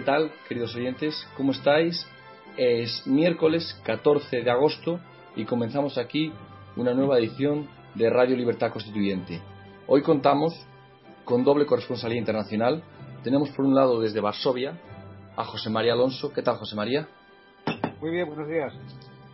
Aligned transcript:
¿Qué 0.00 0.06
tal, 0.06 0.32
queridos 0.48 0.74
oyentes? 0.74 1.28
¿Cómo 1.36 1.52
estáis? 1.52 2.06
Es 2.56 3.06
miércoles 3.06 3.78
14 3.84 4.40
de 4.40 4.50
agosto 4.50 4.98
y 5.36 5.44
comenzamos 5.44 5.98
aquí 5.98 6.32
una 6.74 6.94
nueva 6.94 7.18
edición 7.18 7.68
de 7.94 8.08
Radio 8.08 8.34
Libertad 8.34 8.72
Constituyente. 8.72 9.42
Hoy 9.86 10.00
contamos 10.00 10.54
con 11.26 11.44
doble 11.44 11.66
corresponsalía 11.66 12.16
internacional. 12.16 12.82
Tenemos 13.22 13.50
por 13.50 13.66
un 13.66 13.74
lado 13.74 14.00
desde 14.00 14.20
Varsovia 14.20 14.80
a 15.36 15.44
José 15.44 15.68
María 15.68 15.92
Alonso. 15.92 16.32
¿Qué 16.32 16.40
tal, 16.40 16.56
José 16.56 16.76
María? 16.76 17.06
Muy 18.00 18.10
bien, 18.10 18.26
buenos 18.26 18.48
días. 18.48 18.72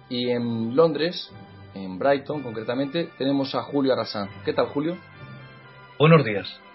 Y 0.09 0.31
en 0.31 0.75
Londres, 0.75 1.31
en 1.75 1.97
Brighton 1.97 2.43
concretamente, 2.43 3.11
tenemos 3.19 3.55
a 3.55 3.63
Julio 3.63 3.93
Arrasán. 3.93 4.31
¿Qué 4.45 4.53
tal, 4.53 4.67
Julio? 4.67 4.97
Buenos 5.97 6.25
días. 6.25 6.66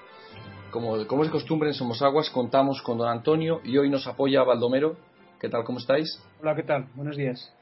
Como, 0.72 1.06
como 1.08 1.24
es 1.24 1.30
costumbre 1.30 1.70
en 1.70 1.74
Somos 1.74 2.02
Aguas, 2.02 2.30
contamos 2.30 2.82
con 2.82 2.98
don 2.98 3.10
Antonio 3.10 3.60
y 3.64 3.78
hoy 3.78 3.90
nos 3.90 4.08
apoya 4.08 4.44
Baldomero. 4.44 4.96
¿Qué 5.40 5.50
tal? 5.50 5.64
¿Cómo 5.64 5.80
estáis? 5.80 6.22
Hola, 6.42 6.56
¿qué 6.56 6.64
tal? 6.64 6.86
Buenos 6.96 7.18
días. 7.18 7.54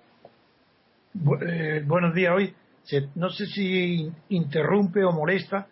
eh, 1.48 1.84
buenos 1.86 2.14
días. 2.14 2.34
Hoy 2.36 2.54
no 3.16 3.30
sé 3.30 3.46
si 3.48 4.12
interrumpe 4.30 5.04
o 5.04 5.12
molesta 5.12 5.68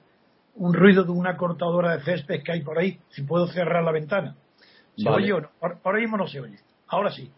un 0.56 0.74
ruido 0.74 1.04
de 1.04 1.12
una 1.12 1.38
cortadora 1.38 1.96
de 1.98 2.04
césped 2.04 2.42
que 2.44 2.52
hay 2.54 2.62
por 2.62 2.80
ahí. 2.80 3.00
Si 3.10 3.22
puedo 3.24 3.48
cerrar 3.48 3.84
la 3.84 3.92
ventana. 3.92 4.36
¿Se 4.96 5.04
Vale. 5.08 5.24
oye 5.24 5.34
o 5.34 5.42
no? 5.42 5.50
Ahora 5.62 5.78
ahora 5.84 6.00
mismo 6.00 6.18
no 6.18 6.28
se 6.28 6.40
oye. 6.40 6.58
Ahora 6.88 7.12
sí. 7.12 7.32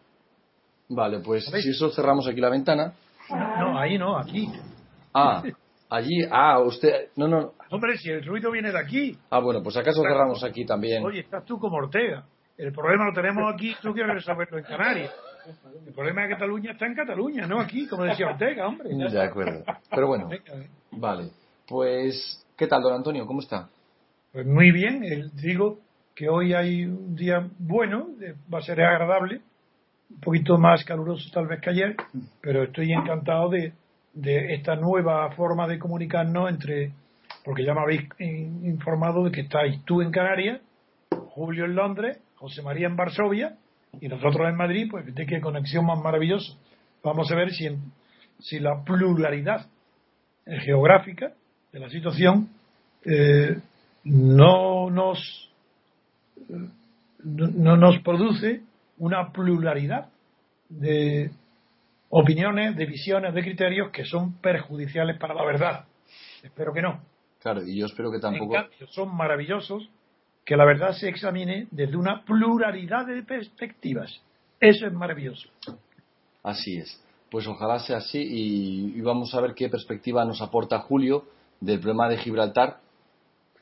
Vale, 0.88 1.20
pues 1.20 1.46
¿Sabéis? 1.46 1.66
si 1.66 1.72
eso 1.72 1.90
cerramos 1.92 2.26
aquí 2.28 2.40
la 2.40 2.50
ventana. 2.50 2.94
No, 3.30 3.78
ahí 3.78 3.98
no, 3.98 4.18
aquí. 4.18 4.50
Ah, 5.14 5.44
allí. 5.90 6.26
Ah, 6.30 6.60
usted. 6.60 7.10
No, 7.16 7.28
no. 7.28 7.54
Hombre, 7.72 7.98
si 7.98 8.10
el 8.10 8.26
ruido 8.26 8.52
viene 8.52 8.72
de 8.72 8.80
aquí. 8.80 9.18
Ah, 9.30 9.40
bueno, 9.40 9.62
pues 9.62 9.76
acaso 9.78 10.02
cerramos 10.02 10.44
aquí 10.44 10.66
también. 10.66 11.04
Oye, 11.06 11.22
estás 11.22 11.46
tú 11.46 11.60
como 11.60 11.78
Ortega. 11.78 12.26
El 12.58 12.74
problema 12.74 13.06
lo 13.06 13.14
tenemos 13.14 13.54
aquí, 13.54 13.74
tú 13.82 13.94
quieres 13.94 14.16
resolverlo 14.16 14.58
en 14.58 14.66
Canarias. 14.66 15.14
El 15.88 15.94
problema 15.94 16.24
de 16.24 16.30
Cataluña 16.30 16.72
está 16.74 16.86
en 16.86 16.94
Cataluña, 16.94 17.48
no 17.48 17.60
aquí, 17.60 17.88
como 17.88 18.04
decía 18.04 18.28
Ortega, 18.28 18.68
hombre. 18.68 18.90
De 19.12 19.22
acuerdo. 19.22 19.64
Pero 19.90 20.08
bueno, 20.08 20.30
vale. 20.92 21.30
Pues, 21.68 22.46
¿qué 22.58 22.68
tal, 22.68 22.82
don 22.82 22.94
Antonio? 22.94 23.26
¿Cómo 23.26 23.40
está? 23.40 23.70
Pues 24.34 24.46
muy 24.46 24.72
bien, 24.72 25.04
eh, 25.04 25.30
digo 25.34 25.80
que 26.16 26.28
hoy 26.28 26.54
hay 26.54 26.84
un 26.84 27.16
día 27.16 27.50
bueno, 27.58 28.10
va 28.54 28.60
a 28.60 28.62
ser 28.62 28.82
agradable, 28.82 29.42
un 30.10 30.20
poquito 30.20 30.58
más 30.58 30.84
caluroso 30.84 31.30
tal 31.34 31.48
vez 31.48 31.62
que 31.62 31.70
ayer, 31.70 31.96
pero 32.42 32.64
estoy 32.64 32.92
encantado 32.92 33.50
de, 33.50 33.72
de 34.14 34.54
esta 34.56 34.76
nueva 34.76 35.32
forma 35.32 35.68
de 35.68 35.80
comunicarnos 35.80 36.50
entre, 36.50 36.92
porque 37.46 37.64
ya 37.64 37.74
me 37.74 37.82
habéis 37.82 38.02
in- 38.20 38.66
informado 38.66 39.24
de 39.24 39.32
que 39.32 39.42
estáis 39.42 39.84
tú 39.86 40.02
en 40.02 40.12
Canarias, 40.12 40.62
Julio 41.30 41.66
en 41.66 41.76
Londres, 41.76 42.20
José 42.36 42.62
María 42.62 42.88
en 42.88 42.96
Varsovia 42.96 43.56
y 44.02 44.08
nosotros 44.08 44.48
en 44.50 44.56
Madrid, 44.56 44.88
pues 44.90 45.14
de 45.14 45.26
qué 45.26 45.40
conexión 45.42 45.86
más 45.86 46.00
maravillosa. 46.00 46.54
Vamos 47.04 47.32
a 47.32 47.36
ver 47.36 47.52
si, 47.52 47.66
en- 47.68 47.92
si 48.40 48.60
la 48.60 48.84
pluralidad 48.84 49.68
eh, 50.46 50.60
geográfica 50.62 51.34
de 51.72 51.80
la 51.80 51.90
situación 51.90 52.50
eh, 53.06 53.58
no 54.04 54.90
nos 54.90 55.46
no, 57.24 57.48
no 57.48 57.78
nos 57.78 58.00
produce 58.00 58.62
una 58.98 59.32
pluralidad 59.32 60.10
de 60.70 61.32
opiniones, 62.10 62.76
de 62.76 62.86
visiones, 62.86 63.34
de 63.34 63.42
criterios 63.42 63.90
que 63.92 64.06
son 64.06 64.34
perjudiciales 64.42 65.18
para 65.20 65.34
la 65.34 65.46
verdad. 65.46 65.86
Espero 66.44 66.74
que 66.74 66.82
no. 66.82 67.02
Claro, 67.42 67.62
y 67.66 67.78
yo 67.80 67.86
espero 67.86 68.10
que 68.12 68.18
En 68.18 68.22
tampoco. 68.22 68.54
cambio, 68.54 68.88
son 68.90 69.16
maravillosos 69.16 69.90
que 70.46 70.58
la 70.58 70.66
verdad 70.66 70.94
se 70.94 71.08
examine 71.10 71.68
desde 71.72 71.96
una 71.96 72.24
pluralidad 72.26 73.06
de 73.06 73.22
perspectivas. 73.24 74.12
Eso 74.60 74.88
es 74.88 74.94
maravilloso. 74.94 75.48
Así 76.44 76.78
es. 76.78 77.04
Pues 77.30 77.48
ojalá 77.48 77.80
sea 77.80 77.98
así 77.98 78.18
y, 78.20 78.98
y 78.98 79.02
vamos 79.02 79.34
a 79.36 79.42
ver 79.42 79.54
qué 79.54 79.70
perspectiva 79.70 80.26
nos 80.26 80.42
aporta 80.42 80.80
Julio 80.80 81.26
del 81.62 81.80
problema 81.80 82.10
de 82.10 82.18
Gibraltar, 82.18 82.78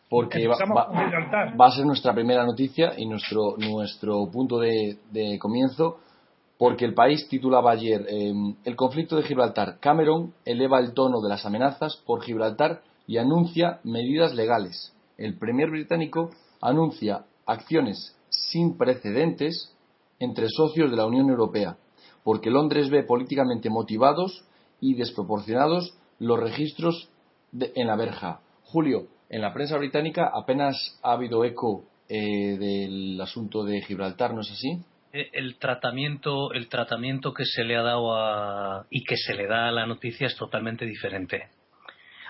porque 0.09 0.47
va, 0.47 0.53
Empezamos 0.53 0.77
va- 0.77 0.87
con 0.87 0.97
Gibraltar. 1.03 1.59
va 1.59 1.67
a 1.67 1.71
ser 1.71 1.85
nuestra 1.85 2.13
primera 2.13 2.45
noticia 2.45 2.93
y 2.97 3.05
nuestro, 3.05 3.55
nuestro 3.57 4.25
punto 4.31 4.57
de, 4.59 4.97
de 5.11 5.37
comienzo, 5.37 5.99
porque 6.57 6.85
el 6.85 6.93
país 6.93 7.27
titulaba 7.29 7.71
ayer 7.71 8.05
eh, 8.09 8.33
El 8.65 8.75
conflicto 8.75 9.15
de 9.15 9.23
Gibraltar. 9.23 9.79
Cameron 9.79 10.33
eleva 10.45 10.79
el 10.79 10.93
tono 10.93 11.21
de 11.21 11.29
las 11.29 11.45
amenazas 11.45 11.97
por 12.05 12.23
Gibraltar 12.23 12.81
y 13.05 13.17
anuncia 13.17 13.79
medidas 13.83 14.33
legales. 14.33 14.93
El 15.17 15.37
premier 15.37 15.69
británico 15.69 16.31
anuncia 16.61 17.25
acciones 17.45 18.15
sin 18.29 18.77
precedentes 18.77 19.73
entre 20.19 20.47
socios 20.49 20.89
de 20.89 20.97
la 20.97 21.05
Unión 21.05 21.29
Europea, 21.29 21.77
porque 22.23 22.49
Londres 22.49 22.89
ve 22.89 23.03
políticamente 23.03 23.69
motivados 23.69 24.43
y 24.81 24.95
desproporcionados 24.95 25.95
los 26.19 26.39
registros 26.39 27.09
de- 27.51 27.71
en 27.75 27.87
la 27.87 27.95
verja. 27.95 28.41
Julio, 28.63 29.07
en 29.29 29.41
la 29.41 29.53
prensa 29.53 29.77
británica 29.77 30.31
apenas 30.33 30.75
ha 31.03 31.13
habido 31.13 31.45
eco 31.45 31.83
eh, 32.09 32.57
del 32.57 33.19
asunto 33.21 33.63
de 33.63 33.81
Gibraltar, 33.81 34.33
¿no 34.33 34.41
es 34.41 34.49
así? 34.51 34.81
Eh, 35.13 35.29
El 35.33 35.57
tratamiento, 35.57 36.51
el 36.53 36.67
tratamiento 36.67 37.33
que 37.33 37.45
se 37.45 37.63
le 37.63 37.75
ha 37.75 37.81
dado 37.81 38.15
a, 38.15 38.85
y 38.89 39.03
que 39.03 39.17
se 39.17 39.33
le 39.33 39.47
da 39.47 39.69
a 39.69 39.71
la 39.71 39.85
noticia 39.85 40.27
es 40.27 40.35
totalmente 40.35 40.85
diferente. 40.85 41.49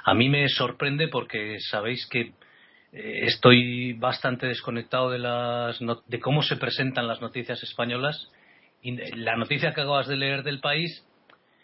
A 0.04 0.14
mí 0.14 0.30
me 0.30 0.48
sorprende 0.48 1.08
porque 1.08 1.58
sabéis 1.60 2.08
que 2.08 2.34
eh, 2.94 3.26
estoy 3.26 3.94
bastante 3.94 4.48
desconectado 4.48 5.10
de, 5.10 5.20
las, 5.20 5.80
de 5.80 6.20
cómo 6.20 6.42
se 6.44 6.56
presentan 6.56 7.08
las 7.08 7.22
noticias 7.22 7.62
españolas. 7.64 8.32
La 9.16 9.36
noticia 9.36 9.74
que 9.74 9.82
acabas 9.82 10.08
de 10.08 10.16
leer 10.16 10.44
del 10.44 10.60
país, 10.60 11.04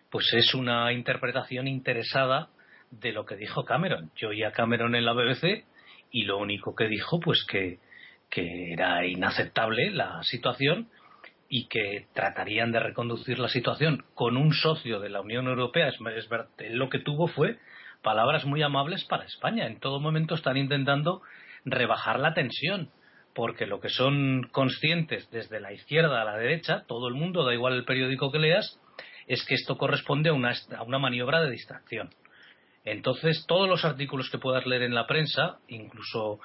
pues 0.09 0.33
es 0.33 0.53
una 0.53 0.91
interpretación 0.91 1.67
interesada 1.67 2.49
de 2.91 3.13
lo 3.13 3.25
que 3.25 3.35
dijo 3.35 3.63
Cameron. 3.63 4.11
Yo 4.15 4.29
oí 4.29 4.43
a 4.43 4.51
Cameron 4.51 4.95
en 4.95 5.05
la 5.05 5.13
BBC 5.13 5.63
y 6.11 6.23
lo 6.23 6.38
único 6.38 6.75
que 6.75 6.88
dijo, 6.88 7.19
pues 7.19 7.45
que, 7.49 7.79
que 8.29 8.73
era 8.73 9.05
inaceptable 9.05 9.91
la 9.91 10.21
situación 10.23 10.89
y 11.55 11.67
que 11.67 12.07
tratarían 12.15 12.71
de 12.71 12.79
reconducir 12.79 13.38
la 13.38 13.47
situación 13.47 14.03
con 14.15 14.38
un 14.38 14.53
socio 14.53 15.00
de 15.00 15.11
la 15.11 15.21
Unión 15.21 15.45
Europea. 15.45 15.88
Es, 15.88 16.00
lo 16.71 16.89
que 16.89 16.97
tuvo 16.97 17.27
fue 17.27 17.59
palabras 18.01 18.44
muy 18.44 18.63
amables 18.63 19.05
para 19.05 19.25
España. 19.25 19.67
En 19.67 19.79
todo 19.79 20.00
momento 20.00 20.33
están 20.33 20.57
intentando 20.57 21.21
rebajar 21.63 22.19
la 22.19 22.33
tensión, 22.33 22.89
porque 23.35 23.67
lo 23.67 23.79
que 23.79 23.89
son 23.89 24.50
conscientes 24.51 25.29
desde 25.29 25.59
la 25.59 25.71
izquierda 25.71 26.23
a 26.23 26.25
la 26.25 26.38
derecha, 26.38 26.85
todo 26.88 27.07
el 27.07 27.13
mundo, 27.13 27.45
da 27.45 27.53
igual 27.53 27.73
el 27.73 27.85
periódico 27.85 28.31
que 28.31 28.39
leas, 28.39 28.79
es 29.27 29.45
que 29.45 29.53
esto 29.53 29.77
corresponde 29.77 30.31
a 30.31 30.33
una, 30.33 30.53
a 30.75 30.81
una 30.81 30.97
maniobra 30.97 31.39
de 31.39 31.51
distracción. 31.51 32.09
Entonces, 32.83 33.45
todos 33.47 33.69
los 33.69 33.85
artículos 33.85 34.27
que 34.31 34.39
puedas 34.39 34.65
leer 34.65 34.81
en 34.81 34.95
la 34.95 35.05
prensa, 35.05 35.59
incluso 35.67 36.39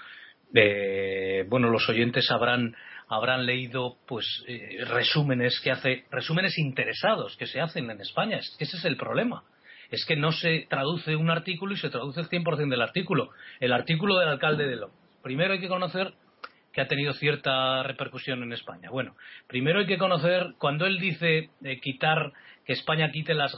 Eh, 0.54 1.44
bueno, 1.48 1.70
los 1.70 1.88
oyentes 1.88 2.30
habrán 2.30 2.74
habrán 3.08 3.46
leído 3.46 3.96
pues 4.06 4.44
eh, 4.46 4.84
resúmenes 4.86 5.60
que 5.60 5.70
hace 5.70 6.04
resúmenes 6.10 6.58
interesados 6.58 7.36
que 7.36 7.46
se 7.46 7.60
hacen 7.60 7.90
en 7.90 8.00
España. 8.00 8.38
Ese 8.38 8.76
es 8.76 8.84
el 8.84 8.96
problema. 8.96 9.44
Es 9.90 10.04
que 10.04 10.16
no 10.16 10.32
se 10.32 10.66
traduce 10.68 11.16
un 11.16 11.30
artículo 11.30 11.72
y 11.72 11.78
se 11.78 11.88
traduce 11.88 12.20
el 12.20 12.28
100% 12.28 12.68
del 12.68 12.82
artículo. 12.82 13.30
El 13.60 13.72
artículo 13.72 14.18
del 14.18 14.28
alcalde 14.28 14.66
de 14.66 14.76
López. 14.76 14.98
Primero 15.22 15.54
hay 15.54 15.60
que 15.60 15.68
conocer 15.68 16.12
que 16.78 16.82
ha 16.82 16.86
tenido 16.86 17.12
cierta 17.12 17.82
repercusión 17.82 18.40
en 18.44 18.52
España. 18.52 18.88
Bueno, 18.88 19.16
primero 19.48 19.80
hay 19.80 19.86
que 19.86 19.98
conocer 19.98 20.54
cuando 20.58 20.86
él 20.86 21.00
dice 21.00 21.50
eh, 21.64 21.80
quitar 21.80 22.32
que 22.64 22.74
España 22.74 23.10
quite 23.10 23.34
las, 23.34 23.52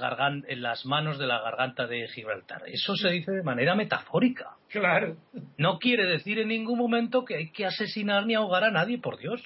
las 0.56 0.86
manos 0.86 1.18
de 1.18 1.26
la 1.26 1.38
garganta 1.42 1.86
de 1.86 2.08
Gibraltar. 2.08 2.62
Eso 2.66 2.96
se 2.96 3.10
dice 3.10 3.30
de 3.30 3.42
manera 3.42 3.74
metafórica. 3.74 4.56
Claro. 4.70 5.18
No 5.58 5.78
quiere 5.78 6.06
decir 6.06 6.38
en 6.38 6.48
ningún 6.48 6.78
momento 6.78 7.26
que 7.26 7.36
hay 7.36 7.50
que 7.50 7.66
asesinar 7.66 8.24
ni 8.24 8.32
ahogar 8.32 8.64
a 8.64 8.70
nadie, 8.70 8.96
por 8.96 9.18
Dios. 9.18 9.42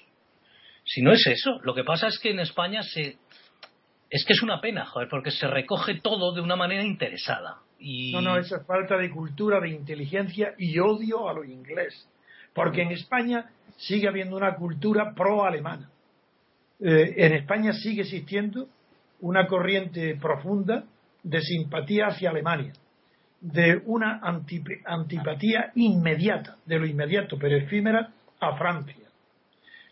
Si 0.85 1.03
no 1.03 1.11
es 1.11 1.27
eso, 1.27 1.59
lo 1.65 1.75
que 1.75 1.82
pasa 1.82 2.06
es 2.06 2.20
que 2.20 2.31
en 2.31 2.38
España 2.38 2.81
se 2.85 3.19
es 4.09 4.25
que 4.25 4.35
es 4.35 4.43
una 4.44 4.61
pena, 4.61 4.85
joder, 4.85 5.09
porque 5.09 5.32
se 5.32 5.49
recoge 5.49 6.00
todo 6.00 6.32
de 6.32 6.43
una 6.43 6.55
manera 6.55 6.85
interesada. 6.85 7.56
Y... 7.81 8.12
No, 8.12 8.20
no, 8.20 8.38
eso 8.38 8.55
es 8.55 8.67
falta 8.69 8.97
de 8.97 9.11
cultura, 9.11 9.59
de 9.59 9.70
inteligencia 9.70 10.55
y 10.59 10.79
odio 10.79 11.29
a 11.29 11.32
lo 11.32 11.43
inglés. 11.43 12.09
Porque 12.55 12.82
en 12.82 12.93
España 12.93 13.50
sigue 13.76 14.09
habiendo 14.09 14.37
una 14.37 14.55
cultura 14.55 15.15
pro-alemana. 15.15 15.91
Eh, 16.81 17.15
en 17.17 17.32
España 17.35 17.73
sigue 17.73 18.03
existiendo 18.03 18.69
una 19.21 19.47
corriente 19.47 20.17
profunda 20.21 20.85
de 21.23 21.41
simpatía 21.41 22.09
hacia 22.09 22.31
Alemania, 22.31 22.73
de 23.41 23.81
una 23.87 24.21
antipatía 24.85 25.73
inmediata, 25.75 26.56
de 26.67 26.79
lo 26.79 26.87
inmediato, 26.87 27.38
pero 27.38 27.56
efímera, 27.56 28.12
a 28.41 28.56
Francia, 28.56 29.05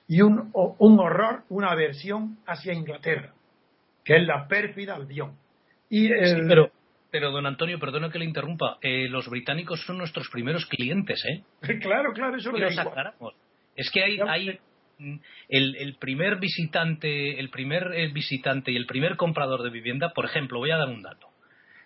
y 0.08 0.20
un, 0.20 0.50
horror, 0.52 1.44
una 1.49 1.70
aversión 1.70 2.38
hacia 2.46 2.75
Inglaterra, 2.75 3.32
que 4.05 4.17
es 4.17 4.26
la 4.26 4.46
pérfida 4.46 4.94
Albión. 4.94 5.37
Y 5.88 6.08
pero, 6.08 6.70
pero, 7.11 7.31
don 7.31 7.46
Antonio, 7.46 7.78
perdona 7.78 8.11
que 8.11 8.19
le 8.19 8.26
interrumpa, 8.26 8.76
eh, 8.82 9.08
los 9.08 9.28
británicos 9.28 9.82
son 9.87 9.96
nuestros 9.99 10.28
primeros 10.31 10.67
clientes, 10.67 11.23
¿eh? 11.25 11.43
claro, 11.81 12.12
claro, 12.12 12.37
eso 12.37 12.50
lo 12.50 12.67
aclaramos. 12.67 13.35
Es 13.77 13.91
que 13.91 14.03
hay, 14.03 14.19
hay, 14.21 14.59
el, 15.49 15.97
primer 15.99 16.39
visitante, 16.39 17.39
el 17.39 17.51
primer 17.51 17.93
eh, 17.95 18.09
visitante 18.13 18.73
y 18.73 18.77
el 18.77 18.87
primer 18.87 19.17
comprador 19.17 19.63
de 19.63 19.71
vivienda, 19.71 20.13
por 20.13 20.25
ejemplo, 20.25 20.59
voy 20.59 20.71
a 20.71 20.77
dar 20.77 20.89
un 20.89 21.03
dato, 21.03 21.29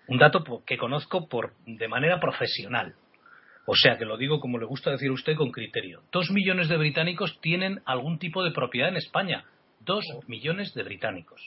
un 0.09 0.19
dato 0.19 0.44
que 0.67 0.77
conozco 0.77 1.29
por 1.29 1.55
de 1.67 1.88
manera 1.88 2.21
profesional. 2.21 2.94
O 3.67 3.75
sea, 3.75 3.99
que 3.99 4.05
lo 4.05 4.17
digo 4.17 4.38
como 4.38 4.59
le 4.59 4.67
gusta 4.67 4.93
decir 4.93 5.11
a 5.11 5.15
usted 5.15 5.35
con 5.35 5.50
criterio. 5.50 6.03
Dos 6.12 6.31
millones 6.31 6.69
de 6.69 6.77
británicos 6.77 7.41
tienen 7.41 7.81
algún 7.85 8.19
tipo 8.19 8.44
de 8.44 8.53
propiedad 8.53 8.88
en 8.88 8.97
España. 8.97 9.44
Dos 9.81 10.05
millones 10.29 10.73
de 10.75 10.85
británicos. 10.85 11.43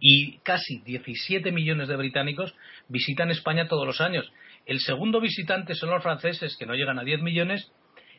Y 0.00 0.38
casi 0.38 0.80
17 0.80 1.52
millones 1.52 1.88
de 1.88 1.96
británicos 1.96 2.54
visitan 2.88 3.30
España 3.30 3.68
todos 3.68 3.86
los 3.86 4.00
años. 4.00 4.30
El 4.64 4.80
segundo 4.80 5.20
visitante 5.20 5.74
son 5.74 5.90
los 5.90 6.02
franceses, 6.02 6.56
que 6.58 6.66
no 6.66 6.74
llegan 6.74 6.98
a 6.98 7.04
10 7.04 7.20
millones, 7.20 7.70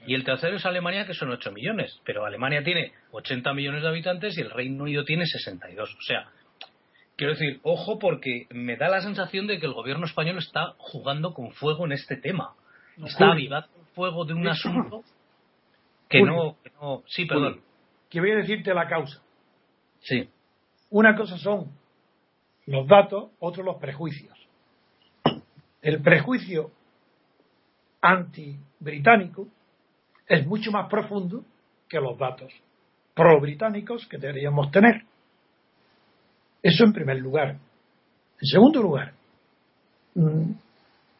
y 0.08 0.14
el 0.14 0.24
tercero 0.24 0.58
es 0.58 0.66
Alemania, 0.66 1.06
que 1.06 1.14
son 1.14 1.32
8 1.32 1.52
millones. 1.52 2.00
Pero 2.06 2.26
Alemania 2.26 2.64
tiene 2.64 2.94
80 3.12 3.54
millones 3.54 3.82
de 3.82 3.90
habitantes 3.90 4.38
y 4.38 4.42
el 4.42 4.52
Reino 4.52 4.84
Unido 4.84 5.04
tiene 5.04 5.26
62. 5.26 5.90
O 5.90 6.02
sea, 6.02 6.30
quiero 7.16 7.34
decir, 7.34 7.60
ojo 7.64 8.00
porque 8.00 8.48
me 8.52 8.78
da 8.78 8.90
la 8.90 9.02
sensación 9.02 9.48
de 9.48 9.60
que 9.60 9.66
el 9.66 9.74
gobierno 9.74 10.06
español 10.06 10.38
está 10.38 10.74
jugando 10.78 11.34
con 11.34 11.52
fuego 11.52 11.86
en 11.86 11.94
este 11.94 12.18
tema. 12.18 12.54
está 13.04 13.32
avivando 13.32 13.70
el 13.80 13.86
fuego 13.94 14.26
de 14.26 14.34
un 14.34 14.48
asunto 14.48 15.04
que 16.10 16.22
no, 16.22 16.58
que 16.64 16.72
no... 16.82 17.04
Sí, 17.08 17.26
perdón. 17.26 17.62
Que 18.10 18.20
voy 18.20 18.32
a 18.32 18.36
decirte 18.38 18.74
la 18.74 18.88
causa. 18.88 19.22
Sí. 20.00 20.30
Una 20.90 21.16
cosa 21.16 21.38
son 21.38 21.72
los 22.68 22.88
datos, 22.88 23.32
otro 23.40 23.64
los 23.64 23.78
prejuicios. 23.78 24.38
El 25.82 26.02
prejuicio 26.02 26.72
anti-británico 28.02 29.48
es 30.28 30.46
mucho 30.46 30.72
más 30.72 30.90
profundo 30.90 31.44
que 31.88 32.00
los 32.00 32.18
datos 32.18 32.52
pro-británicos 33.14 34.08
que 34.08 34.18
deberíamos 34.18 34.72
tener. 34.72 35.04
Eso 36.62 36.84
en 36.84 36.94
primer 36.94 37.18
lugar. 37.18 37.52
En 38.42 38.48
segundo 38.48 38.82
lugar, 38.82 39.14
mm, 40.16 40.52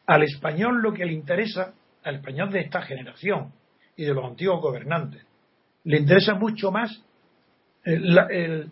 al 0.06 0.22
español 0.22 0.82
lo 0.82 0.92
que 0.92 1.04
le 1.04 1.12
interesa, 1.12 1.72
al 2.04 2.16
español 2.16 2.50
de 2.50 2.60
esta 2.60 2.82
generación 2.82 3.52
y 3.96 4.04
de 4.04 4.14
los 4.14 4.24
antiguos 4.24 4.60
gobernantes, 4.60 5.24
le 5.84 5.98
interesa 5.98 6.34
mucho 6.34 6.70
más, 6.70 7.02
el, 7.84 8.70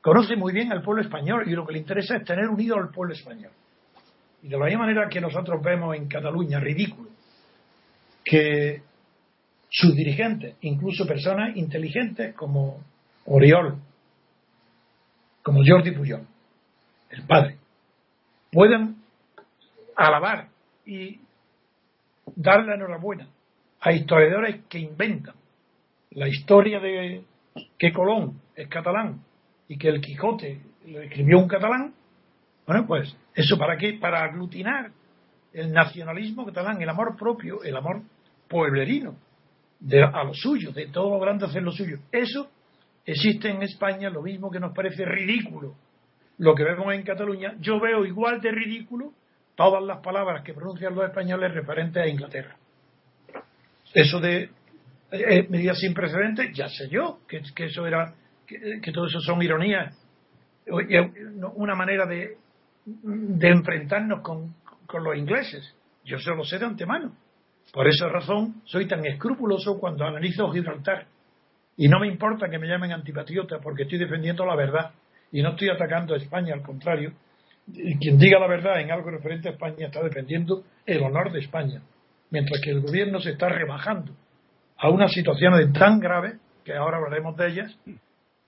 conoce 0.00 0.36
muy 0.36 0.52
bien 0.52 0.72
al 0.72 0.82
pueblo 0.82 1.02
español 1.02 1.44
y 1.46 1.52
lo 1.52 1.64
que 1.66 1.72
le 1.72 1.78
interesa 1.78 2.16
es 2.16 2.24
tener 2.24 2.48
unido 2.48 2.76
al 2.76 2.90
pueblo 2.90 3.14
español. 3.14 3.52
Y 4.42 4.48
de 4.48 4.58
la 4.58 4.66
misma 4.66 4.86
manera 4.86 5.08
que 5.08 5.20
nosotros 5.20 5.62
vemos 5.62 5.96
en 5.96 6.08
Cataluña 6.08 6.60
ridículo 6.60 7.10
que 8.24 8.82
sus 9.70 9.94
dirigentes, 9.94 10.56
incluso 10.62 11.06
personas 11.06 11.56
inteligentes 11.56 12.34
como 12.34 12.82
Oriol, 13.26 13.76
como 15.42 15.60
Jordi 15.64 15.92
Pujol, 15.92 16.26
el 17.10 17.22
padre, 17.26 17.56
pueden 18.50 18.96
alabar 19.96 20.48
y 20.86 21.20
dar 22.36 22.64
la 22.64 22.74
enhorabuena 22.74 23.28
a 23.80 23.92
historiadores 23.92 24.64
que 24.68 24.78
inventan 24.78 25.34
la 26.10 26.28
historia 26.28 26.80
de 26.80 27.22
que 27.78 27.92
Colón 27.92 28.40
es 28.56 28.68
catalán 28.68 29.22
y 29.68 29.76
que 29.76 29.88
el 29.88 30.00
Quijote 30.00 30.60
lo 30.86 31.00
escribió 31.00 31.38
un 31.38 31.48
catalán, 31.48 31.94
bueno, 32.66 32.86
pues 32.86 33.14
eso 33.34 33.58
para 33.58 33.76
qué? 33.76 33.94
Para 33.94 34.24
aglutinar 34.24 34.90
el 35.52 35.72
nacionalismo 35.72 36.46
catalán, 36.46 36.80
el 36.80 36.88
amor 36.88 37.16
propio, 37.16 37.62
el 37.62 37.76
amor 37.76 38.02
pueblerino 38.48 39.16
de, 39.80 40.02
a 40.02 40.24
lo 40.24 40.34
suyo, 40.34 40.72
de 40.72 40.88
todo 40.88 41.10
lo 41.10 41.20
grande 41.20 41.46
hacer 41.46 41.62
lo 41.62 41.72
suyo. 41.72 41.98
Eso 42.10 42.50
existe 43.04 43.48
en 43.50 43.62
España, 43.62 44.10
lo 44.10 44.22
mismo 44.22 44.50
que 44.50 44.60
nos 44.60 44.74
parece 44.74 45.04
ridículo 45.04 45.74
lo 46.38 46.54
que 46.54 46.64
vemos 46.64 46.94
en 46.94 47.02
Cataluña. 47.02 47.54
Yo 47.60 47.80
veo 47.80 48.04
igual 48.04 48.40
de 48.40 48.50
ridículo 48.52 49.12
todas 49.54 49.82
las 49.82 50.00
palabras 50.00 50.42
que 50.44 50.54
pronuncian 50.54 50.94
los 50.94 51.04
españoles 51.04 51.52
referentes 51.52 52.02
a 52.02 52.06
Inglaterra. 52.06 52.56
Eso 53.92 54.20
de 54.20 54.42
eh, 54.42 54.50
eh, 55.10 55.46
medidas 55.50 55.78
sin 55.78 55.94
precedentes, 55.94 56.56
ya 56.56 56.68
sé 56.68 56.88
yo 56.88 57.20
que, 57.26 57.42
eso 57.64 57.86
era, 57.86 58.14
que, 58.46 58.92
todo 58.92 59.06
eso 59.06 59.20
son 59.20 59.42
ironías, 59.42 59.96
una 61.54 61.74
manera 61.74 62.06
de, 62.06 62.36
de 62.84 63.48
enfrentarnos 63.48 64.20
con, 64.20 64.54
con 64.86 65.02
los 65.02 65.16
ingleses. 65.16 65.74
Yo 66.04 66.18
se 66.18 66.30
lo 66.30 66.44
sé 66.44 66.58
de 66.58 66.66
antemano. 66.66 67.12
Por 67.72 67.86
esa 67.86 68.08
razón 68.08 68.62
soy 68.64 68.86
tan 68.86 69.04
escrupuloso 69.06 69.78
cuando 69.78 70.04
analizo 70.04 70.50
Gibraltar. 70.50 71.06
Y 71.76 71.88
no 71.88 72.00
me 72.00 72.08
importa 72.08 72.48
que 72.48 72.58
me 72.58 72.66
llamen 72.66 72.92
antipatriota 72.92 73.58
porque 73.60 73.82
estoy 73.82 73.98
defendiendo 73.98 74.44
la 74.44 74.56
verdad 74.56 74.90
y 75.30 75.42
no 75.42 75.50
estoy 75.50 75.68
atacando 75.68 76.14
a 76.14 76.16
España, 76.16 76.54
al 76.54 76.62
contrario. 76.62 77.12
Quien 78.00 78.18
diga 78.18 78.40
la 78.40 78.48
verdad 78.48 78.80
en 78.80 78.90
algo 78.90 79.10
referente 79.10 79.48
a 79.48 79.52
España 79.52 79.86
está 79.86 80.02
defendiendo 80.02 80.64
el 80.86 81.02
honor 81.02 81.30
de 81.30 81.40
España, 81.40 81.82
mientras 82.30 82.60
que 82.62 82.70
el 82.70 82.80
gobierno 82.80 83.20
se 83.20 83.32
está 83.32 83.50
rebajando 83.50 84.12
a 84.78 84.88
una 84.88 85.06
situación 85.08 85.72
tan 85.74 86.00
grave 86.00 86.38
que 86.64 86.74
ahora 86.74 86.96
hablaremos 86.96 87.36
de 87.36 87.48
ellas, 87.48 87.78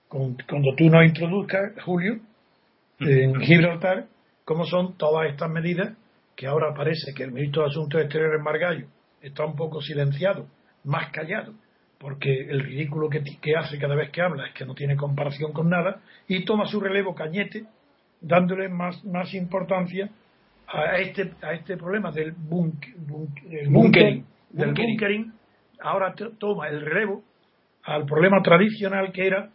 cuando 0.09 0.75
tú 0.75 0.85
nos 0.85 1.05
introduzcas, 1.05 1.73
Julio, 1.85 2.19
en 2.99 3.39
Gibraltar, 3.41 4.07
cómo 4.43 4.65
son 4.65 4.97
todas 4.97 5.29
estas 5.29 5.49
medidas 5.51 5.95
que 6.35 6.47
ahora 6.47 6.73
parece 6.73 7.13
que 7.15 7.23
el 7.23 7.31
ministro 7.31 7.61
de 7.61 7.69
Asuntos 7.69 8.01
Exteriores 8.01 8.41
Margallo 8.41 8.87
está 9.21 9.45
un 9.45 9.55
poco 9.55 9.81
silenciado, 9.81 10.47
más 10.83 11.11
callado, 11.11 11.53
porque 11.99 12.29
el 12.49 12.61
ridículo 12.61 13.09
que, 13.09 13.21
hace 13.55 13.77
cada 13.77 13.95
vez 13.95 14.09
que 14.09 14.21
habla 14.21 14.47
es 14.47 14.53
que 14.53 14.65
no 14.65 14.73
tiene 14.73 14.95
comparación 14.95 15.53
con 15.53 15.69
nada, 15.69 16.01
y 16.27 16.43
toma 16.43 16.65
su 16.65 16.79
relevo 16.79 17.13
Cañete, 17.13 17.65
dándole 18.19 18.69
más, 18.69 19.03
más 19.05 19.33
importancia 19.33 20.09
a 20.67 20.97
este, 20.97 21.31
a 21.41 21.53
este 21.53 21.77
problema 21.77 22.11
del, 22.11 22.33
bunkering, 22.33 24.25
del 24.49 24.73
bunkering, 24.73 25.33
ahora 25.81 26.13
toma 26.37 26.67
el 26.69 26.81
relevo 26.81 27.23
al 27.83 28.05
problema 28.05 28.41
tradicional 28.41 29.11
que 29.11 29.27
era 29.27 29.49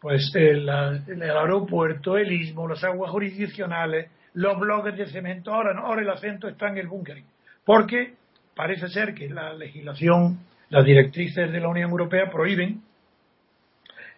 pues 0.00 0.32
el, 0.34 0.68
el, 1.08 1.22
aeropuerto, 1.22 2.16
el 2.16 2.32
istmo, 2.32 2.66
las 2.66 2.82
aguas 2.84 3.10
jurisdiccionales, 3.10 4.10
los 4.34 4.58
bloques 4.58 4.96
de 4.96 5.06
cemento, 5.06 5.52
ahora 5.52 5.74
no, 5.74 5.86
ahora 5.86 6.00
el 6.02 6.08
acento 6.08 6.48
está 6.48 6.68
en 6.68 6.78
el 6.78 6.88
bunkering, 6.88 7.26
porque 7.64 8.14
parece 8.60 8.88
ser 8.88 9.14
que 9.14 9.26
la 9.26 9.54
legislación, 9.54 10.38
las 10.68 10.84
directrices 10.84 11.50
de 11.50 11.60
la 11.60 11.68
Unión 11.68 11.88
Europea 11.88 12.30
prohíben 12.30 12.82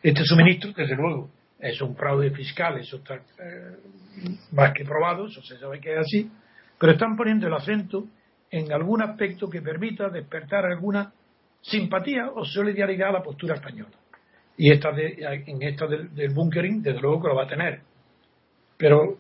este 0.03 0.25
suministro, 0.25 0.73
desde 0.77 0.97
luego 0.97 1.31
es 1.61 1.81
un 1.81 1.95
fraude 1.95 2.33
fiscal, 2.33 2.77
eso 2.77 2.97
está 2.97 3.15
eh, 3.15 3.77
más 4.51 4.73
que 4.73 4.85
probado, 4.85 5.29
eso 5.29 5.41
se 5.43 5.57
sabe 5.59 5.79
que 5.79 5.93
es 5.93 5.99
así, 6.01 6.29
pero 6.77 6.95
están 6.95 7.15
poniendo 7.15 7.47
el 7.47 7.55
acento 7.55 8.05
en 8.51 8.73
algún 8.73 9.01
aspecto 9.01 9.49
que 9.49 9.63
permita 9.63 10.09
despertar 10.09 10.67
alguna 10.67 11.13
simpatía 11.61 12.29
o 12.35 12.45
solidaridad 12.45 13.11
a 13.11 13.13
la 13.13 13.23
postura 13.23 13.55
española. 13.55 13.97
Y 14.57 14.73
esta 14.73 14.91
de, 14.91 15.19
en 15.47 15.63
esta 15.63 15.87
del, 15.87 16.13
del 16.17 16.35
bunkering, 16.35 16.83
desde 16.83 17.01
luego 17.01 17.23
que 17.23 17.29
lo 17.29 17.37
va 17.37 17.45
a 17.45 17.49
tener. 17.49 17.83
Pero, 18.77 19.19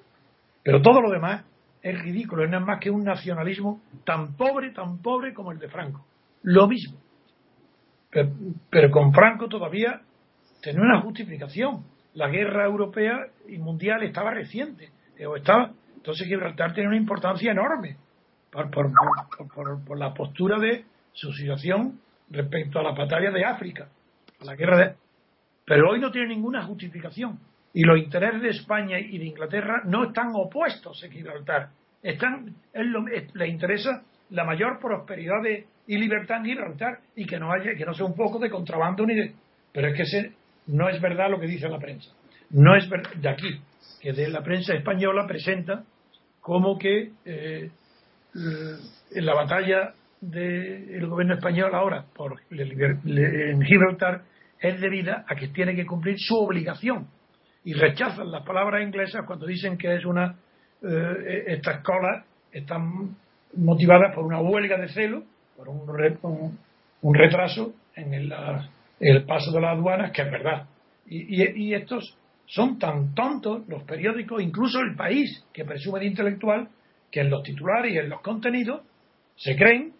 pero 0.64 0.83
todo 0.83 1.00
lo 1.00 1.12
demás 1.12 1.45
es 1.82 2.00
ridículo, 2.00 2.44
es 2.44 2.50
más 2.50 2.78
que 2.80 2.90
un 2.90 3.04
nacionalismo 3.04 3.82
tan 4.04 4.36
pobre, 4.36 4.70
tan 4.70 4.98
pobre 4.98 5.34
como 5.34 5.50
el 5.50 5.58
de 5.58 5.68
Franco. 5.68 6.04
Lo 6.42 6.68
mismo. 6.68 6.98
Pero, 8.70 8.90
con 8.90 9.12
Franco 9.12 9.48
todavía 9.48 10.02
tenía 10.60 10.82
una 10.82 11.00
justificación. 11.00 11.84
La 12.14 12.28
guerra 12.28 12.66
europea 12.66 13.26
y 13.48 13.58
mundial 13.58 14.02
estaba 14.02 14.32
reciente. 14.32 14.90
Eh, 15.16 15.26
estaba, 15.36 15.72
entonces 15.96 16.26
Gibraltar 16.26 16.74
tiene 16.74 16.88
una 16.88 16.98
importancia 16.98 17.50
enorme 17.50 17.96
por, 18.50 18.70
por, 18.70 19.98
la 19.98 20.12
postura 20.12 20.58
de 20.58 20.84
su 21.12 21.32
situación 21.32 22.00
respecto 22.28 22.78
a 22.78 22.82
la 22.82 22.92
batalla 22.92 23.30
de 23.30 23.44
África, 23.44 23.88
la 24.40 24.54
guerra 24.54 24.78
de... 24.78 24.94
Pero 25.64 25.90
hoy 25.90 26.00
no 26.00 26.10
tiene 26.10 26.28
ninguna 26.28 26.64
justificación. 26.64 27.38
Y 27.75 27.85
los 27.85 27.99
intereses 27.99 28.43
de 28.43 28.50
España 28.50 28.99
y 28.99 29.19
de 29.19 29.25
Inglaterra 29.25 29.83
no 29.85 30.05
están 30.05 30.29
opuestos 30.35 31.02
en 31.05 31.11
Gibraltar. 31.11 31.71
Están, 32.02 32.55
les 33.35 33.49
interesa 33.49 34.02
la 34.31 34.45
mayor 34.45 34.79
prosperidad 34.79 35.43
de, 35.43 35.67
y 35.87 35.97
libertad 35.97 36.38
en 36.38 36.45
Gibraltar 36.45 36.99
y 37.17 37.25
que 37.26 37.38
no 37.38 37.52
haya, 37.52 37.75
que 37.76 37.85
no 37.87 37.95
sea 37.95 38.07
un 38.07 38.14
poco 38.14 38.38
de 38.38 38.50
contrabando 38.50 39.07
ni 39.07 39.14
de. 39.14 39.33
Pero 39.73 39.88
es 39.88 39.97
que 39.97 40.02
ese, 40.02 40.33
no 40.67 40.88
es 40.88 41.00
verdad 41.00 41.31
lo 41.31 41.41
que 41.41 41.47
dice 41.47 41.69
la 41.69 41.79
prensa. 41.79 42.11
No 42.50 42.76
es 42.76 42.88
de 42.91 43.29
aquí, 43.29 43.61
que 44.00 44.12
de 44.12 44.29
la 44.29 44.43
prensa 44.43 44.75
española 44.75 45.26
presenta 45.26 45.85
como 46.41 46.79
que 46.79 47.12
eh, 47.25 47.71
la 49.12 49.35
batalla 49.35 49.95
del 50.21 51.07
gobierno 51.07 51.35
español 51.35 51.75
ahora 51.75 52.05
por 52.14 52.41
en 52.50 53.62
Gibraltar 53.62 54.23
es 54.61 54.81
debida 54.81 55.25
a 55.26 55.35
que 55.35 55.49
tiene 55.49 55.75
que 55.75 55.87
cumplir 55.87 56.17
su 56.19 56.37
obligación 56.37 57.09
y 57.64 57.75
rechazan 57.75 58.31
las 58.31 58.45
palabras 58.45 58.83
inglesas 58.83 59.23
cuando 59.26 59.47
dicen 59.47 59.78
que 59.78 59.95
es 59.95 60.04
una 60.04 60.37
eh, 60.83 61.45
estas 61.47 61.83
colas 61.83 62.25
están 62.50 63.16
motivadas 63.54 64.14
por 64.14 64.25
una 64.25 64.40
huelga 64.40 64.78
de 64.78 64.88
celo, 64.88 65.23
por 65.57 65.69
un, 65.69 66.59
un, 67.02 67.14
retraso 67.14 67.75
en 67.95 68.14
el, 68.14 69.25
paso 69.25 69.52
de 69.52 69.61
las 69.61 69.78
aduanas, 69.78 70.11
que 70.11 70.23
es 70.23 70.31
verdad. 70.31 70.66
Y, 71.07 71.66
y, 71.66 71.75
estos 71.75 72.16
son 72.47 72.78
tan 72.78 73.14
tontos, 73.14 73.66
los 73.69 73.85
periódicos, 73.85 74.42
incluso 74.42 74.81
el 74.81 74.97
país, 74.97 75.45
que 75.52 75.64
presume 75.64 76.00
de 76.00 76.07
intelectual, 76.07 76.69
que 77.11 77.21
en 77.21 77.31
los 77.31 77.42
titulares 77.42 77.92
y 77.92 77.99
en 77.99 78.09
los 78.09 78.21
contenidos 78.21 78.83
se 79.37 79.54
creen 79.54 79.92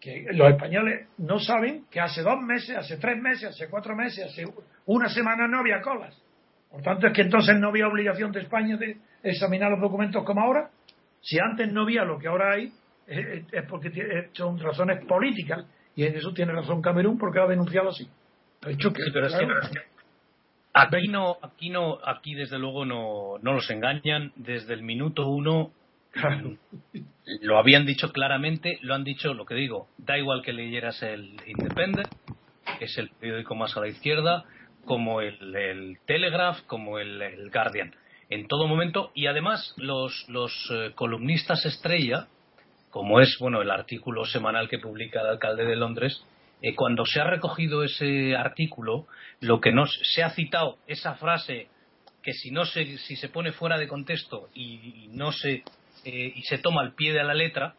que 0.00 0.26
los 0.32 0.50
españoles 0.50 1.08
no 1.18 1.38
saben 1.38 1.84
que 1.90 2.00
hace 2.00 2.22
dos 2.22 2.40
meses, 2.40 2.76
hace 2.76 2.96
tres 2.96 3.20
meses, 3.20 3.50
hace 3.50 3.68
cuatro 3.68 3.94
meses, 3.94 4.24
hace 4.24 4.44
una 4.86 5.08
semana 5.08 5.46
no 5.46 5.58
había 5.58 5.82
colas. 5.82 6.16
Por 6.70 6.82
tanto, 6.82 7.06
es 7.08 7.12
que 7.12 7.22
entonces 7.22 7.58
no 7.58 7.68
había 7.68 7.88
obligación 7.88 8.32
de 8.32 8.40
España 8.40 8.76
de 8.76 8.96
examinar 9.22 9.70
los 9.70 9.80
documentos 9.80 10.24
como 10.24 10.40
ahora. 10.40 10.70
Si 11.20 11.38
antes 11.38 11.72
no 11.72 11.82
había 11.82 12.04
lo 12.04 12.18
que 12.18 12.28
ahora 12.28 12.52
hay, 12.52 12.72
es 13.06 13.64
porque 13.68 14.28
son 14.32 14.58
razones 14.58 15.04
políticas. 15.06 15.64
Y 15.96 16.04
en 16.04 16.16
eso 16.16 16.32
tiene 16.32 16.52
razón 16.52 16.80
Camerún 16.80 17.18
porque 17.18 17.38
lo 17.38 17.46
ha 17.46 17.48
denunciado 17.48 17.88
así. 17.88 18.08
aquí 20.72 21.08
no, 21.08 21.36
aquí 21.42 21.70
no, 21.70 21.98
aquí 22.04 22.34
desde 22.34 22.58
luego 22.58 22.84
no, 22.84 23.38
no 23.42 23.52
los 23.52 23.68
engañan. 23.70 24.32
Desde 24.36 24.74
el 24.74 24.82
minuto 24.82 25.28
uno 25.28 25.72
lo 27.40 27.58
habían 27.58 27.86
dicho 27.86 28.12
claramente, 28.12 28.78
lo 28.82 28.94
han 28.94 29.04
dicho, 29.04 29.34
lo 29.34 29.44
que 29.44 29.54
digo, 29.54 29.88
da 29.98 30.18
igual 30.18 30.42
que 30.42 30.52
leyeras 30.52 31.02
el 31.02 31.36
Independent, 31.46 32.08
que 32.78 32.84
es 32.84 32.98
el 32.98 33.10
periódico 33.10 33.54
más 33.54 33.76
a 33.76 33.80
la 33.80 33.88
izquierda, 33.88 34.44
como 34.84 35.20
el, 35.20 35.98
Telegraph, 36.06 36.60
como 36.66 36.98
el, 36.98 37.50
Guardian, 37.52 37.94
en 38.28 38.46
todo 38.48 38.66
momento. 38.66 39.10
Y 39.14 39.26
además 39.26 39.74
los, 39.76 40.26
los 40.28 40.52
eh, 40.72 40.92
columnistas 40.94 41.64
estrella, 41.66 42.28
como 42.90 43.20
es 43.20 43.36
bueno 43.38 43.62
el 43.62 43.70
artículo 43.70 44.24
semanal 44.24 44.68
que 44.68 44.78
publica 44.78 45.20
el 45.20 45.28
alcalde 45.28 45.64
de 45.64 45.76
Londres, 45.76 46.24
eh, 46.62 46.74
cuando 46.74 47.04
se 47.06 47.20
ha 47.20 47.24
recogido 47.24 47.84
ese 47.84 48.36
artículo, 48.36 49.06
lo 49.40 49.60
que 49.60 49.72
no 49.72 49.86
se 49.86 50.22
ha 50.22 50.30
citado 50.30 50.78
esa 50.86 51.14
frase 51.14 51.68
que 52.22 52.32
si 52.32 52.50
no 52.50 52.66
se, 52.66 52.98
si 52.98 53.16
se 53.16 53.30
pone 53.30 53.52
fuera 53.52 53.78
de 53.78 53.88
contexto 53.88 54.50
y, 54.54 55.08
no 55.12 55.32
se 55.32 55.62
eh, 56.04 56.32
y 56.34 56.42
se 56.42 56.58
toma 56.58 56.82
al 56.82 56.94
pie 56.94 57.14
de 57.14 57.24
la 57.24 57.32
letra, 57.32 57.74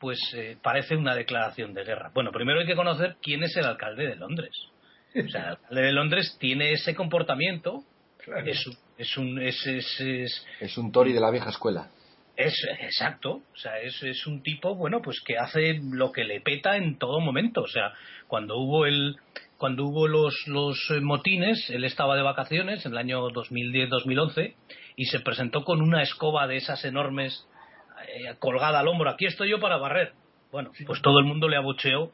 pues 0.00 0.18
parece 0.62 0.96
una 0.96 1.14
declaración 1.14 1.74
de 1.74 1.84
guerra. 1.84 2.10
Bueno, 2.12 2.32
primero 2.32 2.58
hay 2.58 2.66
que 2.66 2.74
conocer 2.74 3.16
quién 3.22 3.44
es 3.44 3.56
el 3.56 3.66
alcalde 3.66 4.08
de 4.08 4.16
Londres. 4.16 4.50
O 5.26 5.28
sea, 5.28 5.40
el 5.40 5.48
alcalde 5.48 5.82
de 5.82 5.92
Londres 5.92 6.36
tiene 6.40 6.72
ese 6.72 6.94
comportamiento. 6.94 7.84
Es, 8.46 8.64
es, 8.98 9.16
un 9.16 9.40
es, 9.40 9.66
es, 9.66 10.46
es, 10.60 10.78
un 10.78 10.92
Tory 10.92 11.12
de 11.12 11.20
la 11.20 11.30
vieja 11.30 11.50
escuela. 11.50 11.90
Es 12.36 12.54
exacto, 12.80 13.42
o 13.52 13.56
sea, 13.56 13.78
es, 13.80 14.02
es 14.02 14.26
un 14.26 14.42
tipo, 14.42 14.74
bueno, 14.74 15.02
pues 15.02 15.20
que 15.20 15.36
hace 15.36 15.80
lo 15.82 16.12
que 16.12 16.24
le 16.24 16.40
peta 16.40 16.76
en 16.76 16.98
todo 16.98 17.20
momento. 17.20 17.62
O 17.62 17.68
sea, 17.68 17.92
cuando 18.26 18.56
hubo 18.58 18.86
el 18.86 19.16
cuando 19.58 19.84
hubo 19.84 20.08
los, 20.08 20.34
los 20.48 20.76
motines, 21.02 21.70
él 21.70 21.84
estaba 21.84 22.16
de 22.16 22.22
vacaciones 22.22 22.84
en 22.84 22.92
el 22.92 22.98
año 22.98 23.28
2010-2011 23.28 24.54
y 24.96 25.04
se 25.04 25.20
presentó 25.20 25.62
con 25.62 25.80
una 25.80 26.02
escoba 26.02 26.48
de 26.48 26.56
esas 26.56 26.84
enormes 26.84 27.46
eh, 28.08 28.34
colgada 28.40 28.80
al 28.80 28.88
hombro. 28.88 29.10
Aquí 29.10 29.26
estoy 29.26 29.50
yo 29.50 29.60
para 29.60 29.76
barrer. 29.76 30.14
Bueno, 30.50 30.72
pues 30.84 31.00
todo 31.00 31.20
el 31.20 31.26
mundo 31.26 31.48
le 31.48 31.56
abucheó 31.56 32.10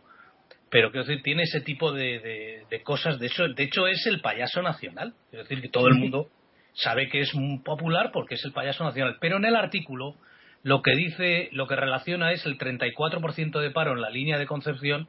pero 0.70 0.90
quiero 0.90 1.06
decir, 1.06 1.22
tiene 1.22 1.44
ese 1.44 1.60
tipo 1.60 1.92
de, 1.92 2.64
de, 2.68 2.82
cosas. 2.82 3.18
De 3.18 3.26
hecho, 3.26 3.48
de 3.48 3.62
hecho, 3.62 3.86
es 3.86 4.06
el 4.06 4.20
payaso 4.20 4.62
nacional. 4.62 5.14
Es 5.32 5.38
decir, 5.40 5.62
que 5.62 5.68
todo 5.68 5.88
el 5.88 5.94
mundo 5.94 6.28
sabe 6.74 7.08
que 7.08 7.20
es 7.20 7.34
muy 7.34 7.60
popular 7.60 8.10
porque 8.12 8.34
es 8.34 8.44
el 8.44 8.52
payaso 8.52 8.84
nacional. 8.84 9.16
Pero 9.20 9.38
en 9.38 9.46
el 9.46 9.56
artículo 9.56 10.16
lo 10.62 10.82
que 10.82 10.94
dice, 10.94 11.48
lo 11.52 11.66
que 11.66 11.76
relaciona 11.76 12.32
es 12.32 12.44
el 12.44 12.58
34% 12.58 13.60
de 13.60 13.70
paro 13.70 13.92
en 13.92 14.02
la 14.02 14.10
línea 14.10 14.38
de 14.38 14.46
Concepción, 14.46 15.08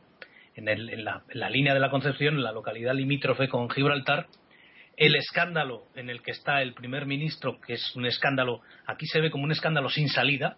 en, 0.56 0.70
el, 0.70 0.89
en, 0.89 1.04
la, 1.04 1.24
en 1.30 1.39
la 1.39 1.50
línea 1.50 1.74
de 1.74 1.80
la 1.80 1.89
Concepción, 1.89 2.36
en 2.36 2.44
la 2.44 2.51
localidad 2.51 2.94
limítrofe 2.94 3.50
con 3.50 3.70
Gibraltar, 3.70 4.28
el 4.96 5.16
escándalo 5.16 5.86
en 5.96 6.10
el 6.10 6.22
que 6.22 6.32
está 6.32 6.62
el 6.62 6.74
primer 6.74 7.06
ministro, 7.06 7.60
que 7.62 7.74
es 7.74 7.96
un 7.96 8.06
escándalo, 8.06 8.62
aquí 8.86 9.06
se 9.08 9.22
ve 9.22 9.32
como 9.32 9.44
un 9.44 9.51
escándalo 9.51 9.89
sin 9.89 10.08
salida, 10.08 10.58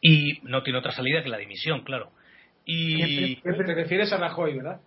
y 0.00 0.40
no 0.42 0.62
tiene 0.62 0.80
otra 0.80 0.92
salida 0.92 1.22
que 1.22 1.28
la 1.28 1.38
dimisión, 1.38 1.82
claro 1.84 2.10
y... 2.64 3.36
Te 3.36 3.74
refieres 3.74 4.12
a 4.12 4.18
Rajoy, 4.18 4.54
¿verdad? 4.56 4.80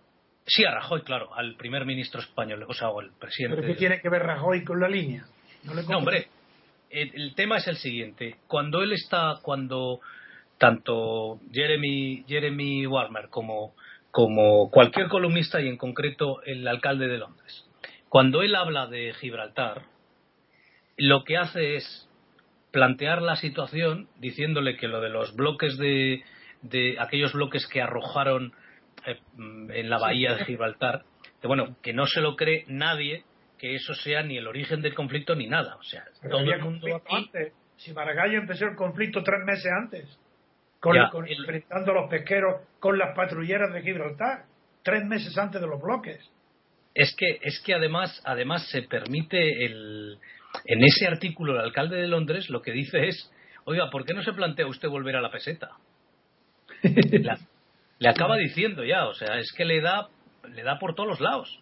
Sí, 0.46 0.64
a 0.64 0.70
Rajoy, 0.70 1.02
claro, 1.02 1.34
al 1.34 1.56
primer 1.56 1.84
ministro 1.84 2.20
español, 2.20 2.64
o 2.68 2.72
sea, 2.72 2.90
o 2.90 3.00
al 3.00 3.10
presidente. 3.18 3.56
¿Pero 3.56 3.68
qué 3.68 3.78
tiene 3.78 4.00
que 4.00 4.08
ver 4.08 4.22
Rajoy 4.22 4.64
con 4.64 4.80
la 4.80 4.88
línea? 4.88 5.24
No, 5.64 5.98
hombre, 5.98 6.28
el, 6.90 7.34
tema 7.34 7.56
es 7.56 7.66
el 7.66 7.76
siguiente. 7.76 8.36
Cuando 8.46 8.82
él 8.82 8.92
está, 8.92 9.40
cuando 9.42 10.00
tanto 10.58 11.40
Jeremy, 11.52 12.24
Jeremy 12.28 12.86
Warner 12.86 13.28
como, 13.28 13.74
como 14.12 14.70
cualquier 14.70 15.08
columnista 15.08 15.60
y 15.60 15.68
en 15.68 15.76
concreto 15.76 16.42
el 16.44 16.66
alcalde 16.68 17.08
de 17.08 17.18
Londres, 17.18 17.66
cuando 18.08 18.42
él 18.42 18.54
habla 18.54 18.86
de 18.86 19.12
Gibraltar, 19.14 19.82
lo 20.96 21.24
que 21.24 21.36
hace 21.36 21.76
es 21.76 22.08
plantear 22.70 23.20
la 23.20 23.36
situación 23.36 24.08
diciéndole 24.18 24.76
que 24.76 24.86
lo 24.86 25.00
de 25.00 25.10
los 25.10 25.34
bloques 25.34 25.76
de, 25.76 26.22
de 26.62 26.96
aquellos 26.98 27.32
bloques 27.32 27.66
que 27.66 27.80
arrojaron 27.80 28.52
eh, 29.06 29.18
en 29.36 29.90
la 29.90 29.98
bahía 29.98 30.34
de 30.34 30.44
Gibraltar, 30.44 31.04
que 31.40 31.46
bueno, 31.46 31.76
que 31.82 31.92
no 31.92 32.06
se 32.06 32.20
lo 32.20 32.36
cree 32.36 32.64
nadie 32.68 33.24
que 33.58 33.74
eso 33.74 33.94
sea 33.94 34.22
ni 34.22 34.36
el 34.36 34.46
origen 34.46 34.82
del 34.82 34.94
conflicto 34.94 35.34
ni 35.34 35.46
nada. 35.46 35.76
O 35.76 35.82
sea, 35.82 36.04
todo 36.28 36.40
el 36.40 36.62
mundo 36.62 36.96
aquí. 36.96 37.30
Si 37.76 37.92
Maragall 37.92 38.34
empezó 38.34 38.66
el 38.66 38.74
conflicto 38.74 39.22
tres 39.22 39.44
meses 39.44 39.70
antes, 39.70 40.18
con, 40.80 40.96
enfrentando 41.28 41.92
a 41.92 41.94
los 41.94 42.10
pesqueros 42.10 42.62
con 42.80 42.98
las 42.98 43.14
patrulleras 43.14 43.72
de 43.72 43.82
Gibraltar, 43.82 44.44
tres 44.82 45.04
meses 45.04 45.36
antes 45.36 45.60
de 45.60 45.66
los 45.66 45.80
bloques. 45.80 46.18
Es 46.94 47.14
que, 47.16 47.38
es 47.42 47.60
que 47.64 47.74
además, 47.74 48.22
además 48.24 48.66
se 48.70 48.82
permite 48.82 49.66
el, 49.66 50.18
en 50.64 50.84
ese 50.84 51.06
artículo 51.06 51.54
el 51.54 51.60
alcalde 51.60 51.96
de 51.96 52.08
Londres 52.08 52.48
lo 52.48 52.62
que 52.62 52.72
dice 52.72 53.08
es, 53.08 53.30
oiga, 53.64 53.90
¿por 53.90 54.04
qué 54.04 54.14
no 54.14 54.22
se 54.22 54.32
plantea 54.32 54.66
usted 54.66 54.88
volver 54.88 55.16
a 55.16 55.20
la 55.20 55.30
peseta? 55.30 55.72
le 57.98 58.08
acaba 58.08 58.36
diciendo 58.36 58.84
ya, 58.84 59.08
o 59.08 59.14
sea, 59.14 59.38
es 59.38 59.52
que 59.52 59.64
le 59.64 59.80
da, 59.80 60.08
le 60.54 60.62
da 60.62 60.78
por 60.78 60.94
todos 60.94 61.08
los 61.08 61.20
lados. 61.20 61.60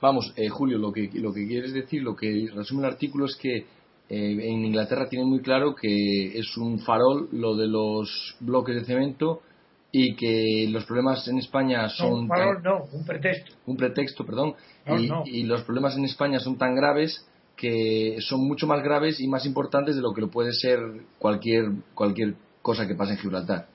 Vamos, 0.00 0.32
eh, 0.36 0.48
Julio, 0.48 0.78
lo 0.78 0.92
que, 0.92 1.10
lo 1.14 1.32
que 1.32 1.46
quieres 1.46 1.72
decir, 1.72 2.02
lo 2.02 2.14
que 2.14 2.48
resume 2.54 2.86
el 2.86 2.92
artículo 2.92 3.26
es 3.26 3.36
que 3.36 3.56
eh, 3.56 3.66
en 4.08 4.64
Inglaterra 4.64 5.08
tienen 5.08 5.28
muy 5.28 5.40
claro 5.40 5.74
que 5.74 6.38
es 6.38 6.56
un 6.56 6.78
farol 6.80 7.28
lo 7.32 7.56
de 7.56 7.66
los 7.66 8.36
bloques 8.40 8.76
de 8.76 8.84
cemento 8.84 9.42
y 9.90 10.14
que 10.14 10.66
los 10.70 10.84
problemas 10.84 11.26
en 11.28 11.38
España 11.38 11.88
son. 11.88 12.12
un 12.12 12.28
farol 12.28 12.62
no, 12.62 12.84
un 12.92 13.04
pretexto. 13.04 13.52
Un 13.66 13.76
pretexto, 13.76 14.24
perdón. 14.24 14.54
y, 14.86 15.40
y, 15.40 15.42
los 15.44 15.62
problemas 15.62 15.96
en 15.96 16.04
España 16.04 16.38
son 16.38 16.56
tan 16.58 16.74
graves 16.74 17.26
que 17.56 18.16
son 18.20 18.46
mucho 18.46 18.66
más 18.66 18.82
graves 18.82 19.20
y 19.20 19.26
más 19.26 19.44
importantes 19.44 19.96
de 19.96 20.02
lo 20.02 20.14
que 20.14 20.20
lo 20.20 20.30
puede 20.30 20.52
ser 20.52 20.78
cualquier, 21.18 21.64
cualquier 21.92 22.34
cosa 22.62 22.86
que 22.86 22.94
pase 22.94 23.12
en 23.12 23.18
Gibraltar. 23.18 23.66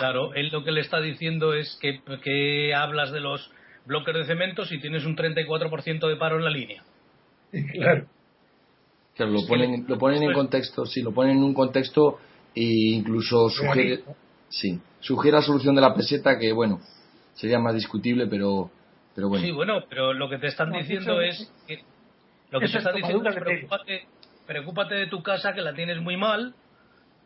Claro, 0.00 0.32
él 0.32 0.48
lo 0.50 0.64
que 0.64 0.72
le 0.72 0.80
está 0.80 0.98
diciendo 0.98 1.52
es 1.52 1.78
que, 1.78 2.00
que 2.24 2.74
hablas 2.74 3.12
de 3.12 3.20
los 3.20 3.50
bloques 3.84 4.14
de 4.14 4.24
cemento 4.24 4.64
si 4.64 4.80
tienes 4.80 5.04
un 5.04 5.14
34% 5.14 6.08
de 6.08 6.16
paro 6.16 6.38
en 6.38 6.44
la 6.44 6.50
línea. 6.50 6.82
Claro. 7.72 8.06
Claro, 9.14 9.32
lo 9.32 9.46
ponen, 9.46 9.84
lo 9.86 9.98
ponen 9.98 10.22
en 10.22 10.32
contexto, 10.32 10.86
sí, 10.86 11.02
lo 11.02 11.12
ponen 11.12 11.36
en 11.36 11.42
un 11.42 11.52
contexto 11.52 12.18
e 12.54 12.62
incluso 12.94 13.50
sugiere, 13.50 14.00
sí, 14.48 14.80
sugiere 15.00 15.36
la 15.36 15.42
solución 15.42 15.74
de 15.74 15.82
la 15.82 15.94
peseta 15.94 16.38
que, 16.38 16.50
bueno, 16.52 16.80
sería 17.34 17.58
más 17.58 17.74
discutible, 17.74 18.26
pero, 18.28 18.70
pero 19.14 19.28
bueno. 19.28 19.44
Sí, 19.44 19.50
bueno, 19.50 19.84
pero 19.90 20.14
lo 20.14 20.30
que 20.30 20.38
te 20.38 20.46
están 20.46 20.72
diciendo 20.72 21.20
es 21.20 21.52
que 21.66 21.82
lo 22.50 22.60
que 22.60 22.68
te 22.68 22.78
están 22.78 22.94
diciendo 22.94 23.28
es 23.28 23.36
preocúpate, 23.36 24.06
preocúpate 24.46 24.94
de 24.94 25.06
tu 25.08 25.22
casa 25.22 25.52
que 25.52 25.60
la 25.60 25.74
tienes 25.74 26.00
muy 26.00 26.16
mal 26.16 26.54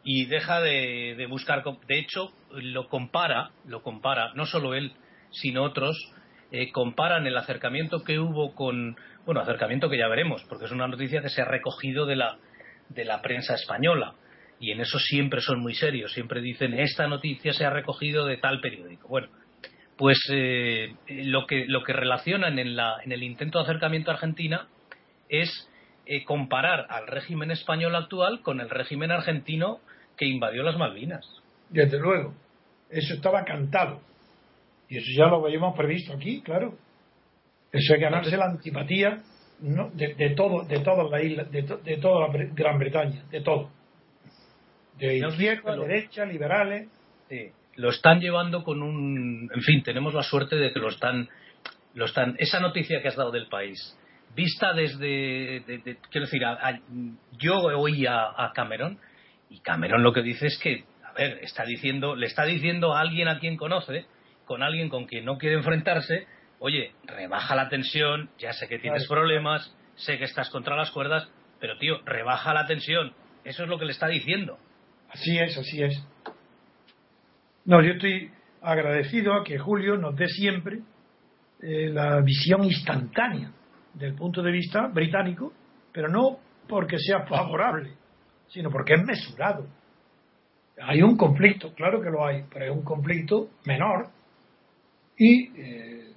y 0.04 0.26
deja 0.26 0.60
de, 0.60 1.14
de, 1.16 1.26
buscar. 1.26 1.64
De 1.64 1.98
hecho, 1.98 2.32
lo 2.52 2.88
compara, 2.88 3.50
lo 3.66 3.82
compara, 3.82 4.32
no 4.34 4.46
solo 4.46 4.74
él, 4.74 4.92
sino 5.30 5.64
otros, 5.64 5.96
eh, 6.52 6.70
comparan 6.70 7.26
el 7.26 7.36
acercamiento 7.36 8.04
que 8.04 8.18
hubo 8.18 8.54
con, 8.54 8.96
bueno, 9.24 9.40
acercamiento 9.40 9.88
que 9.88 9.98
ya 9.98 10.08
veremos, 10.08 10.44
porque 10.48 10.66
es 10.66 10.70
una 10.70 10.86
noticia 10.86 11.22
que 11.22 11.30
se 11.30 11.42
ha 11.42 11.46
recogido 11.46 12.06
de 12.06 12.16
la, 12.16 12.38
de 12.90 13.04
la 13.04 13.22
prensa 13.22 13.54
española. 13.54 14.14
Y 14.60 14.70
en 14.70 14.80
eso 14.80 14.98
siempre 14.98 15.40
son 15.40 15.60
muy 15.60 15.74
serios, 15.74 16.12
siempre 16.12 16.40
dicen, 16.40 16.74
esta 16.74 17.08
noticia 17.08 17.52
se 17.52 17.64
ha 17.64 17.70
recogido 17.70 18.24
de 18.26 18.36
tal 18.36 18.60
periódico. 18.60 19.08
Bueno, 19.08 19.28
pues 19.96 20.18
eh, 20.30 20.94
lo, 21.08 21.46
que, 21.46 21.64
lo 21.66 21.82
que 21.82 21.92
relacionan 21.92 22.58
en, 22.58 22.76
la, 22.76 22.98
en 23.04 23.12
el 23.12 23.22
intento 23.22 23.58
de 23.58 23.64
acercamiento 23.64 24.10
a 24.10 24.14
Argentina 24.14 24.68
es 25.28 25.68
eh, 26.06 26.24
comparar 26.24 26.86
al 26.90 27.06
régimen 27.06 27.50
español 27.50 27.96
actual 27.96 28.42
con 28.42 28.60
el 28.60 28.70
régimen 28.70 29.10
argentino 29.10 29.80
que 30.16 30.26
invadió 30.26 30.62
las 30.62 30.76
Malvinas. 30.76 31.26
Desde 31.70 31.98
luego, 31.98 32.34
eso 32.90 33.14
estaba 33.14 33.44
cantado. 33.44 34.00
Y 34.88 34.98
eso 34.98 35.06
ya 35.16 35.26
lo 35.26 35.44
habíamos 35.44 35.76
previsto 35.76 36.12
aquí, 36.12 36.40
claro. 36.42 36.76
Eso 37.72 37.94
es 37.94 38.00
ganarse 38.00 38.36
la 38.36 38.46
antipatía 38.46 39.22
¿no? 39.60 39.90
de, 39.90 40.14
de, 40.14 40.30
todo, 40.30 40.64
de 40.64 40.78
toda 40.80 41.04
la 41.04 41.22
isla, 41.22 41.44
de, 41.44 41.62
de, 41.62 41.96
toda 41.96 42.28
la 42.28 42.44
Gran 42.52 42.78
Bretaña, 42.78 43.24
de 43.30 43.40
todo. 43.40 43.70
De 44.98 45.18
izquierda, 45.18 45.76
derecha, 45.76 46.24
liberales. 46.24 46.88
Lo 47.76 47.90
están 47.90 48.20
llevando 48.20 48.62
con 48.62 48.82
un. 48.82 49.50
En 49.52 49.62
fin, 49.62 49.82
tenemos 49.82 50.14
la 50.14 50.22
suerte 50.22 50.54
de 50.54 50.72
que 50.72 50.78
lo 50.78 50.88
están. 50.88 51.28
Lo 51.94 52.04
están 52.04 52.36
esa 52.38 52.60
noticia 52.60 53.02
que 53.02 53.08
has 53.08 53.16
dado 53.16 53.32
del 53.32 53.48
país, 53.48 53.98
vista 54.36 54.72
desde. 54.72 55.60
De, 55.60 55.78
de, 55.84 55.96
quiero 56.10 56.26
decir, 56.26 56.44
a, 56.44 56.52
a, 56.52 56.80
yo 57.36 57.56
oí 57.58 58.06
a, 58.06 58.26
a 58.36 58.52
Cameron 58.54 58.98
y 59.54 59.60
Cameron 59.60 60.02
lo 60.02 60.12
que 60.12 60.22
dice 60.22 60.48
es 60.48 60.58
que, 60.58 60.84
a 61.04 61.12
ver, 61.12 61.38
está 61.42 61.64
diciendo, 61.64 62.16
le 62.16 62.26
está 62.26 62.44
diciendo 62.44 62.92
a 62.92 63.00
alguien 63.00 63.28
a 63.28 63.38
quien 63.38 63.56
conoce, 63.56 64.06
con 64.44 64.64
alguien 64.64 64.88
con 64.88 65.06
quien 65.06 65.24
no 65.24 65.38
quiere 65.38 65.54
enfrentarse, 65.54 66.26
oye, 66.58 66.92
rebaja 67.04 67.54
la 67.54 67.68
tensión, 67.68 68.30
ya 68.36 68.52
sé 68.52 68.66
que 68.66 68.80
tienes 68.80 69.06
problemas, 69.06 69.72
sé 69.94 70.18
que 70.18 70.24
estás 70.24 70.50
contra 70.50 70.74
las 70.74 70.90
cuerdas, 70.90 71.30
pero 71.60 71.78
tío, 71.78 72.00
rebaja 72.04 72.52
la 72.52 72.66
tensión. 72.66 73.12
Eso 73.44 73.62
es 73.62 73.68
lo 73.68 73.78
que 73.78 73.84
le 73.84 73.92
está 73.92 74.08
diciendo. 74.08 74.58
Así 75.08 75.38
es, 75.38 75.56
así 75.56 75.82
es. 75.84 76.04
No, 77.64 77.80
yo 77.80 77.92
estoy 77.92 78.32
agradecido 78.60 79.34
a 79.34 79.44
que 79.44 79.56
Julio 79.56 79.96
nos 79.96 80.16
dé 80.16 80.26
siempre 80.26 80.80
eh, 81.62 81.90
la 81.90 82.20
visión 82.22 82.64
instantánea 82.64 83.52
del 83.92 84.16
punto 84.16 84.42
de 84.42 84.50
vista 84.50 84.88
británico, 84.88 85.52
pero 85.92 86.08
no 86.08 86.40
porque 86.68 86.98
sea 86.98 87.24
favorable, 87.26 87.94
sino 88.48 88.70
porque 88.70 88.94
es 88.94 89.04
mesurado. 89.04 89.66
Hay 90.82 91.02
un 91.02 91.16
conflicto, 91.16 91.72
claro 91.74 92.00
que 92.00 92.10
lo 92.10 92.26
hay, 92.26 92.44
pero 92.52 92.66
es 92.66 92.70
un 92.72 92.82
conflicto 92.82 93.48
menor 93.64 94.08
y 95.16 95.50
eh, 95.56 96.12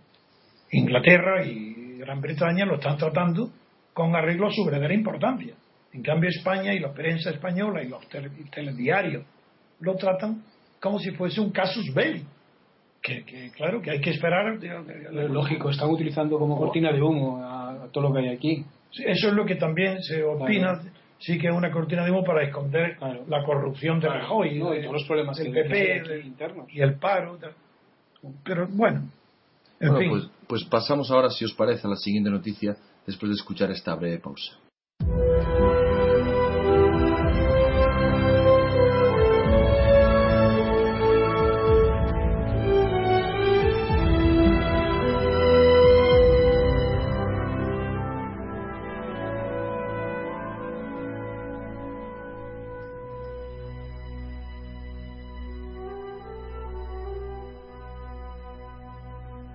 Inglaterra 0.71 1.45
y 1.45 1.97
Gran 1.99 2.21
Bretaña 2.21 2.65
lo 2.65 2.75
están 2.75 2.97
tratando 2.97 3.51
con 3.93 4.15
arreglo 4.15 4.47
a 4.47 4.51
su 4.51 4.65
verdadera 4.65 4.93
importancia. 4.93 5.53
En 5.93 6.01
cambio, 6.03 6.29
España 6.29 6.73
y 6.73 6.79
la 6.79 6.93
prensa 6.93 7.29
española 7.29 7.81
y 7.83 7.87
los 7.87 8.07
tele, 8.09 8.29
telediarios 8.51 9.25
lo 9.79 9.95
tratan 9.95 10.43
como 10.79 10.99
si 10.99 11.11
fuese 11.11 11.41
un 11.41 11.51
casus 11.51 11.93
belli. 11.93 12.23
Que, 13.01 13.23
que, 13.23 13.51
claro, 13.51 13.81
que 13.81 13.91
hay 13.91 14.01
que 14.01 14.09
esperar. 14.09 14.59
Lógico, 15.29 15.69
están 15.69 15.89
utilizando 15.89 16.37
como 16.37 16.57
cortina 16.57 16.91
de 16.91 17.01
humo 17.01 17.37
a, 17.43 17.85
a 17.85 17.91
todo 17.91 18.09
lo 18.09 18.13
que 18.13 18.19
hay 18.19 18.29
aquí. 18.29 18.65
Eso 19.05 19.29
es 19.29 19.33
lo 19.33 19.45
que 19.45 19.55
también 19.55 20.01
se 20.01 20.23
opina. 20.23 20.81
Sí 21.19 21.39
que 21.39 21.47
es 21.47 21.53
una 21.53 21.71
cortina 21.71 22.03
de 22.05 22.11
humo 22.11 22.23
para 22.23 22.43
esconder 22.43 22.97
claro. 22.97 23.25
la 23.27 23.43
corrupción 23.43 23.99
de 23.99 24.07
claro. 24.07 24.21
Rajoy, 24.21 24.59
no, 24.59 24.75
y 24.75 24.81
todos 24.81 24.93
los 24.93 25.03
problemas 25.05 25.37
del 25.37 25.51
PP 25.51 26.21
internos. 26.23 26.67
y 26.71 26.81
el 26.81 26.95
paro. 26.95 27.39
Pero 28.43 28.67
bueno, 28.69 29.09
en 29.79 29.89
bueno 29.89 29.99
fin. 29.99 30.09
pues, 30.09 30.29
pues 30.47 30.63
pasamos 30.65 31.09
ahora, 31.11 31.29
si 31.29 31.45
os 31.45 31.53
parece, 31.53 31.87
a 31.87 31.89
la 31.89 31.95
siguiente 31.95 32.29
noticia 32.29 32.75
después 33.05 33.29
de 33.29 33.35
escuchar 33.35 33.71
esta 33.71 33.95
breve 33.95 34.19
pausa. 34.19 34.57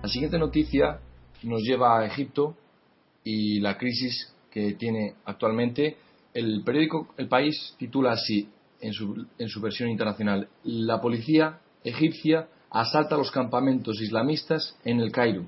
La 0.03 0.09
siguiente 0.09 0.37
noticia 0.37 0.99
nos 1.43 1.61
lleva 1.61 1.97
a 1.97 2.05
Egipto 2.05 2.57
y 3.23 3.61
la 3.61 3.77
crisis 3.77 4.33
que 4.51 4.73
tiene 4.73 5.15
actualmente. 5.23 5.95
El 6.33 6.61
periódico 6.65 7.13
El 7.15 7.29
País 7.29 7.73
titula 7.79 8.11
así, 8.11 8.49
en 8.81 8.91
su, 8.91 9.25
en 9.37 9.47
su 9.47 9.61
versión 9.61 9.89
internacional, 9.89 10.49
La 10.65 10.99
policía 10.99 11.61
egipcia 11.85 12.49
asalta 12.69 13.15
los 13.15 13.31
campamentos 13.31 14.01
islamistas 14.01 14.77
en 14.83 14.99
el 14.99 15.09
Cairo. 15.09 15.45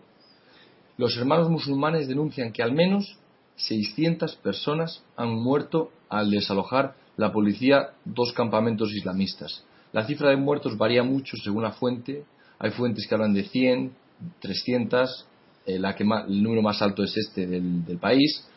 Los 0.95 1.17
hermanos 1.17 1.49
musulmanes 1.49 2.07
denuncian 2.07 2.53
que 2.53 2.63
al 2.63 2.71
menos 2.71 3.17
600 3.57 4.37
personas 4.37 5.03
han 5.17 5.31
muerto 5.31 5.91
al 6.07 6.31
desalojar 6.31 6.95
la 7.17 7.33
policía 7.33 7.89
dos 8.05 8.31
campamentos 8.31 8.93
islamistas. 8.93 9.65
La 9.91 10.05
cifra 10.05 10.29
de 10.29 10.37
muertos 10.37 10.77
varía 10.77 11.03
mucho 11.03 11.35
según 11.35 11.63
la 11.63 11.73
fuente. 11.73 12.23
Hay 12.57 12.71
fuentes 12.71 13.05
que 13.05 13.15
hablan 13.15 13.33
de 13.33 13.43
100, 13.43 14.04
300, 14.39 15.27
eh, 15.65 15.79
la 15.79 15.95
que 15.95 16.03
más, 16.03 16.27
el 16.27 16.41
número 16.41 16.61
más 16.61 16.81
alto 16.81 17.03
es 17.03 17.15
este 17.17 17.47
del, 17.47 17.85
del, 17.85 17.97
país. 17.97 18.47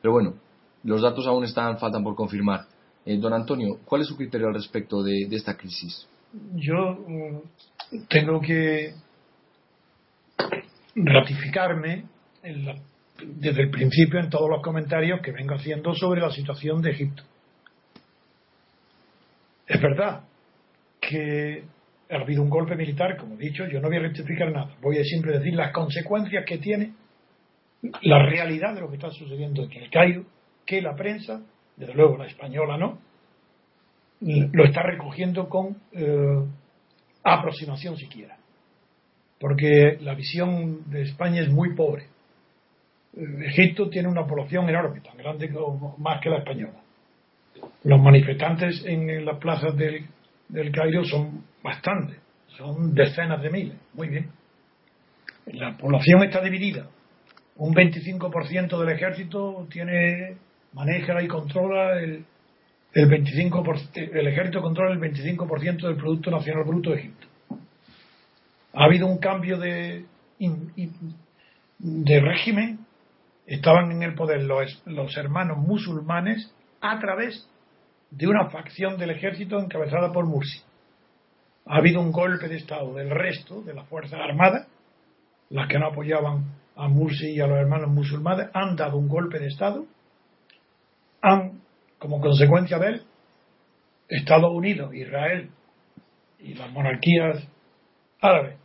Pero 0.00 0.12
bueno, 0.12 0.34
los 0.82 1.02
datos 1.02 1.26
aún 1.26 1.44
están, 1.44 1.78
faltan 1.78 2.02
por 2.02 2.14
confirmar. 2.14 2.66
Eh, 3.06 3.18
don 3.18 3.32
Antonio, 3.32 3.78
¿cuál 3.84 4.00
es 4.00 4.08
su 4.08 4.16
criterio 4.16 4.48
al 4.48 4.54
respecto 4.54 5.02
de, 5.02 5.28
esta 5.30 5.56
crisis? 5.56 6.06
Yo 6.54 6.74
um, 7.06 7.42
tengo 8.08 8.40
que 8.40 8.94
ratificarme 10.96 12.06
desde 12.42 13.62
el 13.62 13.70
principio 13.70 14.20
en 14.20 14.30
todos 14.30 14.48
los 14.48 14.62
comentarios 14.62 15.20
que 15.20 15.32
vengo 15.32 15.54
haciendo 15.54 15.94
sobre 15.94 16.20
la 16.20 16.30
situación 16.30 16.80
de 16.82 16.90
Egipto. 16.90 17.22
Es 19.66 19.80
verdad 19.80 20.24
que 21.00 21.64
ha 22.18 22.22
habido 22.22 22.42
un 22.42 22.50
golpe 22.50 22.76
militar, 22.76 23.16
como 23.16 23.34
he 23.34 23.38
dicho, 23.38 23.66
yo 23.66 23.80
no 23.80 23.88
voy 23.88 23.96
a 23.96 24.00
rectificar 24.00 24.50
nada, 24.52 24.74
voy 24.80 24.98
a 24.98 25.04
siempre 25.04 25.38
decir 25.38 25.54
las 25.54 25.72
consecuencias 25.72 26.44
que 26.46 26.58
tiene 26.58 26.92
la 28.02 28.26
realidad 28.26 28.74
de 28.74 28.80
lo 28.80 28.88
que 28.88 28.96
está 28.96 29.10
sucediendo 29.10 29.64
en 29.64 29.72
el 29.72 29.90
Cairo, 29.90 30.24
que 30.64 30.80
la 30.80 30.94
prensa, 30.94 31.42
desde 31.76 31.94
luego 31.94 32.16
la 32.16 32.26
española 32.26 32.76
no, 32.78 32.98
lo 34.20 34.64
está 34.64 34.82
recogiendo 34.82 35.48
con 35.48 35.76
eh, 35.92 36.46
aproximación 37.22 37.96
siquiera. 37.96 38.36
Porque 39.38 39.98
la 40.00 40.14
visión 40.14 40.90
de 40.90 41.02
España 41.02 41.42
es 41.42 41.50
muy 41.50 41.74
pobre. 41.74 42.06
Egipto 43.16 43.88
tiene 43.90 44.08
una 44.08 44.26
población 44.26 44.68
enorme, 44.68 45.00
tan 45.00 45.16
grande 45.16 45.52
como 45.52 45.96
más 45.98 46.20
que 46.20 46.30
la 46.30 46.38
española. 46.38 46.80
Los 47.84 48.00
manifestantes 48.00 48.82
en 48.84 49.24
las 49.24 49.38
plazas 49.38 49.76
del, 49.76 50.06
del 50.48 50.72
Cairo 50.72 51.04
son 51.04 51.44
bastantes, 51.64 52.18
son 52.58 52.94
decenas 52.94 53.42
de 53.42 53.50
miles. 53.50 53.76
Muy 53.94 54.08
bien. 54.08 54.30
La 55.46 55.76
población 55.76 56.22
está 56.22 56.40
dividida. 56.42 56.86
Un 57.56 57.74
25% 57.74 58.78
del 58.78 58.88
ejército 58.90 59.66
tiene 59.70 60.36
maneja 60.74 61.22
y 61.22 61.28
controla 61.28 61.98
el, 62.00 62.24
el 62.92 63.08
25%, 63.08 63.96
el 63.96 64.26
ejército 64.26 64.60
controla 64.60 64.92
el 64.92 65.00
25% 65.00 65.86
del 65.86 65.96
Producto 65.96 66.30
Nacional 66.30 66.64
Bruto 66.64 66.90
de 66.90 66.96
Egipto. 66.96 67.26
Ha 68.74 68.84
habido 68.84 69.06
un 69.06 69.18
cambio 69.18 69.56
de, 69.56 70.04
de 71.78 72.20
régimen, 72.20 72.80
estaban 73.46 73.92
en 73.92 74.02
el 74.02 74.14
poder 74.14 74.42
los, 74.42 74.82
los 74.86 75.16
hermanos 75.16 75.58
musulmanes 75.58 76.52
a 76.80 76.98
través 76.98 77.48
de 78.10 78.26
una 78.26 78.50
facción 78.50 78.98
del 78.98 79.10
ejército 79.10 79.60
encabezada 79.60 80.12
por 80.12 80.26
Mursi. 80.26 80.60
Ha 81.66 81.76
habido 81.76 82.00
un 82.00 82.12
golpe 82.12 82.48
de 82.48 82.56
Estado 82.56 82.92
del 82.94 83.10
resto 83.10 83.62
de 83.62 83.74
las 83.74 83.88
Fuerzas 83.88 84.20
Armadas, 84.20 84.66
las 85.50 85.68
que 85.68 85.78
no 85.78 85.86
apoyaban 85.86 86.44
a 86.76 86.88
Mursi 86.88 87.30
y 87.32 87.40
a 87.40 87.46
los 87.46 87.58
hermanos 87.58 87.90
musulmanes, 87.90 88.48
han 88.52 88.76
dado 88.76 88.96
un 88.96 89.08
golpe 89.08 89.38
de 89.38 89.46
Estado, 89.46 89.86
han, 91.22 91.62
como 91.98 92.20
consecuencia 92.20 92.78
de 92.78 92.88
él, 92.88 93.02
Estados 94.08 94.52
Unidos, 94.52 94.94
Israel 94.94 95.50
y 96.38 96.54
las 96.54 96.70
monarquías 96.70 97.48
árabes 98.20 98.58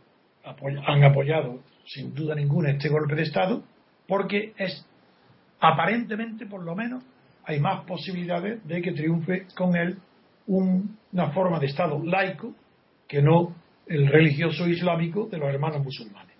han 0.44 1.04
apoyado 1.04 1.60
sin 1.86 2.14
duda 2.14 2.34
ninguna 2.34 2.70
este 2.70 2.88
golpe 2.88 3.14
de 3.14 3.22
Estado 3.22 3.62
porque 4.06 4.52
es 4.58 4.86
aparentemente 5.60 6.46
por 6.46 6.62
lo 6.62 6.74
menos 6.74 7.04
hay 7.44 7.60
más 7.60 7.84
posibilidades 7.84 8.66
de 8.66 8.82
que 8.82 8.92
triunfe 8.92 9.46
con 9.56 9.76
él 9.76 9.98
una 10.46 11.30
forma 11.32 11.58
de 11.58 11.66
Estado 11.66 12.00
laico 12.04 12.54
que 13.10 13.20
no 13.20 13.56
el 13.88 14.06
religioso 14.06 14.68
islámico 14.68 15.26
de 15.26 15.36
los 15.36 15.52
hermanos 15.52 15.82
musulmanes. 15.82 16.36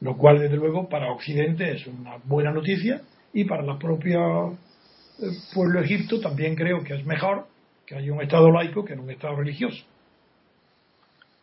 Lo 0.00 0.16
cual, 0.16 0.38
desde 0.38 0.56
luego, 0.56 0.88
para 0.88 1.12
Occidente 1.12 1.70
es 1.70 1.86
una 1.86 2.16
buena 2.24 2.50
noticia 2.50 3.02
y 3.34 3.44
para 3.44 3.62
la 3.62 3.78
propia 3.78 4.18
eh, 4.18 5.26
pueblo 5.52 5.80
egipto 5.82 6.18
también 6.18 6.54
creo 6.56 6.82
que 6.82 6.94
es 6.94 7.04
mejor 7.04 7.46
que 7.84 7.94
haya 7.94 8.10
un 8.10 8.22
Estado 8.22 8.50
laico 8.50 8.86
que 8.86 8.94
un 8.94 9.10
Estado 9.10 9.36
religioso. 9.36 9.84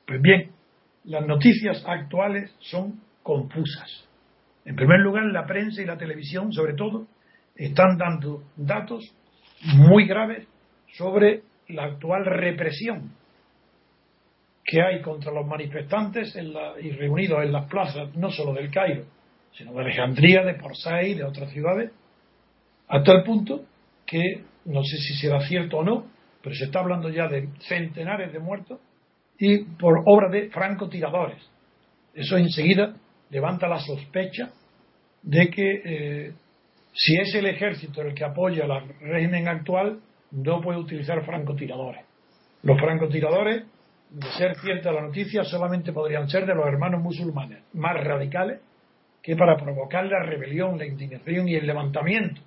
Pues 0.08 0.20
bien, 0.20 0.50
las 1.04 1.26
noticias 1.28 1.84
actuales 1.86 2.52
son 2.60 3.00
confusas. 3.22 4.08
En 4.66 4.76
primer 4.76 5.00
lugar, 5.00 5.26
la 5.26 5.46
prensa 5.46 5.82
y 5.84 5.86
la 5.86 5.98
televisión, 5.98 6.52
sobre 6.52 6.74
todo, 6.74 7.06
están 7.56 7.98
dando 8.00 8.44
datos 8.56 9.14
muy 9.62 10.08
graves 10.08 10.48
sobre 10.98 11.44
la 11.68 11.84
actual 11.84 12.26
represión 12.26 13.12
que 14.64 14.82
hay 14.82 15.02
contra 15.02 15.32
los 15.32 15.46
manifestantes 15.46 16.36
y 16.36 16.92
reunidos 16.92 17.44
en 17.44 17.52
las 17.52 17.66
plazas, 17.70 18.16
no 18.16 18.30
solo 18.32 18.54
del 18.54 18.72
Cairo, 18.72 19.06
sino 19.52 19.74
de 19.74 19.82
Alejandría, 19.82 20.44
de 20.44 20.56
Port 20.56 20.76
Said, 20.76 21.18
de 21.18 21.24
otras 21.24 21.52
ciudades, 21.52 21.92
hasta 22.88 23.12
el 23.12 23.24
punto 23.24 23.66
que, 24.06 24.44
no 24.66 24.84
sé 24.84 24.98
si 24.98 25.16
será 25.16 25.42
cierto 25.42 25.78
o 25.78 25.84
no, 25.84 26.08
pero 26.42 26.56
se 26.56 26.66
está 26.66 26.80
hablando 26.80 27.10
ya 27.10 27.28
de 27.28 27.50
centenares 27.68 28.32
de 28.34 28.40
muertos 28.40 28.80
y 29.38 29.64
por 29.64 30.04
obra 30.06 30.30
de 30.30 30.50
francotiradores. 30.50 31.42
Eso 32.14 32.38
enseguida 32.38 32.96
levanta 33.30 33.68
la 33.68 33.80
sospecha 33.80 34.52
de 35.24 35.50
que 35.50 35.82
eh, 35.84 36.34
si 36.94 37.16
es 37.16 37.34
el 37.34 37.48
ejército 37.48 38.02
el 38.02 38.14
que 38.14 38.24
apoya 38.24 38.66
al 38.66 38.88
régimen 39.00 39.48
actual, 39.48 40.00
no 40.32 40.62
puede 40.62 40.80
utilizar 40.80 41.26
francotiradores. 41.26 42.06
Los 42.62 42.80
francotiradores, 42.80 43.64
de 44.14 44.28
ser 44.38 44.56
cierta 44.58 44.92
la 44.92 45.02
noticia, 45.02 45.44
solamente 45.44 45.92
podrían 45.92 46.30
ser 46.30 46.46
de 46.46 46.54
los 46.54 46.68
hermanos 46.68 47.02
musulmanes 47.02 47.64
más 47.74 47.96
radicales 48.04 48.62
que 49.24 49.36
para 49.36 49.58
provocar 49.58 50.06
la 50.06 50.22
rebelión, 50.22 50.78
la 50.78 50.86
indignación 50.86 51.48
y 51.48 51.56
el 51.56 51.66
levantamiento. 51.66 52.42